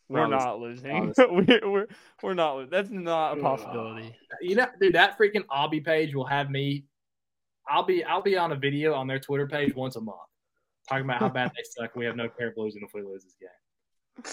We're 0.09 0.21
Honest- 0.21 0.45
not 0.45 0.59
losing. 0.59 1.13
we're, 1.17 1.69
we're 1.71 1.87
we're 2.21 2.33
not. 2.33 2.53
lo- 2.55 2.67
That's 2.69 2.89
not 2.89 3.37
a 3.37 3.41
possibility. 3.41 4.13
You 4.41 4.55
know, 4.55 4.67
dude, 4.79 4.93
that 4.95 5.17
freaking 5.17 5.45
Obby 5.51 5.83
page 5.83 6.13
will 6.13 6.25
have 6.25 6.49
me. 6.51 6.85
I'll 7.69 7.83
be 7.85 8.03
I'll 8.03 8.21
be 8.21 8.37
on 8.37 8.51
a 8.51 8.55
video 8.55 8.93
on 8.93 9.07
their 9.07 9.19
Twitter 9.19 9.47
page 9.47 9.73
once 9.75 9.95
a 9.95 10.01
month, 10.01 10.17
talking 10.89 11.05
about 11.05 11.19
how 11.19 11.29
bad 11.29 11.51
they 11.55 11.63
suck. 11.63 11.95
We 11.95 12.05
have 12.05 12.15
no 12.17 12.27
care 12.29 12.49
of 12.49 12.53
losing 12.57 12.81
if 12.83 12.93
we 12.93 13.01
lose 13.01 13.23
this 13.23 13.35
game. 13.39 14.23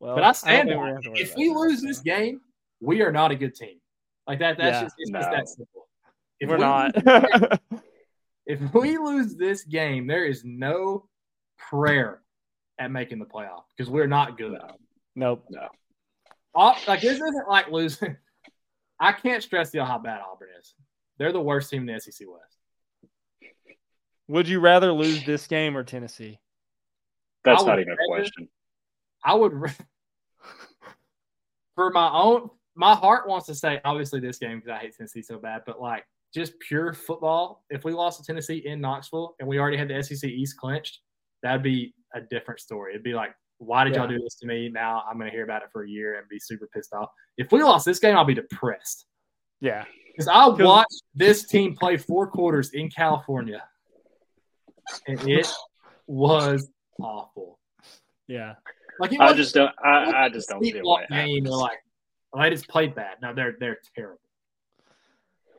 Well, 0.00 0.14
But 0.14 0.24
I 0.24 0.32
stand 0.32 0.68
think 0.68 0.78
by 0.80 0.82
we're 0.82 0.88
it. 0.88 0.88
gonna 0.88 0.94
have 0.94 1.02
to 1.04 1.10
worry 1.10 1.20
If 1.20 1.28
about 1.32 1.38
we 1.38 1.48
that, 1.48 1.54
lose 1.58 1.80
so. 1.82 1.86
this 1.88 2.00
game, 2.00 2.40
we 2.80 3.02
are 3.02 3.12
not 3.12 3.30
a 3.30 3.34
good 3.36 3.54
team. 3.54 3.78
Like 4.26 4.38
that. 4.40 4.56
That's 4.58 4.74
Yeah, 4.76 4.82
just 4.82 4.94
it's 4.98 5.10
just 5.10 5.30
that 5.30 5.48
simple. 5.48 5.88
If 6.40 6.48
we're 6.48 6.56
we 6.56 6.60
not. 6.62 7.60
If 8.48 8.60
we 8.74 8.96
lose 8.96 9.34
this 9.34 9.64
game, 9.64 10.06
there 10.06 10.24
is 10.24 10.42
no 10.44 11.08
prayer 11.58 12.20
at 12.78 12.92
making 12.92 13.18
the 13.18 13.24
playoff 13.24 13.64
because 13.76 13.90
we're 13.90 14.06
not 14.06 14.38
good. 14.38 14.56
Nope. 15.16 15.44
Au- 16.54 16.76
Like 16.86 17.00
this 17.00 17.14
isn't 17.14 17.48
like 17.48 17.70
losing. 17.70 18.16
I 19.00 19.12
can't 19.12 19.42
stress 19.42 19.72
to 19.72 19.78
you 19.78 19.84
how 19.84 19.98
bad 19.98 20.20
Auburn 20.20 20.48
is. 20.60 20.74
They're 21.18 21.32
the 21.32 21.40
worst 21.40 21.68
team 21.70 21.88
in 21.88 21.94
the 21.94 22.00
SEC 22.00 22.26
West. 22.28 22.56
Would 24.28 24.48
you 24.48 24.60
rather 24.60 24.92
lose 24.92 25.24
this 25.24 25.46
game 25.46 25.76
or 25.76 25.82
Tennessee? 25.84 26.38
That's 27.44 27.64
not 27.64 27.78
even 27.80 27.92
a 27.92 27.96
question. 28.08 28.48
I 29.24 29.34
would, 29.34 29.52
for 31.74 31.90
my 31.90 32.10
own, 32.10 32.50
my 32.74 32.94
heart 32.94 33.28
wants 33.28 33.46
to 33.46 33.54
say 33.54 33.80
obviously 33.84 34.20
this 34.20 34.38
game 34.38 34.58
because 34.58 34.70
I 34.70 34.78
hate 34.78 34.94
Tennessee 34.96 35.22
so 35.22 35.38
bad, 35.38 35.62
but 35.66 35.80
like 35.80 36.04
just 36.34 36.58
pure 36.60 36.92
football. 36.92 37.64
If 37.70 37.84
we 37.84 37.92
lost 37.92 38.18
to 38.20 38.26
Tennessee 38.26 38.62
in 38.66 38.80
Knoxville 38.80 39.34
and 39.40 39.48
we 39.48 39.58
already 39.58 39.76
had 39.76 39.88
the 39.88 40.02
SEC 40.02 40.28
East 40.28 40.56
clinched, 40.56 41.00
that'd 41.42 41.62
be 41.62 41.94
a 42.14 42.20
different 42.20 42.60
story. 42.60 42.92
It'd 42.92 43.02
be 43.04 43.14
like, 43.14 43.34
why 43.58 43.84
did 43.84 43.94
y'all 43.96 44.06
do 44.08 44.18
this 44.18 44.34
to 44.36 44.46
me? 44.46 44.68
Now 44.68 45.02
I'm 45.08 45.18
going 45.18 45.30
to 45.30 45.34
hear 45.34 45.44
about 45.44 45.62
it 45.62 45.68
for 45.72 45.82
a 45.84 45.88
year 45.88 46.18
and 46.18 46.28
be 46.28 46.38
super 46.38 46.68
pissed 46.74 46.92
off. 46.92 47.10
If 47.38 47.52
we 47.52 47.62
lost 47.62 47.84
this 47.86 47.98
game, 47.98 48.16
I'll 48.16 48.24
be 48.24 48.34
depressed 48.34 49.06
Yeah. 49.60 49.84
because 50.12 50.28
I 50.28 50.46
watched 50.48 51.02
this 51.14 51.46
team 51.46 51.74
play 51.74 51.96
four 51.96 52.26
quarters 52.26 52.70
in 52.74 52.90
California, 52.90 53.62
and 55.06 55.26
it 55.28 55.50
was 56.06 56.68
awful. 57.00 57.58
Yeah. 58.28 58.54
Like 58.98 59.12
it 59.12 59.20
I 59.20 59.24
wasn't 59.24 59.38
just 59.38 59.54
don't. 59.54 59.68
it 59.68 59.74
I, 59.84 59.98
wasn't 60.00 60.16
I 60.16 60.26
a 60.26 60.30
just 60.30 60.48
don't 60.48 60.64
see 60.64 60.72
sleepwalk 60.72 60.84
what 60.84 61.08
game. 61.10 61.44
They're 61.44 61.52
like, 61.52 61.78
oh, 62.32 62.40
they 62.42 62.50
just 62.50 62.68
played 62.68 62.94
bad. 62.94 63.16
No, 63.22 63.34
they're 63.34 63.56
they're 63.60 63.78
terrible. 63.94 64.20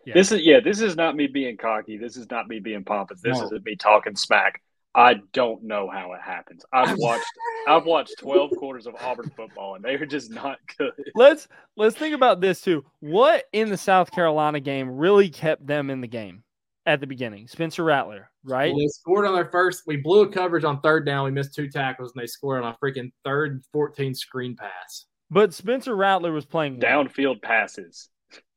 Yeah. 0.06 0.14
This 0.16 0.32
is 0.32 0.42
yeah. 0.42 0.60
This 0.60 0.82
is 0.82 0.96
not 0.96 1.16
me 1.16 1.28
being 1.28 1.58
cocky. 1.58 1.98
This 1.98 2.18
is 2.18 2.30
not 2.32 2.48
me 2.48 2.60
being 2.60 2.84
pompous. 2.84 3.22
This 3.22 3.38
No. 3.38 3.46
isn't 3.46 3.66
me 3.66 3.76
talking 3.76 4.16
smack. 4.16 4.62
I 4.96 5.16
don't 5.34 5.64
know 5.64 5.90
how 5.90 6.14
it 6.14 6.22
happens. 6.22 6.66
I've 6.74 6.98
watched 6.98 7.26
I've 7.68 7.86
watched 7.86 8.16
12 8.20 8.52
quarters 8.58 8.88
of 8.88 8.96
Auburn 8.96 9.30
football 9.36 9.76
and 9.76 9.84
they 9.84 9.94
are 9.94 10.06
just 10.06 10.32
not 10.32 10.58
good. 10.78 10.92
Let's 11.16 11.48
let's 11.76 11.96
think 11.96 12.16
about 12.16 12.42
this 12.42 12.62
too. 12.62 12.84
What 13.00 13.46
in 13.54 13.70
the 13.70 13.78
South 13.78 14.12
Carolina 14.12 14.60
game 14.60 14.90
really 14.90 15.30
kept 15.30 15.66
them 15.68 15.90
in 15.90 16.02
the 16.02 16.08
game 16.08 16.44
at 16.86 17.00
the 17.00 17.08
beginning? 17.08 17.48
Spencer 17.48 17.84
Rattler, 17.84 18.32
right? 18.44 18.74
Well, 18.74 18.80
they 18.80 18.88
scored 18.88 19.26
on 19.26 19.36
their 19.36 19.52
first. 19.52 19.84
We 19.86 19.98
blew 19.98 20.22
a 20.22 20.32
coverage 20.32 20.64
on 20.64 20.82
third 20.82 21.06
down. 21.06 21.26
We 21.26 21.32
missed 21.32 21.54
two 21.54 21.70
tackles, 21.70 22.14
and 22.16 22.22
they 22.22 22.28
scored 22.28 22.64
on 22.64 22.74
a 22.74 22.78
freaking 22.84 23.12
third 23.24 23.52
and 23.52 23.64
14 23.74 24.16
screen 24.16 24.56
pass. 24.56 25.06
But 25.30 25.54
Spencer 25.54 25.96
Rattler 25.96 26.32
was 26.32 26.46
playing 26.46 26.80
well. 26.80 27.04
Downfield 27.04 27.42
passes. 27.42 28.10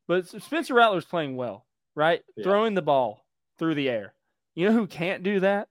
But 0.07 0.27
Spencer 0.27 0.75
Rattler 0.75 0.97
was 0.97 1.05
playing 1.05 1.37
well, 1.37 1.67
right? 1.95 2.23
Yeah. 2.37 2.45
Throwing 2.45 2.75
the 2.75 2.83
ball 2.83 3.25
through 3.59 3.75
the 3.75 3.89
air. 3.89 4.15
You 4.55 4.67
know 4.67 4.73
who 4.73 4.87
can't 4.87 5.23
do 5.23 5.41
that? 5.41 5.69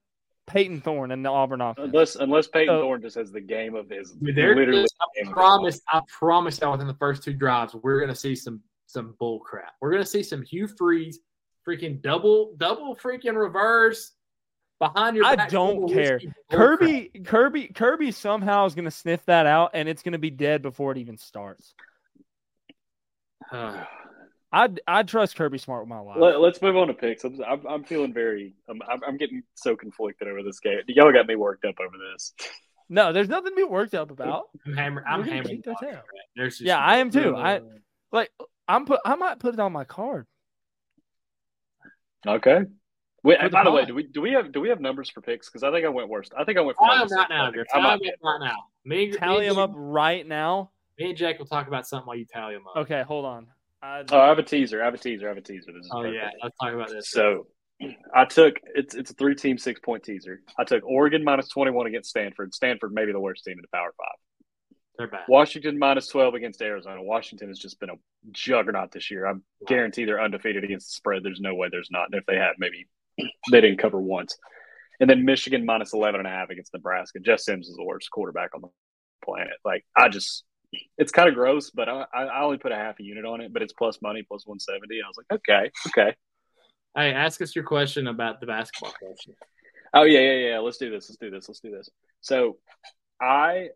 Payton 0.49 0.81
Thorne 0.81 1.11
and 1.11 1.23
the 1.23 1.29
Auburn 1.29 1.61
offense. 1.61 1.85
Unless 1.93 2.15
unless 2.17 2.47
Payton 2.47 2.73
So- 2.75 2.81
Thorne 2.81 3.01
just 3.01 3.15
has 3.15 3.31
the 3.31 3.39
game 3.41 3.75
of 3.75 3.89
his 3.89 4.11
Dude, 4.11 4.35
literally 4.35 4.81
just- 4.81 4.95
I 5.01 5.31
promise. 5.31 5.81
I 5.87 6.01
promise 6.07 6.57
that 6.59 6.69
within 6.71 6.87
the 6.87 6.93
first 6.95 7.23
two 7.23 7.33
drives, 7.33 7.73
we're 7.75 7.99
gonna 7.99 8.15
see 8.15 8.35
some 8.35 8.61
some 8.87 9.15
bull 9.19 9.39
crap. 9.39 9.73
We're 9.81 9.91
gonna 9.91 10.05
see 10.05 10.23
some 10.23 10.41
Hugh 10.41 10.67
Freeze, 10.67 11.19
freaking 11.67 12.01
double 12.01 12.55
double 12.57 12.95
freaking 12.95 13.35
reverse 13.39 14.11
behind 14.79 15.15
your. 15.15 15.25
I 15.25 15.35
back, 15.35 15.49
don't 15.49 15.87
care. 15.91 16.13
whiskey 16.15 16.31
crap. 16.49 16.59
Kirby, 16.59 17.11
Kirby, 17.25 17.67
Kirby 17.67 18.11
somehow 18.11 18.65
is 18.65 18.75
going 18.75 18.85
to 18.85 18.91
sniff 18.91 19.23
that 19.25 19.45
out, 19.45 19.71
and 19.73 19.87
it's 19.89 20.01
going 20.03 20.13
to 20.13 20.17
be 20.19 20.29
dead 20.29 20.61
before 20.61 20.91
it 20.93 20.97
even 20.97 21.17
starts. 21.17 21.73
I 24.51 24.69
I 24.87 25.03
trust 25.03 25.35
Kirby 25.35 25.59
Smart 25.59 25.83
with 25.83 25.89
my 25.89 25.99
life. 25.99 26.17
Let, 26.17 26.35
us 26.35 26.61
move 26.61 26.75
on 26.75 26.87
to 26.87 26.93
picks. 26.93 27.23
I'm, 27.23 27.39
I'm, 27.47 27.67
I'm 27.67 27.83
feeling 27.83 28.13
very. 28.13 28.55
I'm, 28.67 28.81
I'm, 28.89 28.99
I'm 29.07 29.17
getting 29.17 29.43
so 29.53 29.75
conflicted 29.75 30.27
over 30.27 30.41
this 30.41 30.59
game. 30.59 30.79
Y'all 30.87 31.11
got 31.13 31.27
me 31.27 31.35
worked 31.35 31.65
up 31.65 31.75
over 31.79 31.95
this. 32.11 32.33
no, 32.89 33.13
there's 33.13 33.29
nothing 33.29 33.51
to 33.51 33.55
be 33.55 33.63
worked 33.63 33.93
up 33.93 34.09
about. 34.09 34.45
I'm 34.65 34.73
hammer. 34.73 35.03
I'm 35.07 35.23
hammering. 35.23 35.57
keep 35.57 35.65
their 35.65 35.75
tail. 35.79 36.01
There's 36.35 36.57
just, 36.57 36.65
Yeah, 36.65 36.79
I 36.79 36.97
am 36.97 37.11
too. 37.11 37.35
I 37.35 37.61
like. 38.11 38.31
I'm 38.67 38.85
put. 38.85 39.01
I 39.05 39.15
might 39.15 39.39
put 39.39 39.53
it 39.53 39.59
on 39.59 39.71
my 39.71 39.83
card. 39.83 40.25
Okay. 42.25 42.61
Wait, 43.23 43.37
For 43.37 43.43
and 43.43 43.51
the 43.51 43.53
by 43.53 43.63
the 43.63 43.71
way, 43.71 43.85
do 43.85 43.93
we 43.93 44.03
do 44.03 44.21
we 44.21 44.31
have 44.31 44.51
do 44.51 44.61
we 44.61 44.69
have 44.69 44.79
numbers 44.79 45.09
for 45.09 45.21
picks? 45.21 45.47
Because 45.49 45.63
I 45.63 45.71
think 45.71 45.85
I 45.85 45.89
went 45.89 46.09
worst. 46.09 46.33
I 46.37 46.43
think 46.43 46.57
I 46.57 46.61
went. 46.61 46.77
For 46.77 46.87
Tally 46.87 46.99
them 46.99 47.07
number 47.09 47.15
right 47.15 47.29
now, 47.29 47.47
I 47.47 47.51
Griff. 47.51 47.67
think 47.71 47.83
might 47.83 47.99
them 48.01 48.11
right 48.23 48.39
now. 48.39 48.55
Me, 48.85 49.11
Tally 49.11 49.41
me 49.41 49.49
them 49.49 49.57
up 49.59 49.71
right 49.75 50.25
now. 50.25 50.71
Me 50.97 51.09
and 51.09 51.17
Jack 51.17 51.37
will 51.37 51.45
talk 51.45 51.67
about 51.67 51.87
something 51.87 52.07
while 52.07 52.17
you 52.17 52.25
tally 52.25 52.55
them 52.55 52.63
up. 52.67 52.81
Okay, 52.83 53.03
hold 53.03 53.25
on. 53.25 53.47
I, 53.81 54.03
Oh, 54.11 54.19
I 54.19 54.27
have 54.27 54.39
a 54.39 54.43
teaser. 54.43 54.81
I 54.81 54.85
have 54.85 54.93
a 54.93 54.97
teaser. 54.97 55.25
I 55.27 55.29
have 55.29 55.37
a 55.37 55.41
teaser. 55.41 55.71
This 55.71 55.85
is 55.85 55.91
Oh 55.93 56.01
perfect. 56.01 56.15
yeah, 56.21 56.29
let's 56.43 56.57
talk 56.57 56.73
about 56.73 56.89
this. 56.89 57.11
So 57.11 57.47
I 58.13 58.25
took 58.25 58.55
it's 58.75 58.93
it's 58.95 59.11
a 59.11 59.13
three 59.13 59.35
team 59.35 59.57
six 59.57 59.79
point 59.79 60.03
teaser. 60.03 60.41
I 60.57 60.63
took 60.65 60.83
Oregon 60.85 61.23
minus 61.23 61.47
twenty 61.47 61.71
one 61.71 61.87
against 61.87 62.09
Stanford. 62.09 62.53
Stanford 62.53 62.91
maybe 62.93 63.11
the 63.11 63.19
worst 63.19 63.43
team 63.45 63.53
in 63.57 63.61
the 63.61 63.67
Power 63.77 63.93
Five. 63.97 64.77
They're 64.97 65.07
bad. 65.07 65.21
Washington 65.29 65.79
minus 65.79 66.07
twelve 66.07 66.33
against 66.33 66.61
Arizona. 66.61 67.01
Washington 67.01 67.47
has 67.47 67.57
just 67.57 67.79
been 67.79 67.89
a 67.89 67.95
juggernaut 68.31 68.91
this 68.91 69.09
year. 69.09 69.25
I 69.27 69.33
guarantee 69.65 70.03
they're 70.03 70.21
undefeated 70.21 70.65
against 70.65 70.87
the 70.87 70.91
spread. 70.93 71.23
There's 71.23 71.39
no 71.39 71.55
way 71.55 71.69
there's 71.71 71.89
not. 71.89 72.07
And 72.11 72.15
if 72.19 72.25
they 72.25 72.35
have, 72.35 72.55
maybe 72.59 72.87
they 73.51 73.61
didn't 73.61 73.79
cover 73.79 73.99
once. 74.01 74.37
And 74.99 75.09
then 75.09 75.23
Michigan 75.23 75.65
minus 75.65 75.93
11 75.93 76.19
and 76.19 76.27
a 76.27 76.31
half 76.31 76.49
against 76.49 76.73
Nebraska. 76.73 77.19
Jeff 77.21 77.39
Sims 77.39 77.69
is 77.69 77.77
the 77.77 77.85
worst 77.85 78.11
quarterback 78.11 78.49
on 78.53 78.59
the 78.59 78.67
planet. 79.23 79.53
Like 79.63 79.85
I 79.95 80.09
just, 80.09 80.43
it's 80.97 81.11
kind 81.11 81.29
of 81.29 81.35
gross, 81.35 81.71
but 81.71 81.89
I, 81.89 82.05
I 82.13 82.23
I 82.23 82.43
only 82.43 82.57
put 82.57 82.71
a 82.71 82.75
half 82.75 82.99
a 82.99 83.03
unit 83.03 83.25
on 83.25 83.41
it, 83.41 83.53
but 83.53 83.61
it's 83.61 83.73
plus 83.73 84.01
money, 84.01 84.23
plus 84.23 84.45
170. 84.45 85.01
I 85.01 85.07
was 85.07 85.17
like, 85.17 85.39
okay, 85.39 85.71
okay. 85.87 86.15
Hey, 86.95 87.13
ask 87.13 87.41
us 87.41 87.55
your 87.55 87.65
question 87.65 88.07
about 88.07 88.39
the 88.39 88.47
basketball 88.47 88.91
question. 88.91 89.35
Oh 89.93 90.03
yeah, 90.03 90.19
yeah, 90.19 90.49
yeah. 90.49 90.59
Let's 90.59 90.77
do 90.77 90.89
this. 90.89 91.09
Let's 91.09 91.17
do 91.17 91.29
this. 91.29 91.47
Let's 91.47 91.59
do 91.59 91.71
this. 91.71 91.89
So, 92.21 92.57
I, 93.21 93.69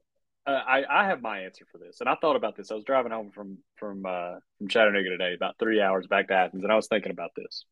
uh, 0.45 0.51
I, 0.51 0.83
I 0.89 1.05
have 1.07 1.21
my 1.21 1.39
answer 1.41 1.65
for 1.71 1.77
this, 1.77 1.99
and 1.99 2.09
I 2.09 2.15
thought 2.15 2.35
about 2.35 2.55
this. 2.55 2.71
I 2.71 2.75
was 2.75 2.83
driving 2.83 3.11
home 3.11 3.31
from 3.31 3.57
from 3.77 4.05
uh, 4.05 4.35
from 4.57 4.67
Chattanooga 4.67 5.09
today, 5.09 5.33
about 5.33 5.55
three 5.59 5.81
hours 5.81 6.07
back 6.07 6.27
to 6.27 6.33
Athens, 6.33 6.63
and 6.63 6.71
I 6.71 6.75
was 6.75 6.87
thinking 6.87 7.11
about 7.11 7.31
this. 7.35 7.65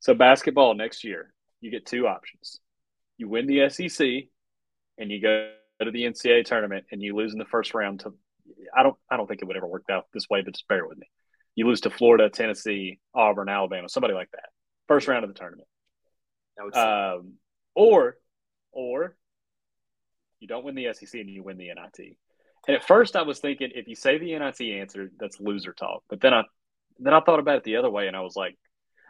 So, 0.00 0.14
basketball 0.14 0.74
next 0.74 1.04
year, 1.04 1.32
you 1.60 1.70
get 1.70 1.86
two 1.86 2.06
options: 2.06 2.60
you 3.18 3.28
win 3.28 3.46
the 3.46 3.68
SEC, 3.68 4.06
and 4.98 5.10
you 5.10 5.20
go 5.20 5.52
to 5.84 5.90
the 5.90 6.04
NCAA 6.04 6.44
tournament, 6.44 6.86
and 6.90 7.02
you 7.02 7.14
lose 7.14 7.32
in 7.32 7.38
the 7.38 7.44
first 7.44 7.74
round 7.74 8.00
to. 8.00 8.14
I 8.76 8.82
don't. 8.82 8.96
I 9.10 9.16
don't 9.16 9.26
think 9.26 9.42
it 9.42 9.44
would 9.46 9.56
ever 9.56 9.66
work 9.66 9.84
out 9.90 10.06
this 10.14 10.28
way, 10.30 10.42
but 10.42 10.54
just 10.54 10.68
bear 10.68 10.86
with 10.86 10.98
me. 10.98 11.06
You 11.54 11.66
lose 11.66 11.80
to 11.82 11.90
Florida, 11.90 12.28
Tennessee, 12.28 13.00
Auburn, 13.14 13.48
Alabama, 13.48 13.88
somebody 13.88 14.14
like 14.14 14.30
that. 14.32 14.50
First 14.88 15.08
round 15.08 15.24
of 15.24 15.32
the 15.32 15.38
tournament. 15.38 15.68
That. 16.72 16.78
Um, 16.78 17.34
or, 17.74 18.16
or 18.72 19.16
you 20.38 20.48
don't 20.48 20.64
win 20.64 20.74
the 20.74 20.92
SEC 20.92 21.18
and 21.20 21.30
you 21.30 21.42
win 21.42 21.56
the 21.56 21.68
NIT. 21.68 22.16
And 22.68 22.76
at 22.76 22.86
first, 22.86 23.16
I 23.16 23.22
was 23.22 23.38
thinking 23.38 23.70
if 23.74 23.88
you 23.88 23.94
say 23.94 24.18
the 24.18 24.38
NIT 24.38 24.60
answer, 24.60 25.10
that's 25.18 25.40
loser 25.40 25.72
talk. 25.72 26.02
But 26.08 26.20
then 26.20 26.34
I, 26.34 26.42
then 26.98 27.14
I 27.14 27.20
thought 27.20 27.38
about 27.38 27.58
it 27.58 27.64
the 27.64 27.76
other 27.76 27.90
way, 27.90 28.06
and 28.06 28.16
I 28.16 28.20
was 28.20 28.36
like, 28.36 28.56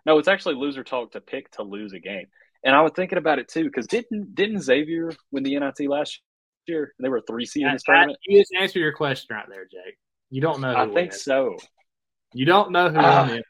no, 0.04 0.18
it's 0.18 0.28
actually 0.28 0.54
loser 0.54 0.84
talk 0.84 1.12
to 1.12 1.20
pick 1.20 1.50
to 1.52 1.62
lose 1.62 1.92
a 1.92 1.98
game. 1.98 2.26
And 2.64 2.74
I 2.74 2.82
was 2.82 2.92
thinking 2.94 3.18
about 3.18 3.38
it 3.38 3.48
too 3.48 3.64
because 3.64 3.86
didn't 3.86 4.34
didn't 4.34 4.62
Xavier 4.62 5.12
win 5.30 5.42
the 5.42 5.58
NIT 5.58 5.88
last 5.88 6.20
year? 6.68 6.94
They 6.98 7.08
were 7.08 7.20
three 7.20 7.46
seed 7.46 7.64
in 7.66 7.72
this 7.72 7.82
tournament. 7.82 8.18
you 8.26 8.40
just 8.40 8.52
answer 8.58 8.78
your 8.78 8.92
question 8.92 9.34
right 9.36 9.46
there, 9.48 9.64
Jake. 9.64 9.96
You 10.30 10.40
don't 10.40 10.60
know. 10.60 10.72
Who 10.72 10.90
I 10.92 10.94
think 10.94 11.12
so. 11.12 11.56
You 12.34 12.44
don't 12.46 12.72
know 12.72 12.88
who 12.90 12.98
Ah. 12.98 13.26
won 13.28 13.42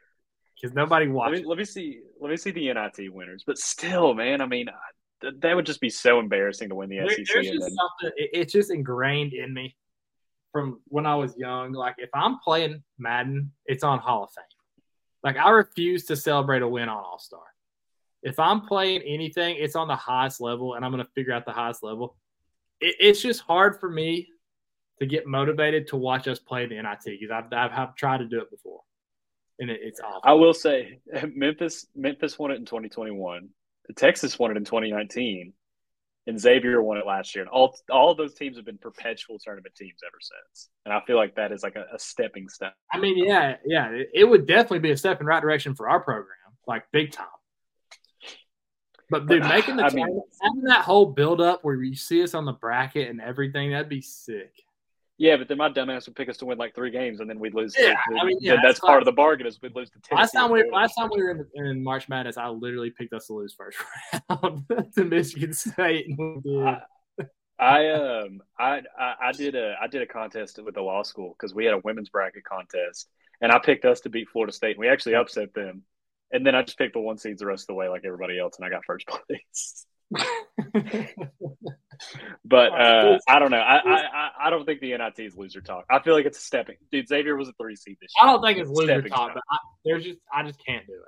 because 0.54 0.74
nobody 0.74 1.06
Let 1.06 1.14
watched. 1.14 1.32
me 1.38 1.44
let 1.44 1.58
me 1.58 1.64
see 1.64 2.00
let 2.20 2.30
me 2.30 2.36
see 2.36 2.50
the 2.50 2.68
NIT 2.72 3.08
winners. 3.12 3.44
But 3.46 3.58
still, 3.58 4.14
man, 4.14 4.40
I 4.40 4.46
mean, 4.46 4.66
th- 5.22 5.34
that 5.40 5.56
would 5.56 5.66
just 5.66 5.80
be 5.80 5.90
so 5.90 6.18
embarrassing 6.20 6.68
to 6.70 6.74
win 6.74 6.88
the 6.90 6.98
There- 6.98 7.10
SEC. 7.10 7.26
there's 7.32 7.46
just 7.48 7.60
then, 7.60 7.70
something. 7.70 8.12
it- 8.18 8.30
It's 8.32 8.52
just 8.52 8.70
ingrained 8.70 9.32
in 9.32 9.52
me 9.54 9.76
from 10.52 10.80
when 10.88 11.06
I 11.06 11.16
was 11.16 11.36
young. 11.36 11.72
Like 11.72 11.96
if 11.98 12.10
I'm 12.14 12.38
playing 12.40 12.82
Madden, 12.98 13.52
it's 13.66 13.82
on 13.84 13.98
Hall 13.98 14.24
of 14.24 14.30
Fame. 14.32 14.44
Like 15.22 15.36
I 15.38 15.50
refuse 15.50 16.04
to 16.06 16.16
celebrate 16.16 16.62
a 16.62 16.68
win 16.68 16.88
on 16.88 16.98
All 17.02 17.18
Star. 17.18 17.42
If 18.22 18.38
I'm 18.38 18.62
playing 18.66 19.02
anything, 19.02 19.56
it's 19.56 19.76
on 19.76 19.88
the 19.88 19.96
highest 19.96 20.40
level, 20.40 20.74
and 20.74 20.84
I'm 20.84 20.90
going 20.92 21.04
to 21.04 21.10
figure 21.12 21.32
out 21.32 21.44
the 21.44 21.52
highest 21.52 21.82
level. 21.82 22.16
It, 22.80 22.96
it's 23.00 23.22
just 23.22 23.40
hard 23.40 23.80
for 23.80 23.90
me 23.90 24.28
to 24.98 25.06
get 25.06 25.26
motivated 25.26 25.88
to 25.88 25.96
watch 25.96 26.26
us 26.28 26.38
play 26.38 26.66
the 26.66 26.74
NIT 26.74 27.04
because 27.04 27.30
I've, 27.30 27.52
I've, 27.52 27.78
I've 27.78 27.94
tried 27.94 28.18
to 28.18 28.26
do 28.26 28.40
it 28.40 28.50
before, 28.50 28.80
and 29.58 29.70
it, 29.70 29.80
it's 29.82 30.00
awful. 30.00 30.20
I 30.24 30.32
will 30.32 30.54
say 30.54 31.00
Memphis 31.34 31.86
Memphis 31.94 32.38
won 32.38 32.50
it 32.50 32.56
in 32.56 32.64
2021. 32.64 33.48
Texas 33.94 34.38
won 34.38 34.50
it 34.50 34.56
in 34.56 34.64
2019, 34.64 35.52
and 36.26 36.40
Xavier 36.40 36.82
won 36.82 36.96
it 36.96 37.06
last 37.06 37.34
year. 37.34 37.44
And 37.44 37.50
all 37.50 37.76
all 37.90 38.14
those 38.14 38.34
teams 38.34 38.56
have 38.56 38.64
been 38.64 38.78
perpetual 38.78 39.38
tournament 39.38 39.74
teams 39.74 40.00
ever 40.04 40.18
since. 40.20 40.68
And 40.84 40.92
I 40.92 41.00
feel 41.06 41.16
like 41.16 41.36
that 41.36 41.52
is 41.52 41.62
like 41.62 41.76
a, 41.76 41.86
a 41.94 41.98
stepping 41.98 42.48
stone. 42.48 42.70
I 42.92 42.98
mean, 42.98 43.22
yeah, 43.22 43.56
yeah, 43.64 43.90
it, 43.90 44.10
it 44.14 44.24
would 44.24 44.46
definitely 44.46 44.80
be 44.80 44.90
a 44.90 44.96
step 44.96 45.20
in 45.20 45.26
the 45.26 45.30
right 45.30 45.42
direction 45.42 45.74
for 45.74 45.88
our 45.88 46.00
program, 46.00 46.36
like 46.66 46.84
big 46.92 47.12
time. 47.12 47.26
But 49.10 49.26
dude, 49.26 49.42
making 49.48 49.76
the 49.76 49.84
I 49.84 49.90
mean- 49.90 50.20
having 50.42 50.62
that 50.62 50.84
whole 50.84 51.06
build 51.06 51.40
up 51.40 51.64
where 51.64 51.80
you 51.82 51.94
see 51.94 52.22
us 52.22 52.34
on 52.34 52.44
the 52.44 52.52
bracket 52.52 53.08
and 53.10 53.20
everything, 53.20 53.70
that'd 53.70 53.88
be 53.88 54.00
sick. 54.02 54.52
Yeah, 55.18 55.38
but 55.38 55.48
then 55.48 55.56
my 55.56 55.70
dumbass 55.70 56.04
would 56.06 56.14
pick 56.14 56.28
us 56.28 56.36
to 56.38 56.44
win 56.44 56.58
like 56.58 56.74
three 56.74 56.90
games, 56.90 57.20
and 57.20 57.30
then 57.30 57.38
we'd 57.38 57.54
lose. 57.54 57.74
Yeah, 57.78 57.94
I 58.20 58.24
mean, 58.26 58.36
yeah, 58.40 58.56
that's 58.56 58.72
it's 58.72 58.80
part 58.80 58.96
like- 58.96 59.00
of 59.00 59.04
the 59.06 59.12
bargain 59.12 59.46
is 59.46 59.60
we'd 59.62 59.74
lose 59.74 59.90
the. 59.90 60.14
Last 60.14 60.32
time 60.32 60.50
we 60.50 60.68
last 60.70 60.94
time 60.94 61.08
we 61.14 61.22
were 61.22 61.30
in, 61.30 61.46
in 61.66 61.82
March 61.82 62.06
Madness, 62.10 62.36
I 62.36 62.48
literally 62.48 62.90
picked 62.90 63.14
us 63.14 63.26
to 63.28 63.32
lose 63.32 63.54
first 63.54 63.78
round 64.30 64.64
to 64.94 65.04
Michigan 65.04 65.54
State. 65.54 66.06
and 66.08 66.18
we 66.18 66.40
did. 66.42 66.62
I- 66.64 66.82
I 67.58 67.88
um 67.88 68.42
I, 68.58 68.82
I 69.00 69.14
I 69.28 69.32
did 69.32 69.54
a 69.54 69.76
I 69.80 69.86
did 69.86 70.02
a 70.02 70.06
contest 70.06 70.62
with 70.62 70.74
the 70.74 70.82
law 70.82 71.02
school 71.02 71.34
because 71.38 71.54
we 71.54 71.64
had 71.64 71.72
a 71.72 71.78
women's 71.78 72.10
bracket 72.10 72.44
contest 72.44 73.08
and 73.40 73.50
I 73.50 73.58
picked 73.58 73.86
us 73.86 74.00
to 74.02 74.10
beat 74.10 74.28
Florida 74.28 74.52
State 74.52 74.72
and 74.72 74.80
we 74.80 74.88
actually 74.88 75.14
upset 75.14 75.54
them 75.54 75.80
and 76.32 76.44
then 76.46 76.54
I 76.54 76.62
just 76.62 76.78
picked 76.78 76.94
the 76.94 77.00
one 77.00 77.18
seeds 77.18 77.40
the 77.40 77.46
rest 77.46 77.62
of 77.64 77.66
the 77.68 77.74
way 77.74 77.88
like 77.88 78.02
everybody 78.04 78.38
else 78.38 78.56
and 78.58 78.64
I 78.66 78.70
got 78.70 78.84
first 78.84 79.06
place. 79.06 79.86
But 82.44 82.72
uh, 82.78 83.18
I 83.26 83.38
don't 83.38 83.50
know. 83.50 83.56
I, 83.56 83.76
I 83.78 83.94
I- 84.12 84.30
I 84.38 84.50
don't 84.50 84.66
think 84.66 84.80
the 84.80 84.96
NIT 84.96 85.18
is 85.18 85.34
loser 85.36 85.62
talk. 85.62 85.86
I 85.90 85.98
feel 86.00 86.12
like 86.14 86.26
it's 86.26 86.38
a 86.38 86.42
stepping. 86.42 86.76
Dude, 86.92 87.08
Xavier 87.08 87.36
was 87.36 87.48
a 87.48 87.52
three 87.54 87.74
seed 87.74 87.96
this 88.00 88.12
year. 88.20 88.28
I 88.28 88.32
don't 88.32 88.42
think 88.42 88.58
it's 88.58 88.68
loser 88.68 88.92
Stepping 88.92 89.12
talk, 89.12 89.32
but 89.34 89.42
I, 89.50 89.56
there's 89.84 90.04
just 90.04 90.18
I 90.32 90.42
just 90.42 90.60
can't 90.64 90.86
do 90.86 90.92
it. 90.92 91.00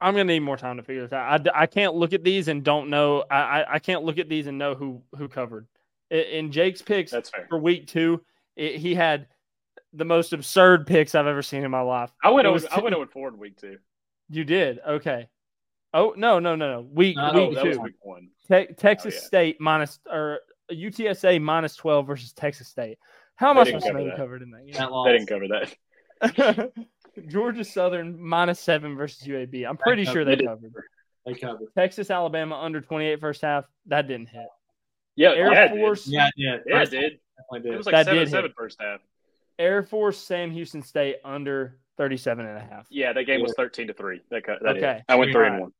I'm 0.00 0.12
gonna 0.12 0.24
need 0.24 0.40
more 0.40 0.58
time 0.58 0.76
to 0.76 0.82
figure 0.82 1.02
this 1.02 1.12
out. 1.12 1.48
I, 1.48 1.62
I 1.62 1.66
can't 1.66 1.94
look 1.94 2.12
at 2.12 2.22
these 2.22 2.48
and 2.48 2.62
don't 2.62 2.90
know. 2.90 3.24
I, 3.30 3.36
I, 3.36 3.74
I 3.74 3.78
can't 3.78 4.04
look 4.04 4.18
at 4.18 4.28
these 4.28 4.46
and 4.46 4.58
know 4.58 4.74
who 4.74 5.02
who 5.16 5.26
covered. 5.26 5.66
In, 6.10 6.18
in 6.20 6.52
Jake's 6.52 6.82
picks 6.82 7.10
That's 7.10 7.30
fair. 7.30 7.46
for 7.48 7.58
week 7.58 7.86
two, 7.86 8.20
it, 8.56 8.76
he 8.76 8.94
had 8.94 9.26
the 9.94 10.04
most 10.04 10.34
absurd 10.34 10.86
picks 10.86 11.14
I've 11.14 11.26
ever 11.26 11.42
seen 11.42 11.64
in 11.64 11.70
my 11.70 11.80
life. 11.80 12.10
I 12.22 12.28
went 12.30 12.44
It 12.46 12.50
over 12.50 12.54
was 12.54 12.66
I 12.66 12.80
went 12.80 12.94
over 12.94 13.06
four 13.06 13.28
in 13.28 13.38
week 13.38 13.56
two. 13.56 13.78
You 14.30 14.44
did 14.44 14.80
okay. 14.86 15.28
Oh 15.92 16.14
no 16.16 16.38
no 16.38 16.56
no 16.56 16.70
no 16.72 16.80
week 16.80 17.16
No, 17.16 17.30
Oh, 17.32 17.46
week 17.48 17.54
that 17.56 17.64
was 17.64 17.76
two. 17.76 17.82
week 17.82 17.94
one. 18.02 18.28
Te- 18.48 18.66
oh, 18.70 18.74
Texas 18.76 19.14
Oh, 19.14 19.18
yeah. 19.20 19.26
State 19.26 19.60
minus 19.60 20.00
or 20.10 20.40
UTSA 20.72 21.40
minus 21.40 21.76
twelve 21.76 22.06
versus 22.06 22.32
Texas 22.32 22.68
State. 22.68 22.98
How 23.36 23.50
am 23.50 23.56
They 23.56 23.62
I 23.62 23.64
supposed 23.64 23.84
to 23.86 23.90
cover 23.92 23.98
know 23.98 24.04
who 24.04 24.10
that. 24.10 24.16
covered 24.16 24.42
in 24.42 24.50
that 24.52 24.64
game? 24.66 24.74
That. 24.74 25.02
They 25.04 25.12
didn't 25.12 25.28
cover 25.28 25.48
that. 25.48 26.72
Georgia 27.28 27.64
Southern 27.64 28.20
minus 28.20 28.60
seven 28.60 28.96
versus 28.96 29.26
UAB. 29.26 29.68
I'm 29.68 29.76
pretty 29.76 30.04
They 30.04 30.12
sure 30.12 30.24
they 30.24 30.36
did. 30.36 30.46
covered. 30.46 30.72
They 31.26 31.34
covered. 31.34 31.68
Texas, 31.76 32.10
Alabama 32.10 32.56
under 32.56 32.80
28 32.80 33.20
first 33.20 33.42
half. 33.42 33.64
That 33.86 34.08
didn't 34.08 34.28
hit. 34.28 34.46
Yeah, 35.16 35.30
Air 35.30 35.52
yeah, 35.52 35.64
it 35.64 35.68
did. 35.68 35.78
Force, 35.78 36.06
Yeah, 36.08 36.28
yeah, 36.36 36.56
Yeah, 36.66 36.74
it 36.76 36.78
first 36.80 36.90
did. 36.90 37.12
definitely 37.36 37.58
It 37.58 37.62
did. 37.72 37.76
was 37.76 37.86
like 37.86 37.92
That 37.94 38.06
seven 38.06 38.18
did 38.20 38.30
seven 38.30 38.50
hit. 38.50 38.56
first 38.56 38.80
half. 38.80 39.00
Air 39.58 39.82
Force, 39.84 40.18
Sam 40.18 40.50
Houston 40.50 40.82
State 40.82 41.16
under 41.24 41.78
37 41.96 42.44
and 42.46 42.58
a 42.58 42.60
half. 42.60 42.86
Yeah, 42.90 43.12
that 43.12 43.24
game 43.24 43.40
was 43.42 43.54
thirteen 43.56 43.86
to 43.88 43.94
three. 43.94 44.20
That. 44.30 44.42
That 44.46 44.62
Okay. 44.62 44.78
okay. 44.78 45.02
I 45.08 45.16
went 45.16 45.32
three 45.32 45.46
and 45.46 45.60
one. 45.60 45.72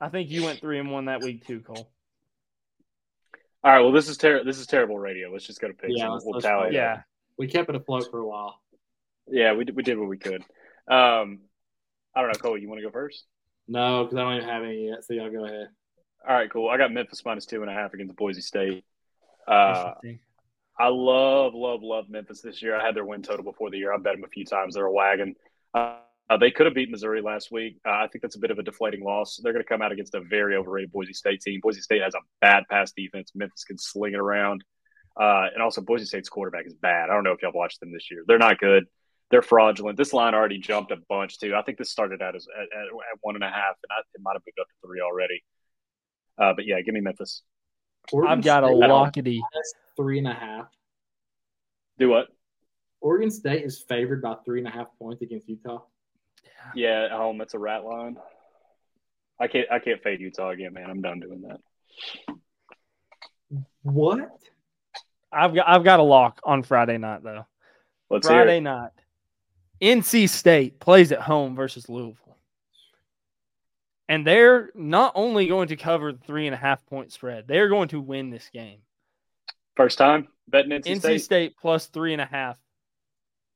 I 0.00 0.08
think 0.08 0.30
you 0.30 0.44
went 0.44 0.60
three 0.60 0.78
and 0.78 0.90
one 0.90 1.06
that 1.06 1.22
week 1.22 1.46
too, 1.46 1.60
Cole. 1.60 1.90
All 3.64 3.72
right. 3.72 3.80
Well, 3.80 3.92
this 3.92 4.08
is 4.08 4.16
ter- 4.16 4.44
This 4.44 4.58
is 4.58 4.66
terrible 4.66 4.98
radio. 4.98 5.30
Let's 5.30 5.46
just 5.46 5.60
go 5.60 5.68
to 5.68 5.74
picks. 5.74 5.92
Yeah, 5.96 6.04
and 6.04 6.12
let's- 6.14 6.24
we'll 6.24 6.34
let's 6.34 6.46
tally. 6.46 6.70
go. 6.70 6.76
Yeah. 6.76 7.02
We 7.38 7.46
kept 7.46 7.68
it 7.70 7.76
afloat 7.76 8.10
for 8.10 8.18
a 8.20 8.26
while. 8.26 8.60
Yeah, 9.28 9.54
we 9.54 9.64
did, 9.64 9.76
we 9.76 9.82
did 9.82 9.98
what 9.98 10.08
we 10.08 10.18
could. 10.18 10.42
Um, 10.88 11.42
I 12.14 12.20
don't 12.20 12.26
know, 12.28 12.38
Cole. 12.40 12.58
You 12.58 12.68
want 12.68 12.80
to 12.80 12.86
go 12.86 12.90
first? 12.90 13.24
No, 13.68 14.02
because 14.04 14.18
I 14.18 14.22
don't 14.22 14.36
even 14.38 14.48
have 14.48 14.64
any 14.64 14.88
yet. 14.88 15.04
So 15.04 15.14
y'all 15.14 15.30
go 15.30 15.44
ahead. 15.44 15.68
All 16.28 16.34
right, 16.34 16.50
cool. 16.50 16.68
I 16.68 16.76
got 16.76 16.92
Memphis 16.92 17.24
minus 17.24 17.46
two 17.46 17.62
and 17.62 17.70
a 17.70 17.74
half 17.74 17.94
against 17.94 18.16
Boise 18.16 18.42
State. 18.42 18.84
Uh, 19.46 19.94
Interesting. 20.02 20.18
I 20.82 20.88
love, 20.88 21.54
love, 21.54 21.80
love 21.84 22.08
Memphis 22.08 22.40
this 22.40 22.60
year. 22.60 22.74
I 22.74 22.84
had 22.84 22.96
their 22.96 23.04
win 23.04 23.22
total 23.22 23.44
before 23.44 23.70
the 23.70 23.78
year. 23.78 23.94
I 23.94 23.98
bet 23.98 24.14
them 24.14 24.24
a 24.24 24.28
few 24.28 24.44
times. 24.44 24.74
They're 24.74 24.86
a 24.86 24.92
wagon. 24.92 25.36
Uh, 25.72 25.98
uh, 26.28 26.36
they 26.38 26.50
could 26.50 26.66
have 26.66 26.74
beat 26.74 26.90
Missouri 26.90 27.22
last 27.22 27.52
week. 27.52 27.76
Uh, 27.86 27.90
I 27.90 28.08
think 28.08 28.22
that's 28.22 28.34
a 28.34 28.40
bit 28.40 28.50
of 28.50 28.58
a 28.58 28.64
deflating 28.64 29.04
loss. 29.04 29.38
They're 29.40 29.52
going 29.52 29.64
to 29.64 29.68
come 29.68 29.80
out 29.80 29.92
against 29.92 30.16
a 30.16 30.20
very 30.20 30.56
overrated 30.56 30.90
Boise 30.90 31.12
State 31.12 31.40
team. 31.40 31.60
Boise 31.62 31.82
State 31.82 32.02
has 32.02 32.14
a 32.16 32.20
bad 32.40 32.64
pass 32.68 32.90
defense. 32.90 33.30
Memphis 33.32 33.62
can 33.62 33.78
sling 33.78 34.14
it 34.14 34.18
around. 34.18 34.64
Uh, 35.16 35.46
and 35.54 35.62
also, 35.62 35.82
Boise 35.82 36.04
State's 36.04 36.28
quarterback 36.28 36.66
is 36.66 36.74
bad. 36.74 37.10
I 37.10 37.14
don't 37.14 37.22
know 37.22 37.32
if 37.32 37.42
y'all 37.42 37.52
watched 37.54 37.78
them 37.78 37.92
this 37.92 38.10
year. 38.10 38.24
They're 38.26 38.38
not 38.38 38.58
good. 38.58 38.86
They're 39.30 39.40
fraudulent. 39.40 39.96
This 39.96 40.12
line 40.12 40.34
already 40.34 40.58
jumped 40.58 40.90
a 40.90 40.96
bunch, 41.08 41.38
too. 41.38 41.54
I 41.54 41.62
think 41.62 41.78
this 41.78 41.92
started 41.92 42.22
out 42.22 42.34
as 42.34 42.48
at, 42.56 42.62
at, 42.62 42.86
at 42.86 43.18
one 43.20 43.36
and 43.36 43.44
a 43.44 43.48
half, 43.48 43.76
and 43.84 43.90
I, 43.96 44.00
it 44.14 44.20
might 44.20 44.32
have 44.32 44.42
moved 44.44 44.58
up 44.58 44.66
to 44.66 44.86
three 44.88 45.00
already. 45.00 45.44
Uh, 46.38 46.54
but 46.56 46.66
yeah, 46.66 46.80
give 46.80 46.92
me 46.92 47.00
Memphis. 47.00 47.42
Oregon 48.10 48.32
I've 48.32 48.44
got 48.44 48.64
a 48.64 48.68
lockety. 48.68 49.40
Minus 49.92 50.04
three 50.06 50.18
and 50.18 50.28
a 50.28 50.34
half. 50.34 50.66
Do 51.98 52.08
what? 52.08 52.28
Oregon 53.00 53.30
State 53.30 53.64
is 53.64 53.84
favored 53.88 54.22
by 54.22 54.36
three 54.44 54.60
and 54.60 54.68
a 54.68 54.70
half 54.70 54.88
points 54.98 55.22
against 55.22 55.48
Utah. 55.48 55.82
Yeah, 56.74 57.04
at 57.04 57.10
home. 57.10 57.38
That's 57.38 57.54
a 57.54 57.58
rat 57.58 57.84
line. 57.84 58.16
I 59.40 59.48
can't. 59.48 59.70
I 59.70 59.78
can't 59.78 60.02
fade 60.02 60.20
Utah 60.20 60.50
again, 60.50 60.72
man. 60.72 60.88
I'm 60.88 61.02
done 61.02 61.20
doing 61.20 61.42
that. 61.42 61.60
What? 63.82 64.30
I've 65.32 65.54
got 65.54 65.68
I've 65.68 65.84
got 65.84 66.00
a 66.00 66.04
lock 66.04 66.40
on 66.44 66.62
Friday 66.62 66.98
night 66.98 67.22
though. 67.22 67.46
Let's 68.10 68.28
hear 68.28 68.38
Friday 68.38 68.58
it. 68.58 68.62
night. 68.62 68.90
NC 69.80 70.28
State 70.28 70.78
plays 70.78 71.10
at 71.10 71.20
home 71.20 71.56
versus 71.56 71.88
Louisville. 71.88 72.36
And 74.08 74.26
they're 74.26 74.70
not 74.74 75.12
only 75.16 75.48
going 75.48 75.68
to 75.68 75.76
cover 75.76 76.12
the 76.12 76.18
three 76.18 76.46
and 76.46 76.54
a 76.54 76.58
half 76.58 76.84
point 76.86 77.12
spread, 77.12 77.48
they're 77.48 77.68
going 77.68 77.88
to 77.88 78.00
win 78.00 78.30
this 78.30 78.48
game. 78.52 78.78
First 79.76 79.98
time 79.98 80.28
betting 80.48 80.70
NC, 80.70 80.86
NC 80.86 80.98
State. 81.00 81.22
State. 81.22 81.56
plus 81.60 81.86
three 81.86 82.12
and 82.12 82.20
a 82.22 82.26
half 82.26 82.58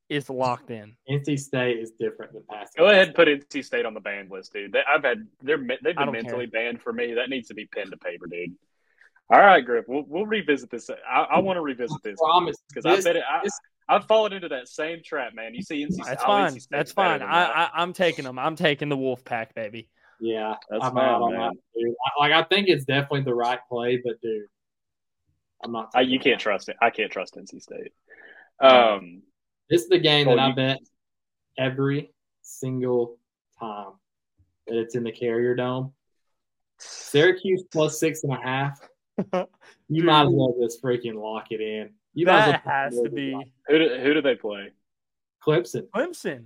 is 0.09 0.29
locked 0.29 0.71
in. 0.71 0.95
NC 1.09 1.39
State 1.39 1.77
is 1.79 1.91
different 1.99 2.33
than 2.33 2.43
past. 2.49 2.75
Go 2.77 2.87
ahead 2.87 3.07
and 3.07 3.15
put 3.15 3.27
NC 3.27 3.63
State 3.63 3.85
on 3.85 3.93
the 3.93 3.99
banned 3.99 4.31
list, 4.31 4.53
dude. 4.53 4.71
They, 4.71 4.81
I've 4.87 5.03
had 5.03 5.27
they're 5.41 5.57
they've 5.57 5.81
been 5.83 5.95
don't 5.95 6.11
mentally 6.13 6.45
banned 6.45 6.81
for 6.81 6.93
me. 6.93 7.13
That 7.13 7.29
needs 7.29 7.47
to 7.49 7.53
be 7.53 7.65
pen 7.67 7.91
to 7.91 7.97
paper, 7.97 8.27
dude. 8.27 8.55
All 9.29 9.39
right, 9.39 9.63
Griff. 9.65 9.85
We'll 9.87 10.05
we'll 10.07 10.25
revisit 10.25 10.69
this. 10.71 10.89
I, 10.89 11.21
I 11.23 11.39
want 11.39 11.57
to 11.57 11.61
revisit 11.61 12.01
this 12.03 12.17
promise 12.17 12.55
because 12.69 12.85
I 12.85 12.95
this- 12.95 13.05
bet 13.05 13.15
it. 13.17 13.23
I, 13.29 13.41
this- 13.43 13.59
I've 13.89 14.03
fallen 14.05 14.33
into 14.33 14.49
that 14.49 14.67
same 14.67 14.99
trap, 15.01 15.33
man. 15.33 15.53
You 15.53 15.61
see 15.61 15.85
NC. 15.85 16.03
That's 16.05 16.21
oh, 16.23 16.27
fine. 16.27 16.47
NC 16.47 16.51
State's 16.51 16.67
That's 16.71 16.93
better 16.93 17.09
fine. 17.09 17.19
than 17.19 17.29
I, 17.29 17.39
that. 17.47 17.71
I 17.73 17.81
I'm 17.81 17.93
taking 17.93 18.25
them. 18.25 18.37
I'm 18.39 18.55
taking 18.57 18.89
the 18.89 18.97
Wolf 18.97 19.23
Pack, 19.23 19.53
baby. 19.55 19.89
Yeah, 20.19 20.55
That's 20.69 20.83
I'm 20.83 20.93
fine, 20.93 21.05
out 21.05 21.21
on 21.21 21.31
man. 21.33 21.39
that. 21.41 21.53
Dude. 21.79 21.93
I- 21.93 22.19
Like 22.21 22.31
I 22.33 22.47
think 22.47 22.67
it's 22.69 22.85
definitely 22.85 23.21
the 23.21 23.33
right 23.35 23.59
play, 23.69 24.01
but 24.03 24.19
dude, 24.21 24.45
I'm 25.63 25.71
not. 25.71 25.91
I, 25.95 26.01
you 26.01 26.19
can't 26.19 26.39
that. 26.39 26.43
trust 26.43 26.69
it. 26.69 26.75
I 26.81 26.89
can't 26.89 27.11
trust 27.11 27.35
NC 27.35 27.61
State. 27.61 27.91
Um, 28.59 29.21
This 29.69 29.83
is 29.83 29.89
the 29.89 29.99
game 29.99 30.27
that 30.27 30.39
I 30.39 30.51
bet 30.51 30.79
every 31.57 32.11
single 32.41 33.17
time 33.59 33.93
that 34.67 34.77
it's 34.79 34.95
in 34.95 35.03
the 35.03 35.11
Carrier 35.11 35.55
Dome. 35.55 35.93
Syracuse 36.79 37.63
plus 37.71 37.99
six 37.99 38.23
and 38.23 38.33
a 38.33 38.41
half. 38.41 38.79
You 39.89 40.03
might 40.03 40.23
as 40.23 40.29
well 40.29 40.53
just 40.61 40.83
freaking 40.83 41.15
lock 41.15 41.45
it 41.51 41.61
in. 41.61 41.91
You 42.13 42.25
might 42.25 42.39
as 42.39 42.51
that 42.51 42.65
well 42.65 42.75
has 42.75 42.99
to 42.99 43.09
be 43.09 43.31
who 43.67 43.79
do, 43.79 43.99
who 44.01 44.13
do 44.15 44.21
they 44.21 44.35
play? 44.35 44.71
Clemson. 45.45 45.87
Clemson. 45.95 46.45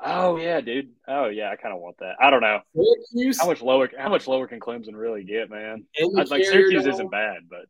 Oh 0.00 0.36
yeah, 0.36 0.60
dude. 0.60 0.90
Oh 1.08 1.28
yeah, 1.28 1.50
I 1.50 1.56
kind 1.56 1.74
of 1.74 1.80
want 1.80 1.96
that. 2.00 2.16
I 2.20 2.28
don't 2.30 2.42
know 2.42 2.60
Syracuse 2.76 3.40
how 3.40 3.46
much 3.46 3.62
lower. 3.62 3.88
How 3.98 4.10
much 4.10 4.28
lower 4.28 4.46
can 4.46 4.60
Clemson 4.60 4.94
really 4.94 5.24
get, 5.24 5.50
man? 5.50 5.84
I, 5.98 6.22
like 6.24 6.44
Syracuse 6.44 6.84
Dome. 6.84 6.92
isn't 6.92 7.10
bad, 7.10 7.38
but 7.48 7.66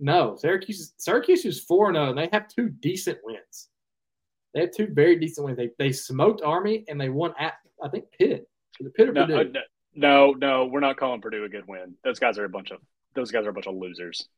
No, 0.00 0.36
Syracuse. 0.36 0.92
Syracuse 0.96 1.44
is 1.44 1.60
four 1.60 1.92
zero, 1.92 2.10
and 2.10 2.18
they 2.18 2.28
have 2.32 2.48
two 2.48 2.68
decent 2.68 3.18
wins. 3.24 3.68
They 4.54 4.60
have 4.60 4.70
two 4.72 4.88
very 4.92 5.16
decent 5.16 5.44
wins. 5.46 5.56
They 5.58 5.70
they 5.78 5.92
smoked 5.92 6.42
Army 6.42 6.84
and 6.88 7.00
they 7.00 7.08
won 7.08 7.34
at 7.38 7.54
I 7.82 7.88
think 7.88 8.04
Pitt. 8.18 8.48
Pitt 8.96 9.08
or 9.08 9.12
no, 9.12 9.26
Purdue? 9.26 9.58
uh, 9.58 9.62
no, 9.94 10.32
no, 10.32 10.66
we're 10.66 10.80
not 10.80 10.96
calling 10.96 11.20
Purdue 11.20 11.44
a 11.44 11.48
good 11.48 11.66
win. 11.66 11.94
Those 12.04 12.18
guys 12.18 12.38
are 12.38 12.44
a 12.44 12.48
bunch 12.48 12.70
of 12.70 12.78
those 13.14 13.30
guys 13.30 13.44
are 13.46 13.50
a 13.50 13.52
bunch 13.52 13.66
of 13.66 13.74
losers. 13.74 14.28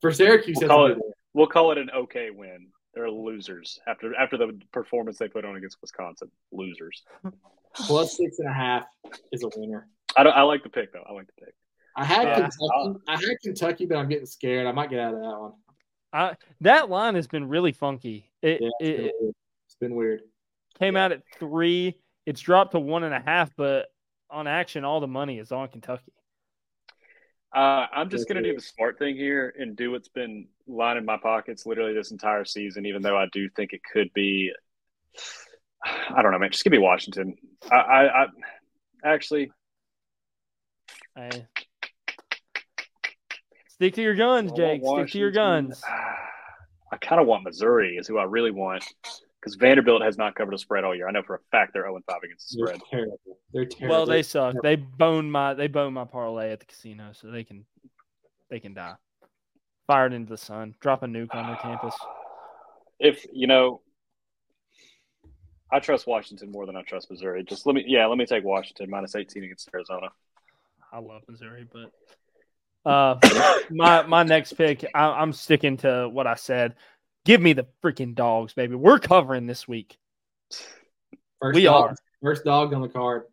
For 0.00 0.12
Syracuse, 0.12 0.58
We'll 0.60 0.68
call 0.68 0.86
it- 0.86 0.98
We'll 1.34 1.46
call 1.46 1.72
it 1.72 1.78
an 1.78 1.90
okay 1.94 2.30
win. 2.30 2.68
They're 2.94 3.10
losers 3.10 3.78
after 3.86 4.14
after 4.16 4.36
the 4.36 4.58
performance 4.72 5.18
they 5.18 5.28
put 5.28 5.44
on 5.44 5.56
against 5.56 5.76
Wisconsin. 5.80 6.30
Losers. 6.52 7.04
plus 7.74 8.16
six 8.16 8.38
and 8.38 8.48
a 8.48 8.52
half 8.52 8.84
is 9.32 9.42
a 9.44 9.48
winner. 9.56 9.88
I 10.16 10.22
don't. 10.22 10.32
I 10.32 10.42
like 10.42 10.62
the 10.62 10.68
pick 10.70 10.92
though. 10.92 11.04
I 11.08 11.12
like 11.12 11.26
the 11.26 11.44
pick. 11.44 11.54
I 11.98 12.04
had 12.04 12.28
Yeah. 12.28 12.34
Kentucky. 12.48 13.00
I 13.08 13.12
had 13.12 13.40
Kentucky, 13.42 13.86
but 13.86 13.96
I'm 13.96 14.08
getting 14.08 14.26
scared. 14.26 14.66
I 14.66 14.72
might 14.72 14.88
get 14.88 15.00
out 15.00 15.14
of 15.14 15.20
that 15.20 15.40
one. 15.40 15.52
I, 16.12 16.36
that 16.60 16.88
line 16.88 17.16
has 17.16 17.26
been 17.26 17.48
really 17.48 17.72
funky. 17.72 18.30
It, 18.40 18.60
Yeah, 18.62 18.68
it's 18.80 18.88
it, 18.88 18.96
been 18.96 19.06
it 19.06 19.14
weird. 19.20 19.34
It's 19.66 19.74
been 19.74 19.94
weird. 19.96 20.22
came 20.78 20.96
out 20.96 21.10
at 21.12 21.22
three. 21.38 21.98
It's 22.24 22.40
dropped 22.40 22.72
to 22.72 22.78
one 22.78 23.02
and 23.02 23.12
a 23.12 23.20
half, 23.20 23.50
but 23.56 23.88
on 24.30 24.46
action, 24.46 24.84
all 24.84 25.00
the 25.00 25.08
money 25.08 25.38
is 25.38 25.50
on 25.50 25.68
Kentucky. 25.68 26.12
Uh, 27.54 27.86
I'm 27.92 28.10
just 28.10 28.28
going 28.28 28.42
to 28.42 28.48
do 28.48 28.54
the 28.54 28.62
smart 28.62 28.98
thing 28.98 29.16
here 29.16 29.54
and 29.58 29.74
do 29.74 29.90
what's 29.90 30.08
been 30.08 30.46
lining 30.66 31.04
my 31.04 31.16
pockets 31.16 31.66
literally 31.66 31.94
this 31.94 32.10
entire 32.12 32.44
season, 32.44 32.86
even 32.86 33.02
though 33.02 33.16
I 33.16 33.26
do 33.32 33.48
think 33.56 33.72
it 33.72 33.80
could 33.90 34.12
be. 34.14 34.52
I 35.84 36.22
don't 36.22 36.30
know, 36.30 36.38
man. 36.38 36.50
Just 36.50 36.62
give 36.62 36.70
me 36.72 36.78
Washington. 36.78 37.34
I, 37.70 37.76
I, 37.76 38.22
I 38.24 38.26
actually, 39.04 39.50
Hey. 41.16 41.46
Stick 43.78 43.94
to 43.94 44.02
your 44.02 44.16
guns, 44.16 44.50
I 44.52 44.56
Jake. 44.56 44.82
Stick 44.84 45.08
to 45.12 45.18
your 45.18 45.30
guns. 45.30 45.82
I 46.92 46.96
kind 46.96 47.20
of 47.20 47.28
want 47.28 47.44
Missouri, 47.44 47.96
is 47.96 48.08
who 48.08 48.18
I 48.18 48.24
really 48.24 48.50
want, 48.50 48.84
because 49.40 49.54
Vanderbilt 49.54 50.02
has 50.02 50.18
not 50.18 50.34
covered 50.34 50.54
a 50.54 50.58
spread 50.58 50.82
all 50.82 50.96
year. 50.96 51.06
I 51.06 51.12
know 51.12 51.22
for 51.22 51.36
a 51.36 51.40
fact 51.52 51.74
they're 51.74 51.84
0 51.84 52.00
5 52.10 52.18
against 52.24 52.50
the 52.50 52.56
They're 52.56 52.74
spread. 52.74 52.80
terrible. 52.90 53.20
They're 53.52 53.66
terrible. 53.66 53.96
Well, 53.96 54.06
they 54.06 54.22
suck. 54.22 54.56
They 54.62 54.74
boned 54.74 55.30
my 55.30 55.54
they 55.54 55.68
boned 55.68 55.94
my 55.94 56.06
parlay 56.06 56.50
at 56.50 56.58
the 56.60 56.66
casino, 56.66 57.10
so 57.12 57.30
they 57.30 57.44
can 57.44 57.66
they 58.50 58.58
can 58.58 58.74
die. 58.74 58.94
Fired 59.86 60.12
into 60.12 60.30
the 60.30 60.38
sun. 60.38 60.74
Drop 60.80 61.04
a 61.04 61.06
nuke 61.06 61.34
on 61.34 61.46
their 61.46 61.56
campus. 61.62 61.94
If 62.98 63.26
you 63.32 63.46
know, 63.46 63.80
I 65.70 65.78
trust 65.78 66.06
Washington 66.08 66.50
more 66.50 66.66
than 66.66 66.74
I 66.74 66.82
trust 66.82 67.10
Missouri. 67.10 67.44
Just 67.44 67.66
let 67.66 67.74
me, 67.74 67.84
yeah, 67.86 68.06
let 68.06 68.18
me 68.18 68.26
take 68.26 68.42
Washington 68.42 68.90
minus 68.90 69.14
18 69.14 69.44
against 69.44 69.68
Arizona. 69.72 70.08
I 70.92 70.98
love 70.98 71.22
Missouri, 71.28 71.66
but 71.70 71.92
uh, 72.84 73.16
my 73.70 74.02
my 74.06 74.22
next 74.22 74.54
pick, 74.54 74.84
I, 74.94 75.08
I'm 75.08 75.32
sticking 75.32 75.76
to 75.78 76.08
what 76.08 76.26
I 76.26 76.34
said. 76.34 76.74
Give 77.24 77.40
me 77.40 77.52
the 77.52 77.66
freaking 77.84 78.14
dogs, 78.14 78.54
baby. 78.54 78.74
We're 78.74 78.98
covering 78.98 79.46
this 79.46 79.68
week, 79.68 79.98
First 81.40 81.54
we 81.56 81.64
dog, 81.64 81.90
are. 81.90 81.96
First 82.22 82.44
dog 82.44 82.72
on 82.72 82.82
the 82.82 82.88
card. 82.88 83.24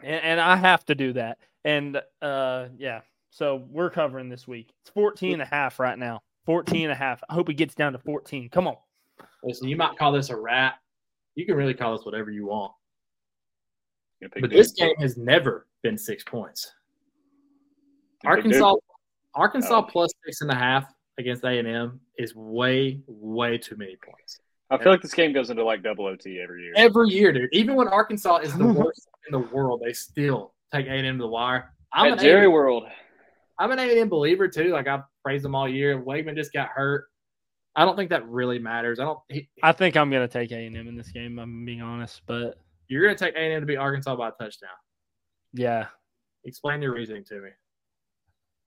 and, 0.00 0.22
and 0.22 0.40
I 0.40 0.56
have 0.56 0.84
to 0.86 0.94
do 0.94 1.12
that. 1.14 1.38
And 1.64 2.00
uh, 2.22 2.68
yeah, 2.78 3.00
so 3.30 3.64
we're 3.70 3.90
covering 3.90 4.28
this 4.28 4.46
week. 4.46 4.72
It's 4.82 4.90
14 4.90 5.34
and 5.34 5.42
a 5.42 5.46
half 5.46 5.80
right 5.80 5.98
now. 5.98 6.22
14 6.46 6.84
and 6.84 6.92
a 6.92 6.94
half. 6.94 7.22
I 7.28 7.34
hope 7.34 7.50
it 7.50 7.54
gets 7.54 7.74
down 7.74 7.92
to 7.92 7.98
14. 7.98 8.48
Come 8.48 8.68
on. 8.68 8.76
Listen, 9.42 9.68
you 9.68 9.76
might 9.76 9.98
call 9.98 10.12
this 10.12 10.30
a 10.30 10.36
rat. 10.36 10.74
You 11.34 11.44
can 11.44 11.56
really 11.56 11.74
call 11.74 11.96
this 11.96 12.06
whatever 12.06 12.30
you 12.30 12.46
want. 12.46 12.72
But 14.40 14.50
this 14.50 14.72
game 14.72 14.94
has 14.98 15.16
never 15.16 15.66
been 15.82 15.98
six 15.98 16.24
points. 16.24 16.72
You 18.24 18.34
pick 18.34 18.44
Duke. 18.44 18.54
Arkansas, 18.54 18.74
Arkansas 19.34 19.78
Oh. 19.78 19.82
plus 19.82 20.10
six 20.24 20.40
and 20.40 20.50
a 20.50 20.54
half 20.54 20.92
against 21.18 21.44
A 21.44 21.58
and 21.58 21.68
M 21.68 22.00
is 22.18 22.34
way, 22.34 23.00
way 23.06 23.58
too 23.58 23.76
many 23.76 23.96
points. 23.96 24.40
I 24.70 24.76
feel 24.76 24.92
like 24.92 25.00
this 25.02 25.14
game 25.14 25.32
goes 25.32 25.48
into 25.50 25.64
like 25.64 25.82
double 25.82 26.04
OT 26.06 26.40
every 26.40 26.62
year. 26.64 26.72
Every 26.76 27.08
year, 27.08 27.32
dude. 27.32 27.48
Even 27.52 27.74
when 27.74 27.88
Arkansas 27.88 28.38
is 28.38 28.56
the 28.56 28.66
worst 28.72 29.08
in 29.26 29.32
the 29.32 29.46
world, 29.48 29.80
they 29.84 29.92
still 29.94 30.54
take 30.72 30.86
A 30.86 30.90
and 30.90 31.06
M 31.06 31.16
to 31.18 31.22
the 31.22 31.28
wire. 31.28 31.72
I'm 31.92 32.12
At 32.12 32.18
an 32.18 32.24
Jerry 32.24 32.44
A&M 32.44 32.52
World. 32.52 32.84
I'm 33.58 33.70
an 33.70 33.78
A 33.78 33.82
and 33.82 33.98
M 33.98 34.08
believer 34.08 34.46
too. 34.46 34.68
Like 34.72 34.86
I've 34.86 35.04
praised 35.24 35.44
them 35.44 35.54
all 35.54 35.66
year. 35.68 35.98
Weigman 36.02 36.36
just 36.36 36.52
got 36.52 36.68
hurt. 36.68 37.06
I 37.76 37.84
don't 37.84 37.96
think 37.96 38.10
that 38.10 38.26
really 38.28 38.58
matters. 38.58 38.98
I 39.00 39.04
don't. 39.04 39.18
He, 39.28 39.48
I 39.62 39.72
think 39.72 39.96
I'm 39.96 40.10
going 40.10 40.26
to 40.26 40.32
take 40.32 40.50
A&M 40.52 40.74
in 40.74 40.96
this 40.96 41.10
game. 41.10 41.38
I'm 41.38 41.64
being 41.64 41.80
honest, 41.80 42.20
but 42.26 42.58
you're 42.88 43.02
going 43.04 43.16
to 43.16 43.24
take 43.24 43.34
A 43.36 43.38
and 43.38 43.52
M 43.54 43.60
to 43.62 43.66
beat 43.66 43.76
Arkansas 43.76 44.16
by 44.16 44.28
a 44.28 44.32
touchdown. 44.32 44.70
Yeah, 45.54 45.86
Explain 46.44 46.82
your 46.82 46.92
reasoning 46.92 47.24
to 47.24 47.40
me. 47.40 47.48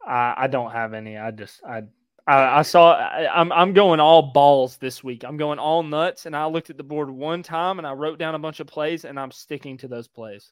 I, 0.07 0.33
I 0.37 0.47
don't 0.47 0.71
have 0.71 0.93
any. 0.93 1.17
I 1.17 1.31
just 1.31 1.61
I 1.63 1.83
I, 2.27 2.59
I 2.59 2.61
saw 2.61 2.93
I, 2.93 3.27
I'm 3.33 3.51
I'm 3.51 3.73
going 3.73 3.99
all 3.99 4.31
balls 4.31 4.77
this 4.77 5.03
week. 5.03 5.23
I'm 5.23 5.37
going 5.37 5.59
all 5.59 5.83
nuts, 5.83 6.25
and 6.25 6.35
I 6.35 6.45
looked 6.45 6.69
at 6.69 6.77
the 6.77 6.83
board 6.83 7.09
one 7.09 7.43
time 7.43 7.77
and 7.77 7.87
I 7.87 7.93
wrote 7.93 8.19
down 8.19 8.35
a 8.35 8.39
bunch 8.39 8.59
of 8.59 8.67
plays, 8.67 9.05
and 9.05 9.19
I'm 9.19 9.31
sticking 9.31 9.77
to 9.77 9.87
those 9.87 10.07
plays. 10.07 10.51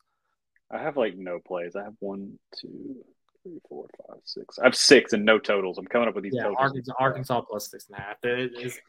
I 0.72 0.80
have 0.80 0.98
like 0.98 1.18
no 1.18 1.40
plays. 1.40 1.76
I 1.76 1.84
have 1.84 1.96
one, 2.00 2.38
two, 2.60 2.96
three, 3.44 3.60
four, 3.68 3.88
five, 4.08 4.20
six. 4.24 4.60
I 4.60 4.66
have 4.66 4.76
six 4.76 5.14
and 5.14 5.26
no 5.26 5.40
totals. 5.40 5.78
I'm 5.78 5.88
coming 5.88 6.08
up 6.08 6.16
with 6.16 6.24
these 6.24 6.36
Yeah, 6.36 6.44
totals. 6.44 6.60
Arkansas, 6.60 6.94
Arkansas 7.00 7.42
plus 7.42 7.72
six 7.72 7.88
and 7.90 7.98
a 7.98 8.02
half. 8.02 8.18
It 8.24 8.52
is, 8.60 8.80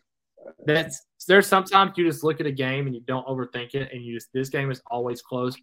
uh, 0.46 0.50
that's 0.66 1.06
there's 1.26 1.46
sometimes 1.46 1.92
you 1.96 2.06
just 2.06 2.24
look 2.24 2.40
at 2.40 2.46
a 2.46 2.52
game 2.52 2.86
and 2.86 2.94
you 2.94 3.02
don't 3.06 3.26
overthink 3.26 3.74
it, 3.74 3.90
and 3.92 4.02
you 4.02 4.14
just 4.14 4.28
this 4.32 4.48
game 4.48 4.70
is 4.70 4.82
always 4.90 5.22
close. 5.22 5.56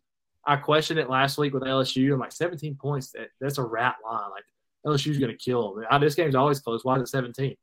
I 0.46 0.56
questioned 0.56 0.98
it 1.00 1.10
last 1.10 1.38
week 1.38 1.54
with 1.54 1.64
LSU. 1.64 2.14
I'm 2.14 2.20
like 2.20 2.32
17 2.32 2.76
points. 2.76 3.12
That, 3.12 3.28
that's 3.42 3.58
a 3.58 3.64
rat 3.64 3.96
line. 4.04 4.32
Like 4.32 4.46
LSU's 4.88 5.18
going 5.18 5.32
to 5.32 5.38
kill 5.38 5.76
them. 5.76 5.86
Ah, 5.92 5.98
This 6.00 6.16
game's 6.16 6.36
always 6.36 6.60
close. 6.60 6.84
Why 6.86 6.96
is 6.96 7.04
it 7.04 7.08
17? 7.10 7.56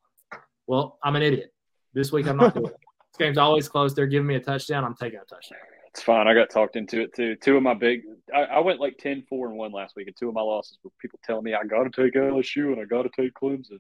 Well, 0.66 0.98
I'm 1.02 1.16
an 1.16 1.22
idiot. 1.22 1.52
This 1.94 2.12
week 2.12 2.26
I'm 2.26 2.36
not 2.36 2.54
doing 2.54 2.66
it. 2.66 2.72
This 2.72 3.18
game's 3.18 3.38
always 3.38 3.68
close. 3.68 3.94
They're 3.94 4.06
giving 4.06 4.26
me 4.26 4.34
a 4.34 4.40
touchdown. 4.40 4.84
I'm 4.84 4.94
taking 4.94 5.18
a 5.20 5.24
touchdown. 5.24 5.58
It's 5.88 6.02
fine. 6.02 6.26
I 6.26 6.34
got 6.34 6.50
talked 6.50 6.74
into 6.76 7.00
it 7.02 7.14
too. 7.14 7.36
Two 7.36 7.56
of 7.56 7.62
my 7.62 7.74
big, 7.74 8.02
I, 8.34 8.42
I 8.44 8.58
went 8.58 8.80
like 8.80 8.98
10, 8.98 9.24
4, 9.28 9.48
and 9.48 9.56
1 9.56 9.72
last 9.72 9.94
week, 9.94 10.08
and 10.08 10.16
two 10.16 10.28
of 10.28 10.34
my 10.34 10.40
losses 10.40 10.78
were 10.82 10.90
people 11.00 11.20
telling 11.24 11.44
me 11.44 11.54
I 11.54 11.62
got 11.64 11.84
to 11.84 11.90
take 12.02 12.14
LSU 12.14 12.72
and 12.72 12.80
I 12.80 12.84
got 12.84 13.02
to 13.04 13.10
take 13.16 13.32
Clemson. 13.34 13.78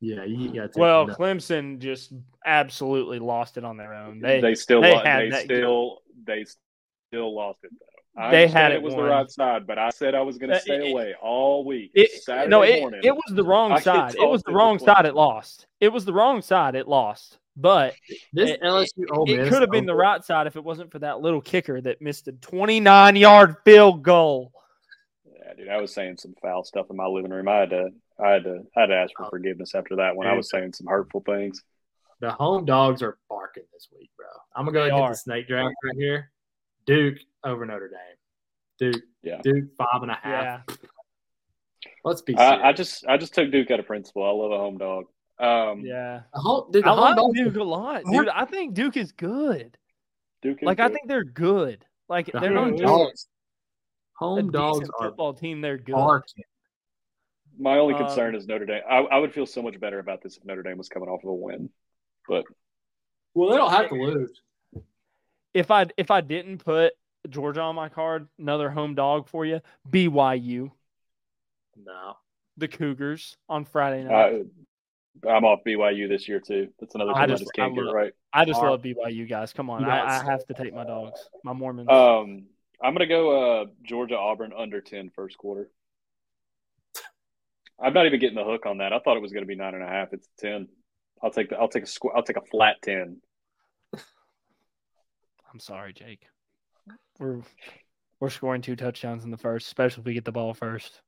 Yeah, 0.00 0.24
you 0.24 0.52
got 0.52 0.72
to 0.74 0.78
Well, 0.78 1.08
Clemson 1.08 1.78
just 1.80 2.12
absolutely 2.44 3.18
lost 3.18 3.56
it 3.56 3.64
on 3.64 3.76
their 3.76 3.94
own. 3.94 4.20
They 4.20 4.40
They, 4.40 4.54
still, 4.54 4.80
they 4.82 4.92
lo- 4.94 5.02
they 5.02 5.30
that- 5.30 5.44
still, 5.44 5.98
they 6.24 6.44
still 7.10 7.34
lost 7.34 7.58
it 7.64 7.70
though. 7.72 7.95
I 8.18 8.30
They 8.30 8.46
had 8.48 8.72
it 8.72 8.76
it 8.76 8.82
was 8.82 8.94
won. 8.94 9.04
the 9.04 9.10
right 9.10 9.30
side, 9.30 9.66
but 9.66 9.78
I 9.78 9.90
said 9.90 10.14
I 10.14 10.22
was 10.22 10.38
going 10.38 10.50
Uh, 10.50 10.54
to 10.54 10.60
stay 10.60 10.88
it- 10.88 10.92
away 10.92 11.14
all 11.20 11.64
week. 11.64 11.90
It, 11.94 12.10
Saturday 12.22 12.48
no, 12.48 12.62
it, 12.62 12.80
morning. 12.80 13.00
it 13.04 13.12
was 13.14 13.24
the 13.34 13.42
wrong 13.44 13.72
I 13.72 13.80
side. 13.80 14.14
It 14.14 14.26
was 14.26 14.42
the 14.42 14.52
wrong 14.52 14.78
playing. 14.78 14.96
side. 14.96 15.06
It 15.06 15.14
lost. 15.14 15.66
It 15.80 15.88
was 15.92 16.04
the 16.06 16.12
wrong 16.14 16.40
side. 16.40 16.74
It 16.76 16.88
lost. 16.88 17.38
But 17.58 17.94
this 18.32 18.50
it- 18.50 18.60
LSU 18.62 19.04
Ole 19.10 19.26
Miss, 19.26 19.46
it 19.46 19.50
could 19.50 19.60
have 19.62 19.70
been 19.70 19.86
the 19.86 19.94
right 19.94 20.24
side 20.24 20.46
if 20.46 20.56
it 20.56 20.64
wasn't 20.64 20.90
for 20.92 20.98
that 21.00 21.20
little 21.20 21.40
kicker 21.40 21.80
that 21.82 22.00
missed 22.00 22.28
a 22.28 22.32
29 22.32 23.16
yard 23.16 23.56
field 23.64 24.02
goal. 24.02 24.52
Yeah, 25.26 25.54
dude, 25.54 25.68
I 25.68 25.80
was 25.80 25.92
saying 25.92 26.16
some 26.18 26.34
foul 26.42 26.64
stuff 26.64 26.86
in 26.90 26.96
my 26.96 27.06
living 27.06 27.30
room. 27.30 27.48
I 27.48 27.56
had 27.60 27.70
to, 27.70 27.88
I 28.22 28.28
had 28.30 28.44
to, 28.44 28.66
I 28.76 28.80
had 28.80 28.86
to 28.86 28.94
ask 28.96 29.12
for 29.16 29.24
Oh. 29.26 29.30
forgiveness 29.30 29.74
after 29.74 29.96
that 29.96 30.16
when 30.16 30.26
I 30.26 30.34
was 30.34 30.48
saying 30.50 30.72
some 30.72 30.86
hurtful 30.86 31.20
things. 31.20 31.62
The 32.20 32.30
home 32.32 32.64
dogs 32.64 33.02
are 33.02 33.18
barking 33.28 33.64
this 33.74 33.88
week, 33.94 34.10
bro. 34.16 34.26
I'm 34.54 34.64
gonna 34.64 34.72
go 34.72 34.84
They 34.84 34.88
ahead 34.88 34.92
and 34.92 34.98
hit 35.00 35.04
are. 35.04 35.10
the 35.12 35.16
snake 35.16 35.48
draft 35.48 35.74
right 35.84 35.96
here. 35.96 36.30
Duke 36.86 37.18
over 37.44 37.66
Notre 37.66 37.88
Dame. 37.88 37.98
Duke, 38.92 39.02
Yeah. 39.22 39.40
Duke 39.42 39.70
five 39.76 40.02
and 40.02 40.10
a 40.10 40.18
half. 40.22 40.62
Yeah. 40.68 40.74
Let's 42.04 42.22
be 42.22 42.34
serious. 42.34 42.52
I, 42.62 42.68
I 42.68 42.72
just, 42.72 43.06
I 43.06 43.16
just 43.16 43.34
took 43.34 43.50
Duke 43.50 43.70
out 43.70 43.80
of 43.80 43.86
principle. 43.86 44.22
I 44.24 44.30
love 44.30 44.52
a 44.52 44.58
home 44.58 44.78
dog. 44.78 45.04
Um, 45.38 45.80
Yeah. 45.84 46.20
The 46.32 46.40
home, 46.40 46.70
dude, 46.72 46.84
the 46.84 46.88
I 46.88 46.94
home 46.94 47.00
like 47.00 47.16
dogs, 47.16 47.38
Duke 47.38 47.56
a 47.56 47.64
lot, 47.64 48.02
dude. 48.10 48.28
I 48.28 48.44
think 48.44 48.74
Duke 48.74 48.96
is 48.96 49.12
good. 49.12 49.76
Duke. 50.42 50.58
is 50.62 50.66
Like 50.66 50.80
I 50.80 50.88
think 50.88 51.08
they're 51.08 51.24
good. 51.24 51.84
Like 52.08 52.26
the 52.32 52.38
they're 52.40 52.54
home 52.54 52.76
not 52.76 52.78
dogs. 52.80 53.28
Home 54.18 54.50
dogs 54.50 54.88
are 54.98 55.08
football 55.08 55.34
team. 55.34 55.60
They're 55.60 55.76
good. 55.78 55.92
barking. 55.94 56.44
My 57.58 57.78
only 57.78 57.94
Um, 57.94 58.06
concern 58.06 58.34
is 58.34 58.46
Notre 58.46 58.66
Dame. 58.66 58.82
I, 58.88 58.98
I 58.98 59.18
would 59.18 59.32
feel 59.32 59.46
so 59.46 59.62
much 59.62 59.78
better 59.80 59.98
about 59.98 60.22
this 60.22 60.36
if 60.36 60.44
Notre 60.44 60.62
Dame 60.62 60.78
was 60.78 60.88
coming 60.88 61.08
off 61.08 61.22
of 61.24 61.30
a 61.30 61.34
win. 61.34 61.70
But 62.28 62.44
Well, 63.34 63.50
they 63.50 63.56
don't 63.56 63.70
have 63.70 63.88
to 63.88 63.94
lose. 63.94 64.40
If 65.56 65.70
I 65.70 65.86
if 65.96 66.10
I 66.10 66.20
didn't 66.20 66.58
put 66.58 66.92
Georgia 67.30 67.62
on 67.62 67.74
my 67.74 67.88
card, 67.88 68.28
another 68.38 68.68
home 68.68 68.94
dog 68.94 69.26
for 69.26 69.46
you, 69.46 69.62
BYU, 69.90 70.70
No. 71.82 72.12
the 72.58 72.68
Cougars 72.68 73.38
on 73.48 73.64
Friday 73.64 74.04
night. 74.04 74.42
I, 75.24 75.28
I'm 75.30 75.44
off 75.46 75.60
BYU 75.66 76.10
this 76.10 76.28
year 76.28 76.40
too. 76.40 76.68
That's 76.78 76.94
another 76.94 77.12
I 77.12 77.14
team 77.14 77.22
I 77.22 77.26
just- 77.28 77.42
just, 77.44 77.54
can't 77.54 77.72
I 77.72 77.74
get 77.74 77.84
love- 77.84 77.94
right. 77.94 78.12
I 78.34 78.44
just 78.44 78.60
Are- 78.60 78.70
love 78.70 78.82
BYU 78.82 79.26
guys. 79.26 79.54
Come 79.54 79.70
on, 79.70 79.82
I, 79.82 80.18
I 80.20 80.24
have 80.24 80.44
to 80.48 80.52
take 80.54 80.74
my 80.74 80.84
dogs, 80.84 81.18
my 81.42 81.54
Mormons. 81.54 81.88
Um, 81.88 82.44
I'm 82.82 82.92
gonna 82.92 83.06
go 83.06 83.62
uh, 83.62 83.64
Georgia 83.82 84.18
Auburn 84.18 84.52
under 84.56 84.82
10 84.82 85.08
first 85.16 85.38
quarter. 85.38 85.70
I'm 87.82 87.94
not 87.94 88.04
even 88.04 88.20
getting 88.20 88.36
the 88.36 88.44
hook 88.44 88.66
on 88.66 88.78
that. 88.78 88.92
I 88.92 88.98
thought 88.98 89.16
it 89.16 89.22
was 89.22 89.32
gonna 89.32 89.46
be 89.46 89.54
nine 89.54 89.72
and 89.72 89.82
a 89.82 89.86
half. 89.88 90.12
It's 90.12 90.28
ten. 90.38 90.68
I'll 91.22 91.30
take 91.30 91.48
the. 91.48 91.56
I'll 91.56 91.68
take 91.68 91.84
a 91.84 91.86
squ- 91.86 92.12
I'll 92.14 92.22
take 92.22 92.36
a 92.36 92.42
flat 92.42 92.76
ten. 92.82 93.22
I'm 95.56 95.60
sorry, 95.60 95.94
Jake. 95.94 96.20
We're 97.18 97.40
we're 98.20 98.28
scoring 98.28 98.60
two 98.60 98.76
touchdowns 98.76 99.24
in 99.24 99.30
the 99.30 99.38
first, 99.38 99.68
especially 99.68 100.02
if 100.02 100.06
we 100.06 100.12
get 100.12 100.26
the 100.26 100.32
ball 100.32 100.52
first. 100.52 101.00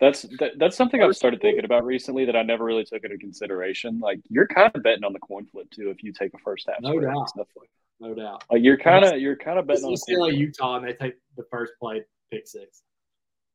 That's 0.00 0.22
that, 0.38 0.52
that's 0.56 0.74
something 0.74 1.02
I've 1.02 1.14
started 1.14 1.42
thinking 1.42 1.66
about 1.66 1.84
recently 1.84 2.24
that 2.24 2.34
I 2.34 2.42
never 2.42 2.64
really 2.64 2.86
took 2.86 3.04
into 3.04 3.18
consideration. 3.18 4.00
Like 4.00 4.20
you're 4.30 4.46
kind 4.46 4.70
of 4.74 4.82
betting 4.82 5.04
on 5.04 5.12
the 5.12 5.18
coin 5.18 5.44
flip 5.52 5.70
too 5.70 5.90
if 5.90 6.02
you 6.02 6.14
take 6.14 6.32
a 6.32 6.38
first 6.38 6.66
half. 6.66 6.76
No 6.80 6.92
spread 6.92 7.04
and 7.08 7.14
doubt. 7.14 7.28
Stuff 7.28 7.46
like, 7.58 7.68
No 8.00 8.14
doubt. 8.14 8.44
like 8.50 8.62
you're 8.62 8.78
kind 8.78 9.04
of 9.04 9.20
you're 9.20 9.36
kind 9.36 9.58
of 9.58 9.66
This 9.66 9.80
betting 9.82 9.88
on. 9.88 9.92
is 9.92 10.00
the 10.06 10.14
UCLA. 10.14 10.34
Utah, 10.38 10.76
and 10.78 10.88
they 10.88 10.94
take 10.94 11.16
the 11.36 11.44
first 11.50 11.74
play 11.78 12.02
pick 12.32 12.46
six. 12.48 12.80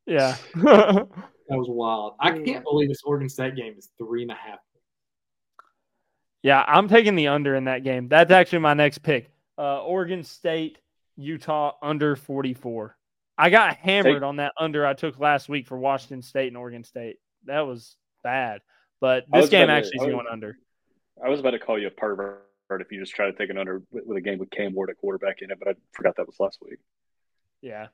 Yeah. 0.05 0.35
That 1.49 1.57
was 1.57 1.67
wild. 1.69 2.13
I 2.19 2.31
can't 2.39 2.63
believe 2.63 2.87
this 2.87 3.01
Oregon 3.03 3.27
State 3.29 3.55
game 3.55 3.73
is 3.77 3.89
three 3.97 4.21
and 4.21 4.31
a 4.31 4.35
half. 4.35 4.59
yeah, 6.43 6.63
I'm 6.65 6.87
taking 6.87 7.15
the 7.15 7.27
under 7.27 7.55
in 7.55 7.65
that 7.65 7.83
game. 7.83 8.07
That's 8.09 8.31
actually 8.31 8.59
my 8.59 8.73
next 8.73 8.99
pick. 8.99 9.29
Uh, 9.57 9.83
Oregon 9.83 10.23
State, 10.23 10.79
Utah 11.15 11.73
under 11.81 12.15
44. 12.15 12.95
I 13.37 13.49
got 13.49 13.75
hammered 13.77 14.15
Take- 14.15 14.23
on 14.23 14.37
that 14.37 14.53
under 14.57 14.85
I 14.85 14.93
took 14.93 15.19
last 15.19 15.49
week 15.49 15.67
for 15.67 15.77
Washington 15.77 16.21
State 16.21 16.47
and 16.47 16.57
Oregon 16.57 16.83
State. 16.83 17.17
That 17.45 17.61
was 17.61 17.95
bad. 18.23 18.61
But 19.01 19.25
this 19.31 19.49
game 19.49 19.63
about 19.63 19.73
to- 19.73 19.77
actually 19.79 19.99
I 19.99 20.03
is 20.03 20.07
was- 20.07 20.13
going 20.15 20.27
under. 20.31 20.57
I 21.23 21.29
was 21.29 21.39
about 21.39 21.51
to 21.51 21.59
call 21.59 21.77
you 21.79 21.87
a 21.87 21.91
pervert 21.91 22.41
if 22.79 22.91
you 22.91 22.99
just 22.99 23.13
try 23.13 23.27
to 23.27 23.33
take 23.33 23.51
an 23.51 23.57
under 23.59 23.83
with, 23.91 24.05
with 24.07 24.17
a 24.17 24.21
game 24.21 24.39
with 24.39 24.49
Cam 24.49 24.73
Ward 24.73 24.89
at 24.89 24.97
quarterback 24.97 25.41
in 25.43 25.51
it, 25.51 25.59
but 25.59 25.67
I 25.67 25.75
forgot 25.91 26.15
that 26.15 26.25
was 26.25 26.39
last 26.39 26.57
week. 26.67 26.79
Yeah. 27.61 27.87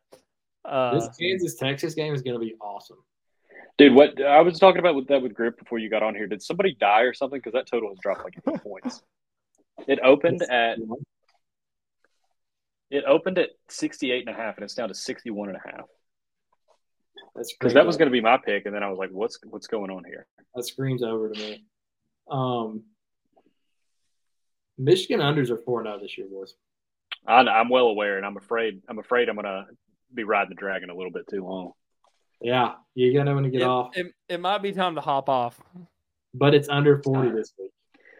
Uh, 0.63 0.93
This 0.95 1.09
Kansas 1.17 1.55
Texas 1.55 1.93
game 1.95 2.13
is 2.13 2.21
going 2.21 2.35
to 2.35 2.45
be 2.45 2.55
awesome. 2.61 2.97
Dude, 3.77 3.93
what 3.93 4.21
I 4.21 4.41
was 4.41 4.57
talking 4.57 4.79
about 4.79 4.95
with 4.95 5.07
that 5.07 5.21
with 5.21 5.33
Griff 5.33 5.57
before 5.57 5.79
you 5.79 5.89
got 5.89 6.01
on 6.03 6.15
here. 6.15 6.27
Did 6.27 6.41
somebody 6.41 6.75
die 6.79 7.01
or 7.01 7.13
something? 7.13 7.39
Because 7.39 7.53
that 7.53 7.65
total 7.67 7.89
has 7.89 7.97
dropped 8.01 8.23
like 8.23 8.35
eight 8.47 8.61
points. 8.63 9.03
It 9.87 9.99
opened 10.01 10.41
at 10.43 10.77
it 12.89 13.03
opened 13.05 13.37
at 13.37 13.49
68 13.69 14.27
and 14.27 14.35
a 14.35 14.39
half 14.39 14.55
and 14.57 14.63
it's 14.63 14.73
down 14.73 14.89
to 14.89 14.95
61 14.95 15.49
and 15.49 15.57
a 15.57 15.61
half. 15.71 15.85
That's 17.35 17.53
Because 17.53 17.73
that 17.73 17.85
was 17.85 17.97
going 17.97 18.07
to 18.07 18.11
be 18.11 18.21
my 18.21 18.37
pick, 18.37 18.65
and 18.65 18.73
then 18.73 18.83
I 18.83 18.89
was 18.89 18.97
like, 18.97 19.11
"What's 19.11 19.39
what's 19.43 19.67
going 19.67 19.91
on 19.91 20.03
here?" 20.03 20.25
that 20.55 20.63
screams 20.63 21.03
over 21.03 21.29
to 21.29 21.39
me. 21.39 21.65
Um, 22.29 22.83
Michigan 24.77 25.19
unders 25.19 25.49
are 25.49 25.57
four 25.57 25.83
zero 25.83 25.99
this 25.99 26.17
year, 26.17 26.27
boys. 26.29 26.53
I, 27.27 27.41
I'm 27.41 27.69
well 27.69 27.87
aware, 27.87 28.17
and 28.17 28.25
I'm 28.25 28.37
afraid 28.37 28.81
I'm 28.87 28.99
afraid 28.99 29.29
I'm 29.29 29.35
gonna 29.35 29.67
be 30.13 30.23
riding 30.23 30.49
the 30.49 30.55
dragon 30.55 30.89
a 30.89 30.95
little 30.95 31.11
bit 31.11 31.27
too 31.27 31.43
long. 31.45 31.73
Yeah, 32.41 32.75
you 32.95 33.13
got 33.13 33.19
to 33.19 33.25
know 33.25 33.35
when 33.35 33.43
to 33.43 33.49
get 33.49 33.61
it, 33.61 33.67
off, 33.67 33.97
it, 33.97 34.07
it 34.29 34.39
might 34.39 34.61
be 34.61 34.71
time 34.71 34.95
to 34.95 35.01
hop 35.01 35.27
off. 35.27 35.61
but 36.33 36.53
it's 36.53 36.69
under 36.69 37.01
forty 37.03 37.31
this 37.31 37.53
week. 37.59 37.71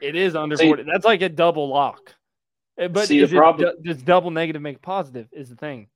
It 0.01 0.15
is 0.15 0.35
under 0.35 0.55
See- 0.55 0.67
40. 0.67 0.83
That's 0.83 1.05
like 1.05 1.21
a 1.21 1.29
double 1.29 1.69
lock. 1.69 2.15
Eh, 2.79 2.87
But 2.87 3.07
See, 3.07 3.17
the 3.19 3.25
is 3.25 3.33
it 3.33 3.35
problem- 3.35 3.75
du- 3.81 3.93
does 3.93 4.01
double 4.01 4.31
negative 4.31 4.61
make 4.61 4.81
positive? 4.81 5.27
Is 5.31 5.49
the 5.49 5.55
thing. 5.55 5.89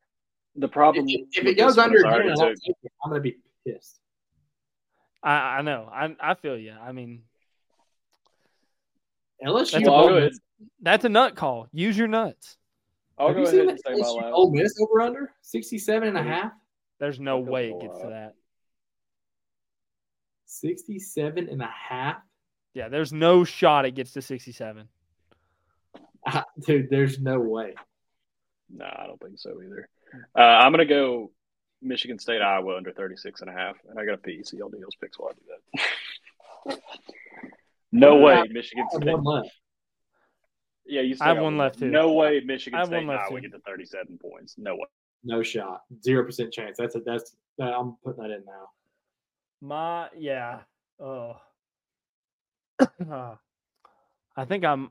The 0.56 0.68
problem 0.68 1.06
If, 1.08 1.22
if 1.32 1.46
it 1.46 1.56
goes 1.56 1.78
under 1.80 2.06
I 2.06 2.10
again, 2.10 2.14
already 2.14 2.30
and 2.30 2.42
I 2.42 2.46
don't 2.46 2.54
took- 2.56 2.64
take 2.64 2.76
it, 2.84 2.92
I'm 3.04 3.10
going 3.10 3.24
to 3.24 3.30
be 3.32 3.38
pissed. 3.66 4.00
I, 5.24 5.58
I 5.58 5.62
know. 5.62 5.90
I 5.92 6.16
I 6.20 6.34
feel 6.36 6.58
you. 6.58 6.74
I 6.74 6.92
mean, 6.92 7.24
LSU. 9.44 9.72
That's 9.72 9.74
a 9.74 9.80
Well, 9.82 9.94
I'll 9.96 10.02
Ole 10.04 10.10
go 10.10 10.18
ahead. 10.18 10.32
Miss- 10.32 10.40
that's 10.82 11.06
a 11.06 11.10
nut 11.10 11.36
call. 11.36 11.68
Use 11.72 11.98
your 11.98 12.08
nuts. 12.08 12.58
I'll 13.18 13.28
Have 13.28 13.36
go 13.38 13.42
you 13.44 13.48
ahead 13.48 13.60
seen 13.62 13.70
and 13.70 13.80
say 13.80 13.94
my 13.94 14.08
LSU. 14.08 14.32
Ole 14.34 14.52
Miss 14.52 14.80
over 14.82 15.02
under 15.02 15.32
67 15.42 16.08
and 16.10 16.18
a 16.18 16.24
half? 16.24 16.52
There's 17.00 17.20
no 17.20 17.38
That 17.40 17.44
feels 17.46 17.54
way 17.54 17.70
it 17.72 17.82
gets 17.82 18.00
to 18.02 18.08
that. 18.08 18.36
67 20.46 21.50
and 21.50 21.62
a 21.62 21.68
half? 21.68 22.18
Yeah, 22.74 22.90
there's 22.90 23.14
no 23.14 23.44
shot 23.44 23.86
it 23.86 23.92
gets 23.96 24.12
to 24.14 24.22
67. 24.22 24.88
Dude, 26.66 26.90
there's 26.90 27.20
no 27.20 27.40
way. 27.40 27.74
No, 28.70 28.86
I 28.86 29.08
don't 29.08 29.20
think 29.22 29.38
so 29.40 29.62
either. 29.62 29.90
Uh, 30.38 30.42
I'm 30.42 30.72
gonna 30.72 30.86
go 30.86 31.32
Michigan 31.82 32.20
State, 32.20 32.42
Iowa 32.42 32.78
under 32.78 32.92
36 32.92 33.42
and 33.42 33.50
a 33.50 33.54
half, 33.54 33.78
and 33.90 34.00
I 34.00 34.06
got 34.06 34.16
a 34.16 34.18
pee. 34.18 34.42
So 34.44 34.58
y'all 34.58 34.70
do 34.70 34.80
those 34.80 34.96
picks 34.96 35.20
while 35.20 35.32
I 35.32 35.34
do 35.34 35.42
that. 36.66 36.80
no 37.92 38.18
way, 38.18 38.44
Michigan 38.50 38.86
I 38.92 38.96
State. 38.96 39.12
one 39.12 39.24
left. 39.24 39.50
Yeah, 40.86 41.02
you. 41.02 41.16
I 41.22 41.28
have 41.30 41.40
one 41.40 41.58
left, 41.58 41.80
too. 41.80 41.90
No 41.90 42.14
way, 42.14 42.42
Michigan 42.46 42.78
I 42.78 42.80
have 42.80 42.88
State 42.88 42.96
one 42.96 43.04
and 43.04 43.10
left, 43.10 43.32
Iowa 43.32 43.42
too. 43.42 43.50
get 43.50 43.58
to 43.58 43.62
37 43.66 44.20
points. 44.22 44.56
No 44.58 44.76
way. 44.76 44.86
No 45.24 45.42
shot. 45.44 45.82
Zero 46.04 46.26
percent 46.26 46.52
chance. 46.52 46.78
That's 46.78 46.96
a 46.96 47.00
that's 47.00 47.36
that, 47.58 47.74
I'm 47.74 47.96
putting 48.04 48.24
that 48.24 48.32
in 48.32 48.44
now. 48.46 48.70
My 49.62 50.10
yeah. 50.18 50.60
Oh. 51.00 51.38
I 54.36 54.46
think 54.46 54.66
I'm 54.66 54.90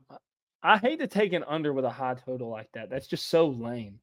I 0.63 0.77
hate 0.77 0.99
to 0.99 1.07
take 1.07 1.33
an 1.33 1.43
under 1.45 1.73
with 1.73 1.85
a 1.85 1.89
high 1.89 2.15
total 2.15 2.49
like 2.49 2.69
that. 2.73 2.89
That's 2.89 3.07
just 3.07 3.29
so 3.29 3.47
lame. 3.47 3.99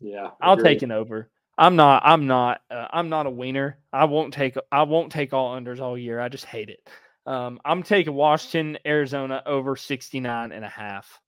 Yeah, 0.00 0.30
I'll 0.40 0.56
take 0.56 0.82
an 0.82 0.90
over. 0.90 1.30
I'm 1.58 1.76
not. 1.76 2.02
I'm 2.04 2.26
not. 2.26 2.62
Uh, 2.70 2.86
I'm 2.90 3.08
not 3.08 3.26
a 3.26 3.30
wiener. 3.30 3.78
I 3.92 4.04
won't 4.04 4.32
take. 4.32 4.56
I 4.70 4.84
won't 4.84 5.12
take 5.12 5.32
all 5.32 5.54
unders 5.54 5.80
all 5.80 5.98
year. 5.98 6.20
I 6.20 6.28
just 6.28 6.44
hate 6.44 6.70
it. 6.70 6.88
Um, 7.26 7.60
I'm 7.64 7.82
taking 7.82 8.14
Washington, 8.14 8.78
Arizona 8.86 9.42
over 9.44 9.76
69 9.76 10.52
and 10.52 10.64
a 10.64 10.68
half. 10.68 11.20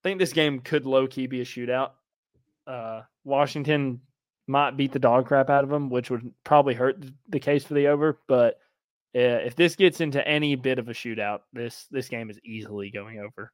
I 0.00 0.08
think 0.08 0.18
this 0.18 0.32
game 0.32 0.60
could 0.60 0.86
low 0.86 1.06
key 1.06 1.26
be 1.26 1.42
a 1.42 1.44
shootout. 1.44 1.90
Uh, 2.66 3.02
Washington 3.24 4.00
might 4.46 4.76
beat 4.76 4.92
the 4.92 4.98
dog 4.98 5.26
crap 5.26 5.50
out 5.50 5.64
of 5.64 5.70
them, 5.70 5.90
which 5.90 6.10
would 6.10 6.32
probably 6.44 6.74
hurt 6.74 7.04
the 7.28 7.40
case 7.40 7.64
for 7.64 7.74
the 7.74 7.88
over. 7.88 8.20
But 8.26 8.58
if 9.14 9.54
this 9.56 9.76
gets 9.76 10.00
into 10.00 10.26
any 10.26 10.54
bit 10.56 10.78
of 10.78 10.88
a 10.88 10.92
shootout, 10.92 11.40
this 11.52 11.86
this 11.90 12.08
game 12.08 12.30
is 12.30 12.38
easily 12.44 12.90
going 12.90 13.18
over. 13.20 13.52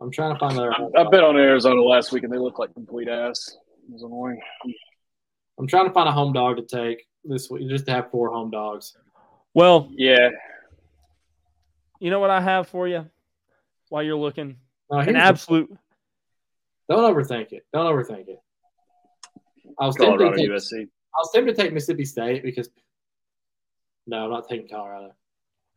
I'm 0.00 0.10
trying 0.10 0.32
to 0.34 0.38
find 0.38 0.52
another. 0.54 0.72
I, 0.96 1.00
I 1.02 1.08
bet 1.10 1.24
on 1.24 1.36
Arizona 1.36 1.82
last 1.82 2.12
week 2.12 2.22
and 2.24 2.32
they 2.32 2.38
look 2.38 2.58
like 2.58 2.72
complete 2.74 3.08
ass. 3.08 3.56
It 3.88 3.92
was 3.92 4.02
annoying. 4.02 4.40
I'm 5.58 5.66
trying 5.66 5.86
to 5.86 5.92
find 5.92 6.08
a 6.08 6.12
home 6.12 6.32
dog 6.32 6.56
to 6.56 6.62
take 6.62 7.06
this 7.24 7.50
week, 7.50 7.68
just 7.68 7.86
to 7.86 7.92
have 7.92 8.10
four 8.10 8.30
home 8.30 8.50
dogs. 8.50 8.96
Well, 9.54 9.88
Yeah, 9.92 10.28
you 11.98 12.10
know 12.10 12.20
what 12.20 12.30
I 12.30 12.40
have 12.40 12.68
for 12.68 12.86
you 12.86 13.06
while 13.88 14.02
you're 14.04 14.16
looking 14.16 14.56
No, 14.90 14.98
an 14.98 15.04
here's 15.06 15.14
the- 15.16 15.20
absolute. 15.22 15.76
Don't 16.88 17.14
overthink 17.14 17.52
it. 17.52 17.66
Don't 17.72 17.86
overthink 17.92 18.28
it. 18.28 18.38
I 19.80 19.86
was 19.86 19.96
tempted 19.96 20.30
to 20.30 20.36
take, 20.36 20.48
USC. 20.48 20.82
I 20.84 21.18
was 21.18 21.30
tempted 21.34 21.56
to 21.56 21.62
take 21.62 21.72
Mississippi 21.72 22.04
State 22.04 22.42
because 22.42 22.70
no, 24.08 24.24
I'm 24.24 24.30
not 24.30 24.48
taking 24.48 24.68
Colorado. 24.68 25.14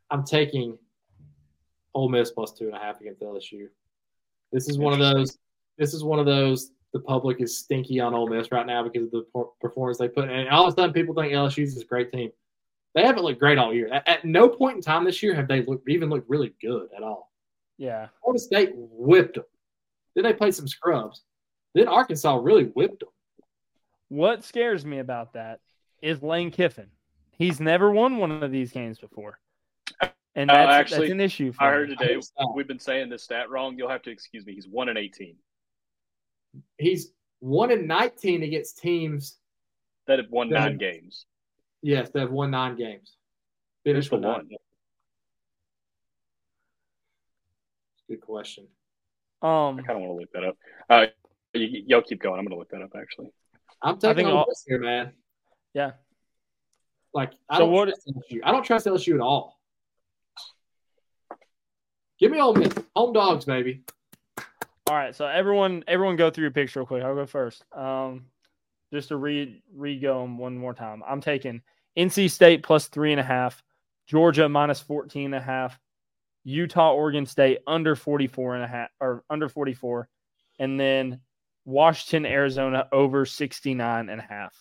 I'm 0.09 0.23
taking 0.23 0.77
Ole 1.93 2.09
Miss 2.09 2.31
plus 2.31 2.53
two 2.53 2.67
and 2.67 2.75
a 2.75 2.79
half 2.79 3.01
against 3.01 3.21
LSU. 3.21 3.67
This 4.53 4.69
is 4.69 4.77
one 4.77 4.93
of 4.93 4.99
those. 4.99 5.37
This 5.77 5.93
is 5.93 6.03
one 6.03 6.17
of 6.17 6.25
those. 6.25 6.71
The 6.93 6.99
public 6.99 7.41
is 7.41 7.57
stinky 7.57 7.99
on 7.99 8.13
Ole 8.13 8.29
Miss 8.29 8.51
right 8.51 8.65
now 8.65 8.83
because 8.83 9.03
of 9.03 9.11
the 9.11 9.25
performance 9.59 9.97
they 9.97 10.07
put. 10.07 10.25
in. 10.25 10.31
And 10.31 10.49
all 10.49 10.67
of 10.67 10.73
a 10.73 10.75
sudden, 10.75 10.93
people 10.93 11.13
think 11.13 11.33
LSU 11.33 11.63
is 11.63 11.79
a 11.79 11.85
great 11.85 12.11
team. 12.11 12.31
They 12.95 13.03
haven't 13.03 13.23
looked 13.23 13.39
great 13.39 13.57
all 13.57 13.73
year. 13.73 13.89
At, 13.91 14.07
at 14.07 14.25
no 14.25 14.49
point 14.49 14.77
in 14.77 14.81
time 14.81 15.05
this 15.05 15.21
year 15.21 15.33
have 15.33 15.47
they 15.47 15.63
looked, 15.63 15.87
even 15.89 16.09
looked 16.09 16.29
really 16.29 16.53
good 16.61 16.87
at 16.95 17.03
all. 17.03 17.31
Yeah. 17.77 18.07
Florida 18.21 18.39
State 18.39 18.71
whipped 18.73 19.35
them. 19.35 19.45
Then 20.15 20.23
they 20.23 20.33
played 20.33 20.55
some 20.55 20.67
scrubs. 20.67 21.23
Then 21.73 21.87
Arkansas 21.87 22.35
really 22.35 22.65
whipped 22.65 23.01
them. 23.01 23.09
What 24.09 24.43
scares 24.43 24.85
me 24.85 24.99
about 24.99 25.33
that 25.33 25.61
is 26.01 26.21
Lane 26.21 26.51
Kiffin. 26.51 26.89
He's 27.41 27.59
never 27.59 27.89
won 27.89 28.17
one 28.17 28.43
of 28.43 28.51
these 28.51 28.71
games 28.71 28.99
before. 28.99 29.39
And 30.35 30.51
Uh, 30.51 30.53
that's, 30.53 30.71
actually, 30.71 30.99
that's 31.07 31.11
an 31.13 31.21
issue 31.21 31.51
for 31.51 31.63
I 31.63 31.71
heard 31.71 31.89
me. 31.89 31.95
today 31.95 32.19
we've 32.53 32.67
been 32.67 32.77
saying 32.77 33.09
this 33.09 33.23
stat 33.23 33.49
wrong. 33.49 33.75
You'll 33.79 33.89
have 33.89 34.03
to 34.03 34.11
excuse 34.11 34.45
me. 34.45 34.53
He's 34.53 34.67
one 34.67 34.89
and 34.89 34.97
eighteen. 34.99 35.37
He's 36.77 37.13
one 37.39 37.71
in 37.71 37.87
19 37.87 38.43
against 38.43 38.77
teams, 38.77 39.39
That 40.05 40.19
have 40.19 40.29
won 40.29 40.49
Yeah. 40.49 40.59
nine 40.65 40.77
games. 40.77 41.25
yes, 41.81 42.11
that 42.11 42.19
have 42.19 42.31
won 42.31 42.51
nine 42.51 42.75
games. 42.75 43.17
Finished 43.85 44.11
the 44.11 44.17
with 44.17 44.25
one? 44.25 44.47
games. 44.47 44.59
Good 48.07 48.21
question. 48.21 48.67
Um, 49.41 49.79
I 49.79 49.81
kind 49.81 49.91
of 49.91 50.01
want 50.01 50.11
to 50.11 50.13
look 50.21 50.31
that 50.33 50.43
up. 50.43 50.57
Uh, 50.89 51.07
y- 51.55 51.83
y'all 51.87 52.03
keep 52.03 52.21
going. 52.21 52.37
I'm 52.39 52.45
going 52.45 52.51
to 52.55 52.59
look 52.59 52.69
that 52.69 52.83
up 52.83 52.91
actually. 52.95 53.31
I'm 53.81 53.97
taking 53.97 54.17
think 54.17 54.27
Ole 54.29 54.37
all- 54.37 54.45
Miss 54.47 54.63
here, 54.67 54.79
man. 54.79 55.13
yeah. 55.73 55.93
Like 57.13 57.31
I 57.49 57.57
So 57.57 57.65
don't 57.65 57.71
what- 57.71 57.85
trust 57.89 58.07
LSU. 58.07 58.39
I 58.43 58.51
don't 58.51 58.63
trust 58.63 58.85
LSU 58.85 59.15
at 59.15 59.21
all. 59.21 59.59
Give 62.19 62.31
me 62.31 62.39
Ole 62.39 62.53
Miss. 62.55 62.73
Home 62.95 63.13
dogs, 63.13 63.45
baby. 63.45 63.83
All 64.87 64.95
right. 64.95 65.15
So 65.15 65.25
everyone, 65.25 65.83
everyone, 65.87 66.15
go 66.15 66.29
through 66.29 66.43
your 66.43 66.51
picks 66.51 66.75
real 66.75 66.85
quick. 66.85 67.03
I'll 67.03 67.15
go 67.15 67.25
first. 67.25 67.63
Um, 67.75 68.25
just 68.93 69.07
to 69.09 69.15
read, 69.15 69.61
re 69.73 69.99
go 69.99 70.21
them 70.21 70.37
one 70.37 70.57
more 70.57 70.73
time. 70.73 71.01
I'm 71.07 71.21
taking 71.21 71.61
NC 71.97 72.29
State 72.29 72.61
plus 72.63 72.87
three 72.87 73.11
and 73.11 73.19
a 73.19 73.23
half, 73.23 73.63
Georgia 74.05 74.47
minus 74.49 74.81
14 74.81 75.25
and 75.25 75.35
a 75.35 75.41
half, 75.41 75.79
Utah, 76.43 76.93
Oregon 76.93 77.25
State 77.25 77.59
under 77.65 77.95
44 77.95 78.55
and 78.55 78.63
a 78.63 78.67
half 78.67 78.89
or 78.99 79.23
under 79.29 79.47
44, 79.49 80.07
and 80.59 80.79
then 80.79 81.21
Washington, 81.65 82.25
Arizona 82.29 82.87
over 82.91 83.25
69 83.25 84.09
and 84.09 84.19
a 84.19 84.23
half. 84.23 84.53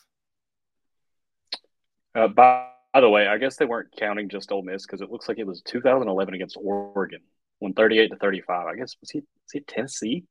Uh, 2.15 2.29
by, 2.29 2.67
by 2.93 3.01
the 3.01 3.09
way, 3.09 3.27
I 3.27 3.39
guess 3.39 3.57
they 3.57 3.65
weren't 3.67 3.95
counting 3.97 4.29
just 4.29 4.51
Ole 4.51 4.63
Miss 4.63 4.85
because 4.87 5.01
it 5.01 5.11
looks 5.11 5.29
like 5.29 5.39
it 5.39 5.47
was 5.47 5.63
2011 5.63 6.35
against 6.35 6.57
Oregon, 6.61 7.21
when 7.59 7.73
38 7.73 8.09
to 8.09 8.17
35. 8.17 8.67
I 8.67 8.75
guess 8.77 8.97
was 9.01 9.11
he 9.11 9.19
was 9.21 9.53
he 9.53 9.61
Tennessee 9.61 10.25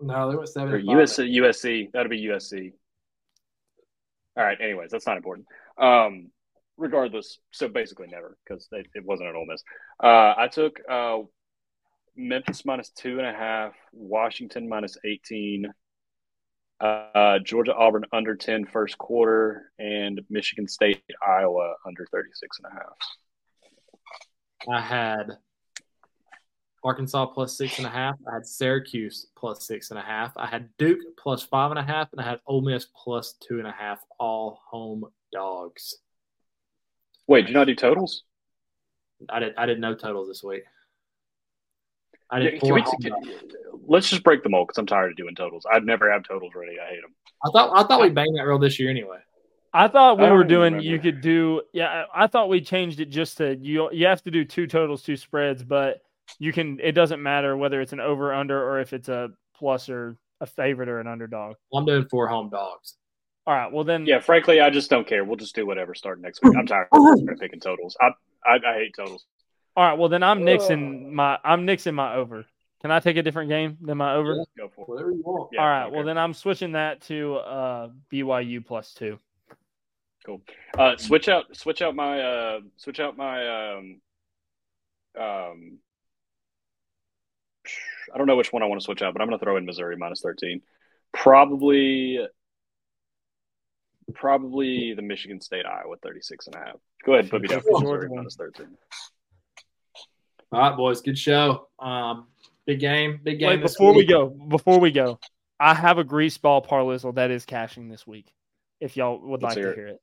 No, 0.00 0.30
they 0.30 0.36
went 0.36 0.48
seven. 0.48 0.74
or. 0.74 0.80
USC? 0.80 1.30
USC. 1.38 1.92
That'd 1.92 2.10
be 2.10 2.24
USC. 2.26 2.72
All 4.36 4.44
right. 4.44 4.58
Anyways, 4.60 4.90
that's 4.90 5.06
not 5.06 5.16
important. 5.16 5.46
Um, 5.78 6.30
regardless, 6.76 7.38
so 7.50 7.68
basically 7.68 8.08
never 8.08 8.36
because 8.44 8.66
it 8.72 9.04
wasn't 9.04 9.28
an 9.28 9.36
Ole 9.36 9.46
Miss. 9.46 9.62
Uh, 10.02 10.34
I 10.36 10.48
took 10.50 10.80
uh, 10.90 11.18
Memphis 12.16 12.64
minus 12.64 12.90
two 12.90 13.18
and 13.18 13.26
a 13.26 13.32
half, 13.32 13.74
Washington 13.92 14.68
minus 14.68 14.96
18, 15.04 15.72
uh, 16.80 17.38
Georgia 17.40 17.74
Auburn 17.74 18.04
under 18.12 18.34
10 18.34 18.66
first 18.66 18.98
quarter, 18.98 19.70
and 19.78 20.20
Michigan 20.30 20.66
State 20.66 21.02
Iowa 21.26 21.74
under 21.86 22.06
36 22.10 22.58
and 22.62 22.72
a 22.72 22.74
half. 22.74 22.96
I 24.68 24.80
had 24.80 25.38
Arkansas 26.82 27.26
plus 27.26 27.56
six 27.56 27.78
and 27.78 27.86
a 27.86 27.90
half. 27.90 28.16
I 28.30 28.34
had 28.34 28.46
Syracuse 28.46 29.26
plus 29.36 29.66
six 29.66 29.90
and 29.90 29.98
a 29.98 30.02
half. 30.02 30.32
I 30.36 30.46
had 30.46 30.70
Duke 30.78 31.00
plus 31.18 31.42
five 31.42 31.70
and 31.70 31.78
a 31.78 31.82
half, 31.82 32.08
and 32.12 32.20
I 32.20 32.24
had 32.24 32.40
Ole 32.46 32.62
Miss 32.62 32.86
plus 33.04 33.34
two 33.40 33.58
and 33.58 33.66
a 33.66 33.72
half. 33.72 34.00
All 34.18 34.60
home 34.70 35.04
dogs. 35.32 35.98
Wait, 37.26 37.42
did 37.42 37.48
you 37.50 37.54
not 37.54 37.66
do 37.66 37.74
totals? 37.74 38.24
I 39.28 39.40
did. 39.40 39.54
I 39.56 39.66
didn't 39.66 39.80
know 39.80 39.94
totals 39.94 40.28
this 40.28 40.42
week. 40.42 40.62
I 42.30 42.38
did 42.40 42.60
can 42.60 42.60
four 42.60 42.74
we, 42.74 42.82
can- 42.82 43.12
let's 43.86 44.08
just 44.08 44.22
break 44.22 44.42
them 44.42 44.54
all 44.54 44.64
because 44.64 44.78
I'm 44.78 44.86
tired 44.86 45.10
of 45.10 45.16
doing 45.16 45.34
totals. 45.34 45.66
I'd 45.70 45.84
never 45.84 46.10
have 46.10 46.22
totals 46.22 46.52
ready. 46.54 46.76
I 46.80 46.88
hate 46.90 47.02
them. 47.02 47.14
I 47.44 47.50
thought. 47.50 47.70
I 47.76 47.86
thought 47.86 48.00
we 48.00 48.10
banged 48.10 48.36
that 48.38 48.42
rule 48.46 48.58
this 48.58 48.78
year 48.78 48.90
anyway. 48.90 49.18
I 49.72 49.88
thought 49.88 50.18
we 50.18 50.24
I 50.24 50.32
were 50.32 50.44
doing. 50.44 50.74
remember. 50.74 50.84
You 50.84 50.98
could 50.98 51.20
do. 51.20 51.62
Yeah, 51.72 52.04
I 52.14 52.24
I 52.24 52.26
thought 52.26 52.48
we 52.48 52.60
changed 52.60 53.00
it 53.00 53.06
just 53.06 53.38
to 53.38 53.56
you. 53.56 53.88
You 53.92 54.06
have 54.06 54.22
to 54.22 54.30
do 54.30 54.44
two 54.44 54.66
totals, 54.66 55.02
two 55.02 55.16
spreads, 55.16 55.62
but 55.62 56.02
you 56.38 56.52
can. 56.52 56.78
It 56.82 56.92
doesn't 56.92 57.22
matter 57.22 57.56
whether 57.56 57.80
it's 57.80 57.92
an 57.92 58.00
over 58.00 58.32
under 58.34 58.62
or 58.62 58.80
if 58.80 58.92
it's 58.92 59.08
a 59.08 59.30
plus 59.56 59.88
or 59.88 60.16
a 60.40 60.46
favorite 60.46 60.88
or 60.88 61.00
an 61.00 61.06
underdog. 61.06 61.56
I'm 61.74 61.84
doing 61.84 62.06
four 62.10 62.26
home 62.28 62.48
dogs. 62.50 62.96
All 63.46 63.54
right. 63.54 63.72
Well 63.72 63.84
then. 63.84 64.06
Yeah, 64.06 64.20
frankly, 64.20 64.60
I 64.60 64.70
just 64.70 64.90
don't 64.90 65.06
care. 65.06 65.24
We'll 65.24 65.36
just 65.36 65.54
do 65.54 65.66
whatever 65.66 65.94
Start 65.94 66.20
next 66.20 66.42
week. 66.42 66.54
I'm 66.56 66.66
tired 66.66 66.88
of 66.92 67.18
picking 67.40 67.60
totals. 67.60 67.96
I, 68.00 68.08
I 68.44 68.54
I 68.66 68.74
hate 68.74 68.94
totals. 68.96 69.24
All 69.80 69.86
right. 69.86 69.98
Well 69.98 70.10
then 70.10 70.22
I'm 70.22 70.40
nixing 70.40 71.10
my. 71.10 71.38
I'm 71.42 71.66
nixing 71.66 71.94
my 71.94 72.14
over. 72.14 72.44
Can 72.82 72.90
I 72.90 73.00
take 73.00 73.16
a 73.16 73.22
different 73.22 73.48
game 73.48 73.78
than 73.80 73.96
my 73.96 74.14
over? 74.14 74.34
Yeah. 74.34 74.64
Go 74.64 74.68
for 74.68 74.82
it. 74.82 74.88
Whatever 74.90 75.10
you 75.12 75.22
want. 75.24 75.48
Yeah, 75.54 75.62
All 75.62 75.66
I 75.66 75.86
Well 75.86 76.04
then 76.04 76.18
I'm 76.18 76.34
switching 76.34 76.72
that 76.72 77.00
to 77.04 77.36
uh, 77.36 77.88
BYU 78.12 78.62
plus 78.62 78.92
two. 78.92 79.18
Uh, 80.78 80.98
switch 80.98 81.30
out, 81.30 81.56
switch 81.56 81.80
out 81.80 81.96
my, 81.96 82.20
uh, 82.20 82.60
switch 82.76 83.00
out 83.00 83.16
my, 83.16 83.72
um, 83.72 84.00
um, 85.18 85.78
I 88.12 88.18
don't 88.18 88.26
know 88.26 88.36
which 88.36 88.52
one 88.52 88.62
I 88.62 88.66
want 88.66 88.82
to 88.82 88.84
switch 88.84 89.00
out, 89.00 89.14
but 89.14 89.22
I'm 89.22 89.28
going 89.28 89.38
to 89.38 89.42
throw 89.42 89.56
in 89.56 89.64
Missouri 89.64 89.96
minus 89.96 90.20
13. 90.20 90.60
Probably, 91.14 92.18
probably 94.12 94.92
the 94.92 95.00
Michigan 95.00 95.40
State 95.40 95.64
Iowa 95.64 95.96
36 96.02 96.48
and 96.48 96.56
a 96.56 96.58
half. 96.58 96.76
Go 97.06 97.14
ahead, 97.14 97.30
put 97.30 97.40
me 97.40 97.48
down 97.48 97.62
for 97.62 97.80
Missouri 97.80 98.10
minus 98.14 98.36
13. 98.36 98.66
All 100.52 100.60
right, 100.60 100.76
boys. 100.76 101.00
Good 101.00 101.18
show. 101.18 101.68
Um, 101.78 102.26
big 102.66 102.80
game. 102.80 103.20
Big 103.22 103.38
game. 103.38 103.48
Wait, 103.50 103.62
this 103.62 103.74
before 103.74 103.94
we 103.94 104.04
go, 104.04 104.28
before 104.28 104.80
we 104.80 104.90
go, 104.90 105.18
I 105.60 105.74
have 105.74 105.98
a 105.98 106.04
grease 106.04 106.38
ball 106.38 106.62
parlazzle 106.62 107.14
that 107.14 107.30
is 107.30 107.44
cashing 107.44 107.88
this 107.88 108.06
week. 108.06 108.32
If 108.80 108.96
y'all 108.96 109.20
would 109.20 109.42
Let's 109.42 109.54
like 109.56 109.62
hear 109.64 109.74
to 109.74 109.76
hear 109.80 109.88
it. 109.88 110.00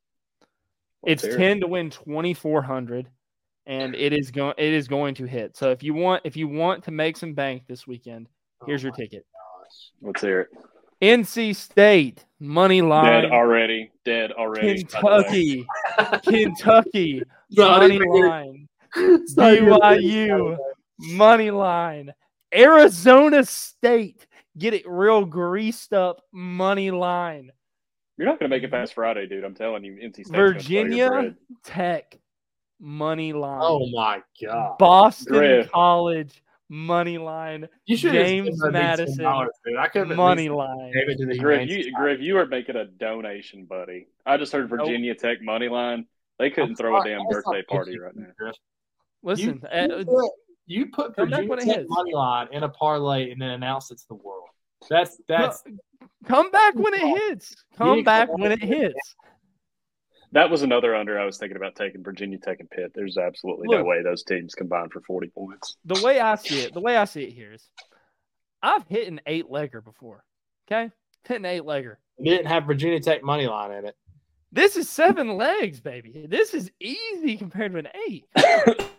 Let's 1.03 1.23
it's 1.23 1.35
hear 1.35 1.43
it. 1.43 1.49
10 1.49 1.59
to 1.61 1.67
win 1.67 1.89
2400 1.89 3.07
and 3.65 3.95
it 3.95 4.13
is 4.13 4.31
going 4.31 4.53
it 4.57 4.71
is 4.73 4.87
going 4.87 5.15
to 5.15 5.25
hit. 5.25 5.57
So 5.57 5.71
if 5.71 5.83
you 5.83 5.93
want 5.93 6.21
if 6.25 6.37
you 6.37 6.47
want 6.47 6.83
to 6.85 6.91
make 6.91 7.17
some 7.17 7.33
bank 7.33 7.63
this 7.67 7.85
weekend, 7.87 8.29
here's 8.65 8.83
Oh 8.83 8.87
your 8.87 8.93
ticket. 8.93 9.25
gosh. 9.33 9.91
Let's 10.01 10.21
hear 10.21 10.41
it. 10.41 10.49
NC 11.01 11.55
State 11.55 12.25
money 12.39 12.81
line. 12.81 13.23
Dead 13.23 13.31
already. 13.31 13.91
Dead 14.05 14.31
already. 14.31 14.83
by 14.85 14.99
the 14.99 15.23
way. 15.27 15.65
Kentucky 16.23 16.23
Kentucky 16.23 17.21
money 17.51 17.99
line 17.99 17.99
It's 17.99 18.07
not 18.07 18.43
even- 18.45 18.66
BYU 18.97 20.57
money 20.99 21.51
line 21.51 22.13
Arizona 22.53 23.45
State 23.45 24.25
get 24.57 24.73
it 24.73 24.83
real 24.87 25.25
greased 25.25 25.93
up 25.93 26.21
money 26.31 26.91
line 26.91 27.51
You're 28.17 28.27
not 28.27 28.39
going 28.39 28.49
to 28.49 28.55
make 28.55 28.63
it 28.63 28.71
past 28.71 28.93
Friday, 28.93 29.27
dude. 29.27 29.43
I'm 29.43 29.53
telling 29.53 29.83
you. 29.83 29.93
NC 29.93 30.13
State's 30.13 30.29
gonna 30.31 30.43
Virginia 30.53 31.07
throw 31.07 31.15
your 31.15 31.21
bread. 31.21 31.35
Tech 31.63 32.19
money 32.79 33.33
line 33.33 33.61
Oh 33.61 33.87
my 33.91 34.21
god. 34.41 34.77
Boston 34.77 35.33
Griff. 35.33 35.71
College 35.71 36.41
money 36.69 37.17
line, 37.17 37.67
You 37.85 37.97
should 37.97 38.11
James 38.13 38.61
Madison, 38.63 39.23
$10, 39.23 39.47
dude. 39.65 39.77
I 39.77 39.87
could 39.87 40.07
have 40.09 40.17
money 40.17 40.49
line. 40.49 40.91
Gave 40.93 41.09
it 41.09 41.17
to 41.19 41.25
the 41.25 41.37
Griff, 41.37 41.69
you, 41.69 41.93
Griff, 41.93 42.19
you 42.19 42.37
are 42.37 42.45
making 42.45 42.75
a 42.75 42.85
donation, 42.85 43.65
buddy. 43.65 44.07
I 44.25 44.37
just 44.37 44.51
heard 44.51 44.69
Virginia 44.69 45.15
Tech 45.15 45.41
money 45.41 45.69
line. 45.69 46.05
They 46.39 46.49
couldn't 46.49 46.75
throw 46.75 46.99
a 46.99 47.03
damn 47.03 47.25
birthday 47.29 47.63
party 47.63 47.97
right 47.97 48.15
now. 48.15 48.51
Griff. 49.23 49.39
Listen, 49.39 49.61
you, 49.61 49.67
uh, 49.67 50.03
put, 50.03 50.31
you 50.65 50.85
put 50.87 51.15
come 51.15 51.29
back 51.29 51.39
Virginia 51.39 51.49
when 51.49 51.59
Tech 51.59 51.77
hits. 51.77 51.89
money 51.89 52.13
line 52.13 52.47
in 52.51 52.63
a 52.63 52.69
parlay 52.69 53.31
and 53.31 53.41
then 53.41 53.49
announce 53.49 53.91
it 53.91 53.97
to 53.99 54.07
the 54.09 54.15
world. 54.15 54.49
That's 54.89 55.19
that's 55.27 55.63
come 56.25 56.51
back 56.51 56.75
when 56.75 56.93
it 56.93 57.01
hits. 57.01 57.55
Come 57.77 58.03
back 58.03 58.29
when 58.37 58.51
it 58.51 58.61
hits. 58.63 59.15
That 60.33 60.49
was 60.49 60.61
another 60.61 60.93
under 60.93 61.17
I 61.19 61.25
was 61.25 61.37
thinking 61.37 61.55
about 61.55 61.75
taking 61.75 62.03
Virginia 62.03 62.37
Tech 62.37 62.59
and 62.59 62.69
Pitt. 62.69 62.91
There's 62.93 63.17
absolutely 63.17 63.67
no 63.69 63.83
way 63.83 64.03
those 64.03 64.23
teams 64.23 64.53
combine 64.53 64.89
for 64.89 65.01
40 65.01 65.29
points. 65.29 65.77
The 65.85 66.01
way 66.03 66.19
I 66.19 66.35
see 66.35 66.59
it, 66.59 66.73
the 66.73 66.81
way 66.81 66.97
I 66.97 67.05
see 67.05 67.23
it 67.23 67.31
here 67.31 67.53
is, 67.53 67.69
I've 68.61 68.85
hit 68.87 69.07
an 69.07 69.21
eight 69.25 69.45
legger 69.49 69.83
before. 69.83 70.25
Okay, 70.69 70.91
hit 71.25 71.37
an 71.37 71.45
eight 71.45 71.63
legger. 71.63 71.95
you 72.17 72.31
didn't 72.31 72.47
have 72.47 72.65
Virginia 72.65 72.99
Tech 72.99 73.23
money 73.23 73.47
line 73.47 73.71
in 73.71 73.85
it. 73.85 73.95
This 74.51 74.75
is 74.75 74.89
seven 74.89 75.37
legs, 75.37 75.79
baby. 75.79 76.25
This 76.29 76.53
is 76.53 76.71
easy 76.79 77.37
compared 77.37 77.73
to 77.73 77.79
an 77.79 77.87
eight. 78.09 78.25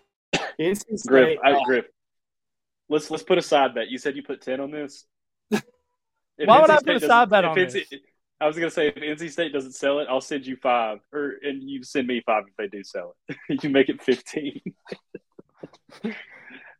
NC 0.60 1.06
Griff, 1.06 1.38
State, 1.38 1.38
I, 1.44 1.52
uh, 1.52 1.64
Griff, 1.64 1.86
let's 2.88 3.10
let's 3.10 3.22
put 3.22 3.38
a 3.38 3.42
side 3.42 3.74
bet. 3.74 3.88
You 3.88 3.98
said 3.98 4.16
you 4.16 4.22
put 4.22 4.40
10 4.40 4.60
on 4.60 4.70
this. 4.70 5.04
If 6.40 6.46
Why 6.46 6.60
would 6.60 6.70
NC 6.70 6.72
I 6.72 6.78
State 6.78 6.86
put 6.86 7.02
a 7.02 7.06
side 7.06 7.30
bet 7.30 7.44
on 7.44 7.56
NC 7.56 7.72
this? 7.72 8.00
I 8.40 8.46
was 8.46 8.56
gonna 8.56 8.70
say 8.70 8.88
if 8.88 8.94
NC 8.94 9.30
State 9.30 9.52
doesn't 9.52 9.72
sell 9.72 9.98
it, 9.98 10.06
I'll 10.08 10.20
send 10.20 10.46
you 10.46 10.56
five, 10.56 11.00
or 11.12 11.34
and 11.42 11.68
you 11.68 11.82
send 11.82 12.06
me 12.06 12.22
five 12.24 12.44
if 12.46 12.54
they 12.56 12.68
do 12.68 12.84
sell 12.84 13.16
it. 13.28 13.36
you 13.64 13.70
make 13.70 13.88
it 13.88 14.00
15. 14.00 14.60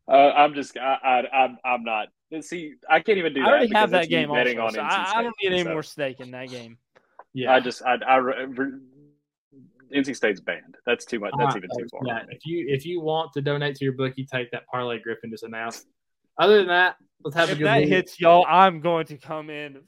uh, 0.09 0.13
I'm 0.13 0.55
just 0.55 0.79
I, 0.79 0.97
I 1.03 1.37
I'm 1.37 1.59
I'm 1.65 1.83
not. 1.83 2.09
See, 2.43 2.75
I 2.89 3.01
can't 3.01 3.19
even 3.19 3.35
do 3.35 3.41
that. 3.41 3.49
I 3.49 3.51
that. 3.51 3.57
already 3.57 3.75
have 3.75 3.91
that 3.91 4.09
game 4.09 4.31
betting 4.31 4.61
also. 4.61 4.81
on 4.81 4.91
so 4.91 4.97
NC 4.97 5.15
I, 5.15 5.19
I 5.19 5.23
don't 5.23 5.35
need 5.43 5.53
any 5.53 5.65
so 5.65 5.71
more 5.71 5.83
stake 5.83 6.21
in 6.21 6.31
that 6.31 6.49
game. 6.49 6.79
yeah. 7.33 7.53
I 7.53 7.59
just 7.59 7.83
I, 7.83 7.95
I 8.07 8.19
NC 9.95 10.15
State's 10.17 10.41
banned. 10.41 10.77
That's 10.87 11.05
too 11.05 11.19
much. 11.21 11.33
That's 11.39 11.55
Uh, 11.55 11.59
even 11.59 11.71
too 11.79 11.87
far. 11.91 12.01
Yeah, 12.07 12.23
if 12.29 12.45
you 12.47 12.67
if 12.69 12.85
you 12.87 13.01
want 13.01 13.33
to 13.35 13.41
donate 13.41 13.77
to 13.77 13.85
your 13.85 13.95
bookie, 13.95 14.25
take 14.27 14.51
that 14.53 14.67
parlay 14.67 14.99
Griffin 15.01 15.31
just 15.31 15.43
announced. 15.45 15.87
Other 16.39 16.59
than 16.59 16.69
that, 16.69 16.97
let's 17.25 17.37
have 17.37 17.49
a 17.51 17.53
good. 17.53 17.53
If 17.53 17.59
good 17.59 17.67
that 17.69 17.79
week. 17.81 17.89
hits 17.89 18.21
y'all, 18.21 18.45
I'm 18.49 18.81
going 18.81 19.07
to 19.07 19.17
come 19.17 19.51
in 19.51 19.79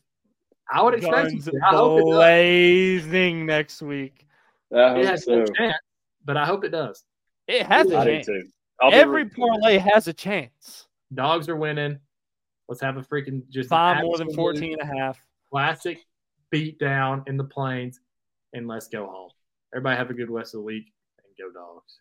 I 0.73 0.83
would 0.83 0.95
expect 0.95 1.33
you 1.33 1.39
guns 1.41 1.45
to. 1.47 1.53
I 1.65 1.71
hope 1.71 2.01
it 2.01 2.05
does. 2.05 2.15
blazing 2.15 3.47
next 3.47 3.83
week. 3.83 4.27
I 4.75 4.99
It 5.01 5.07
has 5.07 5.25
so. 5.25 5.41
no 5.41 5.47
chance, 5.47 5.77
but 6.25 6.37
I 6.37 6.47
hope 6.47 6.65
it 6.65 6.71
does. 6.71 7.05
It 7.49 7.67
has 7.67 7.91
I 7.93 8.03
a 8.03 8.05
chance. 8.05 8.27
too. 8.27 8.43
Every 8.83 9.25
rooting 9.25 9.43
it. 9.45 9.49
parlay 9.49 9.79
has 9.79 10.07
a 10.09 10.13
chance. 10.13 10.87
Dogs 11.13 11.49
are 11.49 11.57
winning. 11.57 11.99
Let's 12.69 12.81
have 12.83 12.97
a 12.97 13.03
freaking 13.03 13.43
just 13.49 13.69
Five 13.69 14.03
more 14.03 14.17
than 14.17 14.29
absolute 14.29 14.59
14 14.59 14.77
and 14.81 14.91
a 14.91 14.97
half. 15.01 15.19
Classic 15.51 15.99
beat 16.51 16.79
down 16.79 17.25
in 17.27 17.37
the 17.37 17.43
plains, 17.45 17.99
and 18.53 18.69
let's 18.69 18.87
go 18.87 19.07
home. 19.07 19.31
Everybody 19.75 19.97
have 19.97 20.11
a 20.11 20.15
good 20.15 20.31
rest 20.31 20.55
of 20.55 20.59
the 20.59 20.65
week 20.65 20.93
and 21.19 21.37
go 21.39 21.53
dogs. 21.53 22.01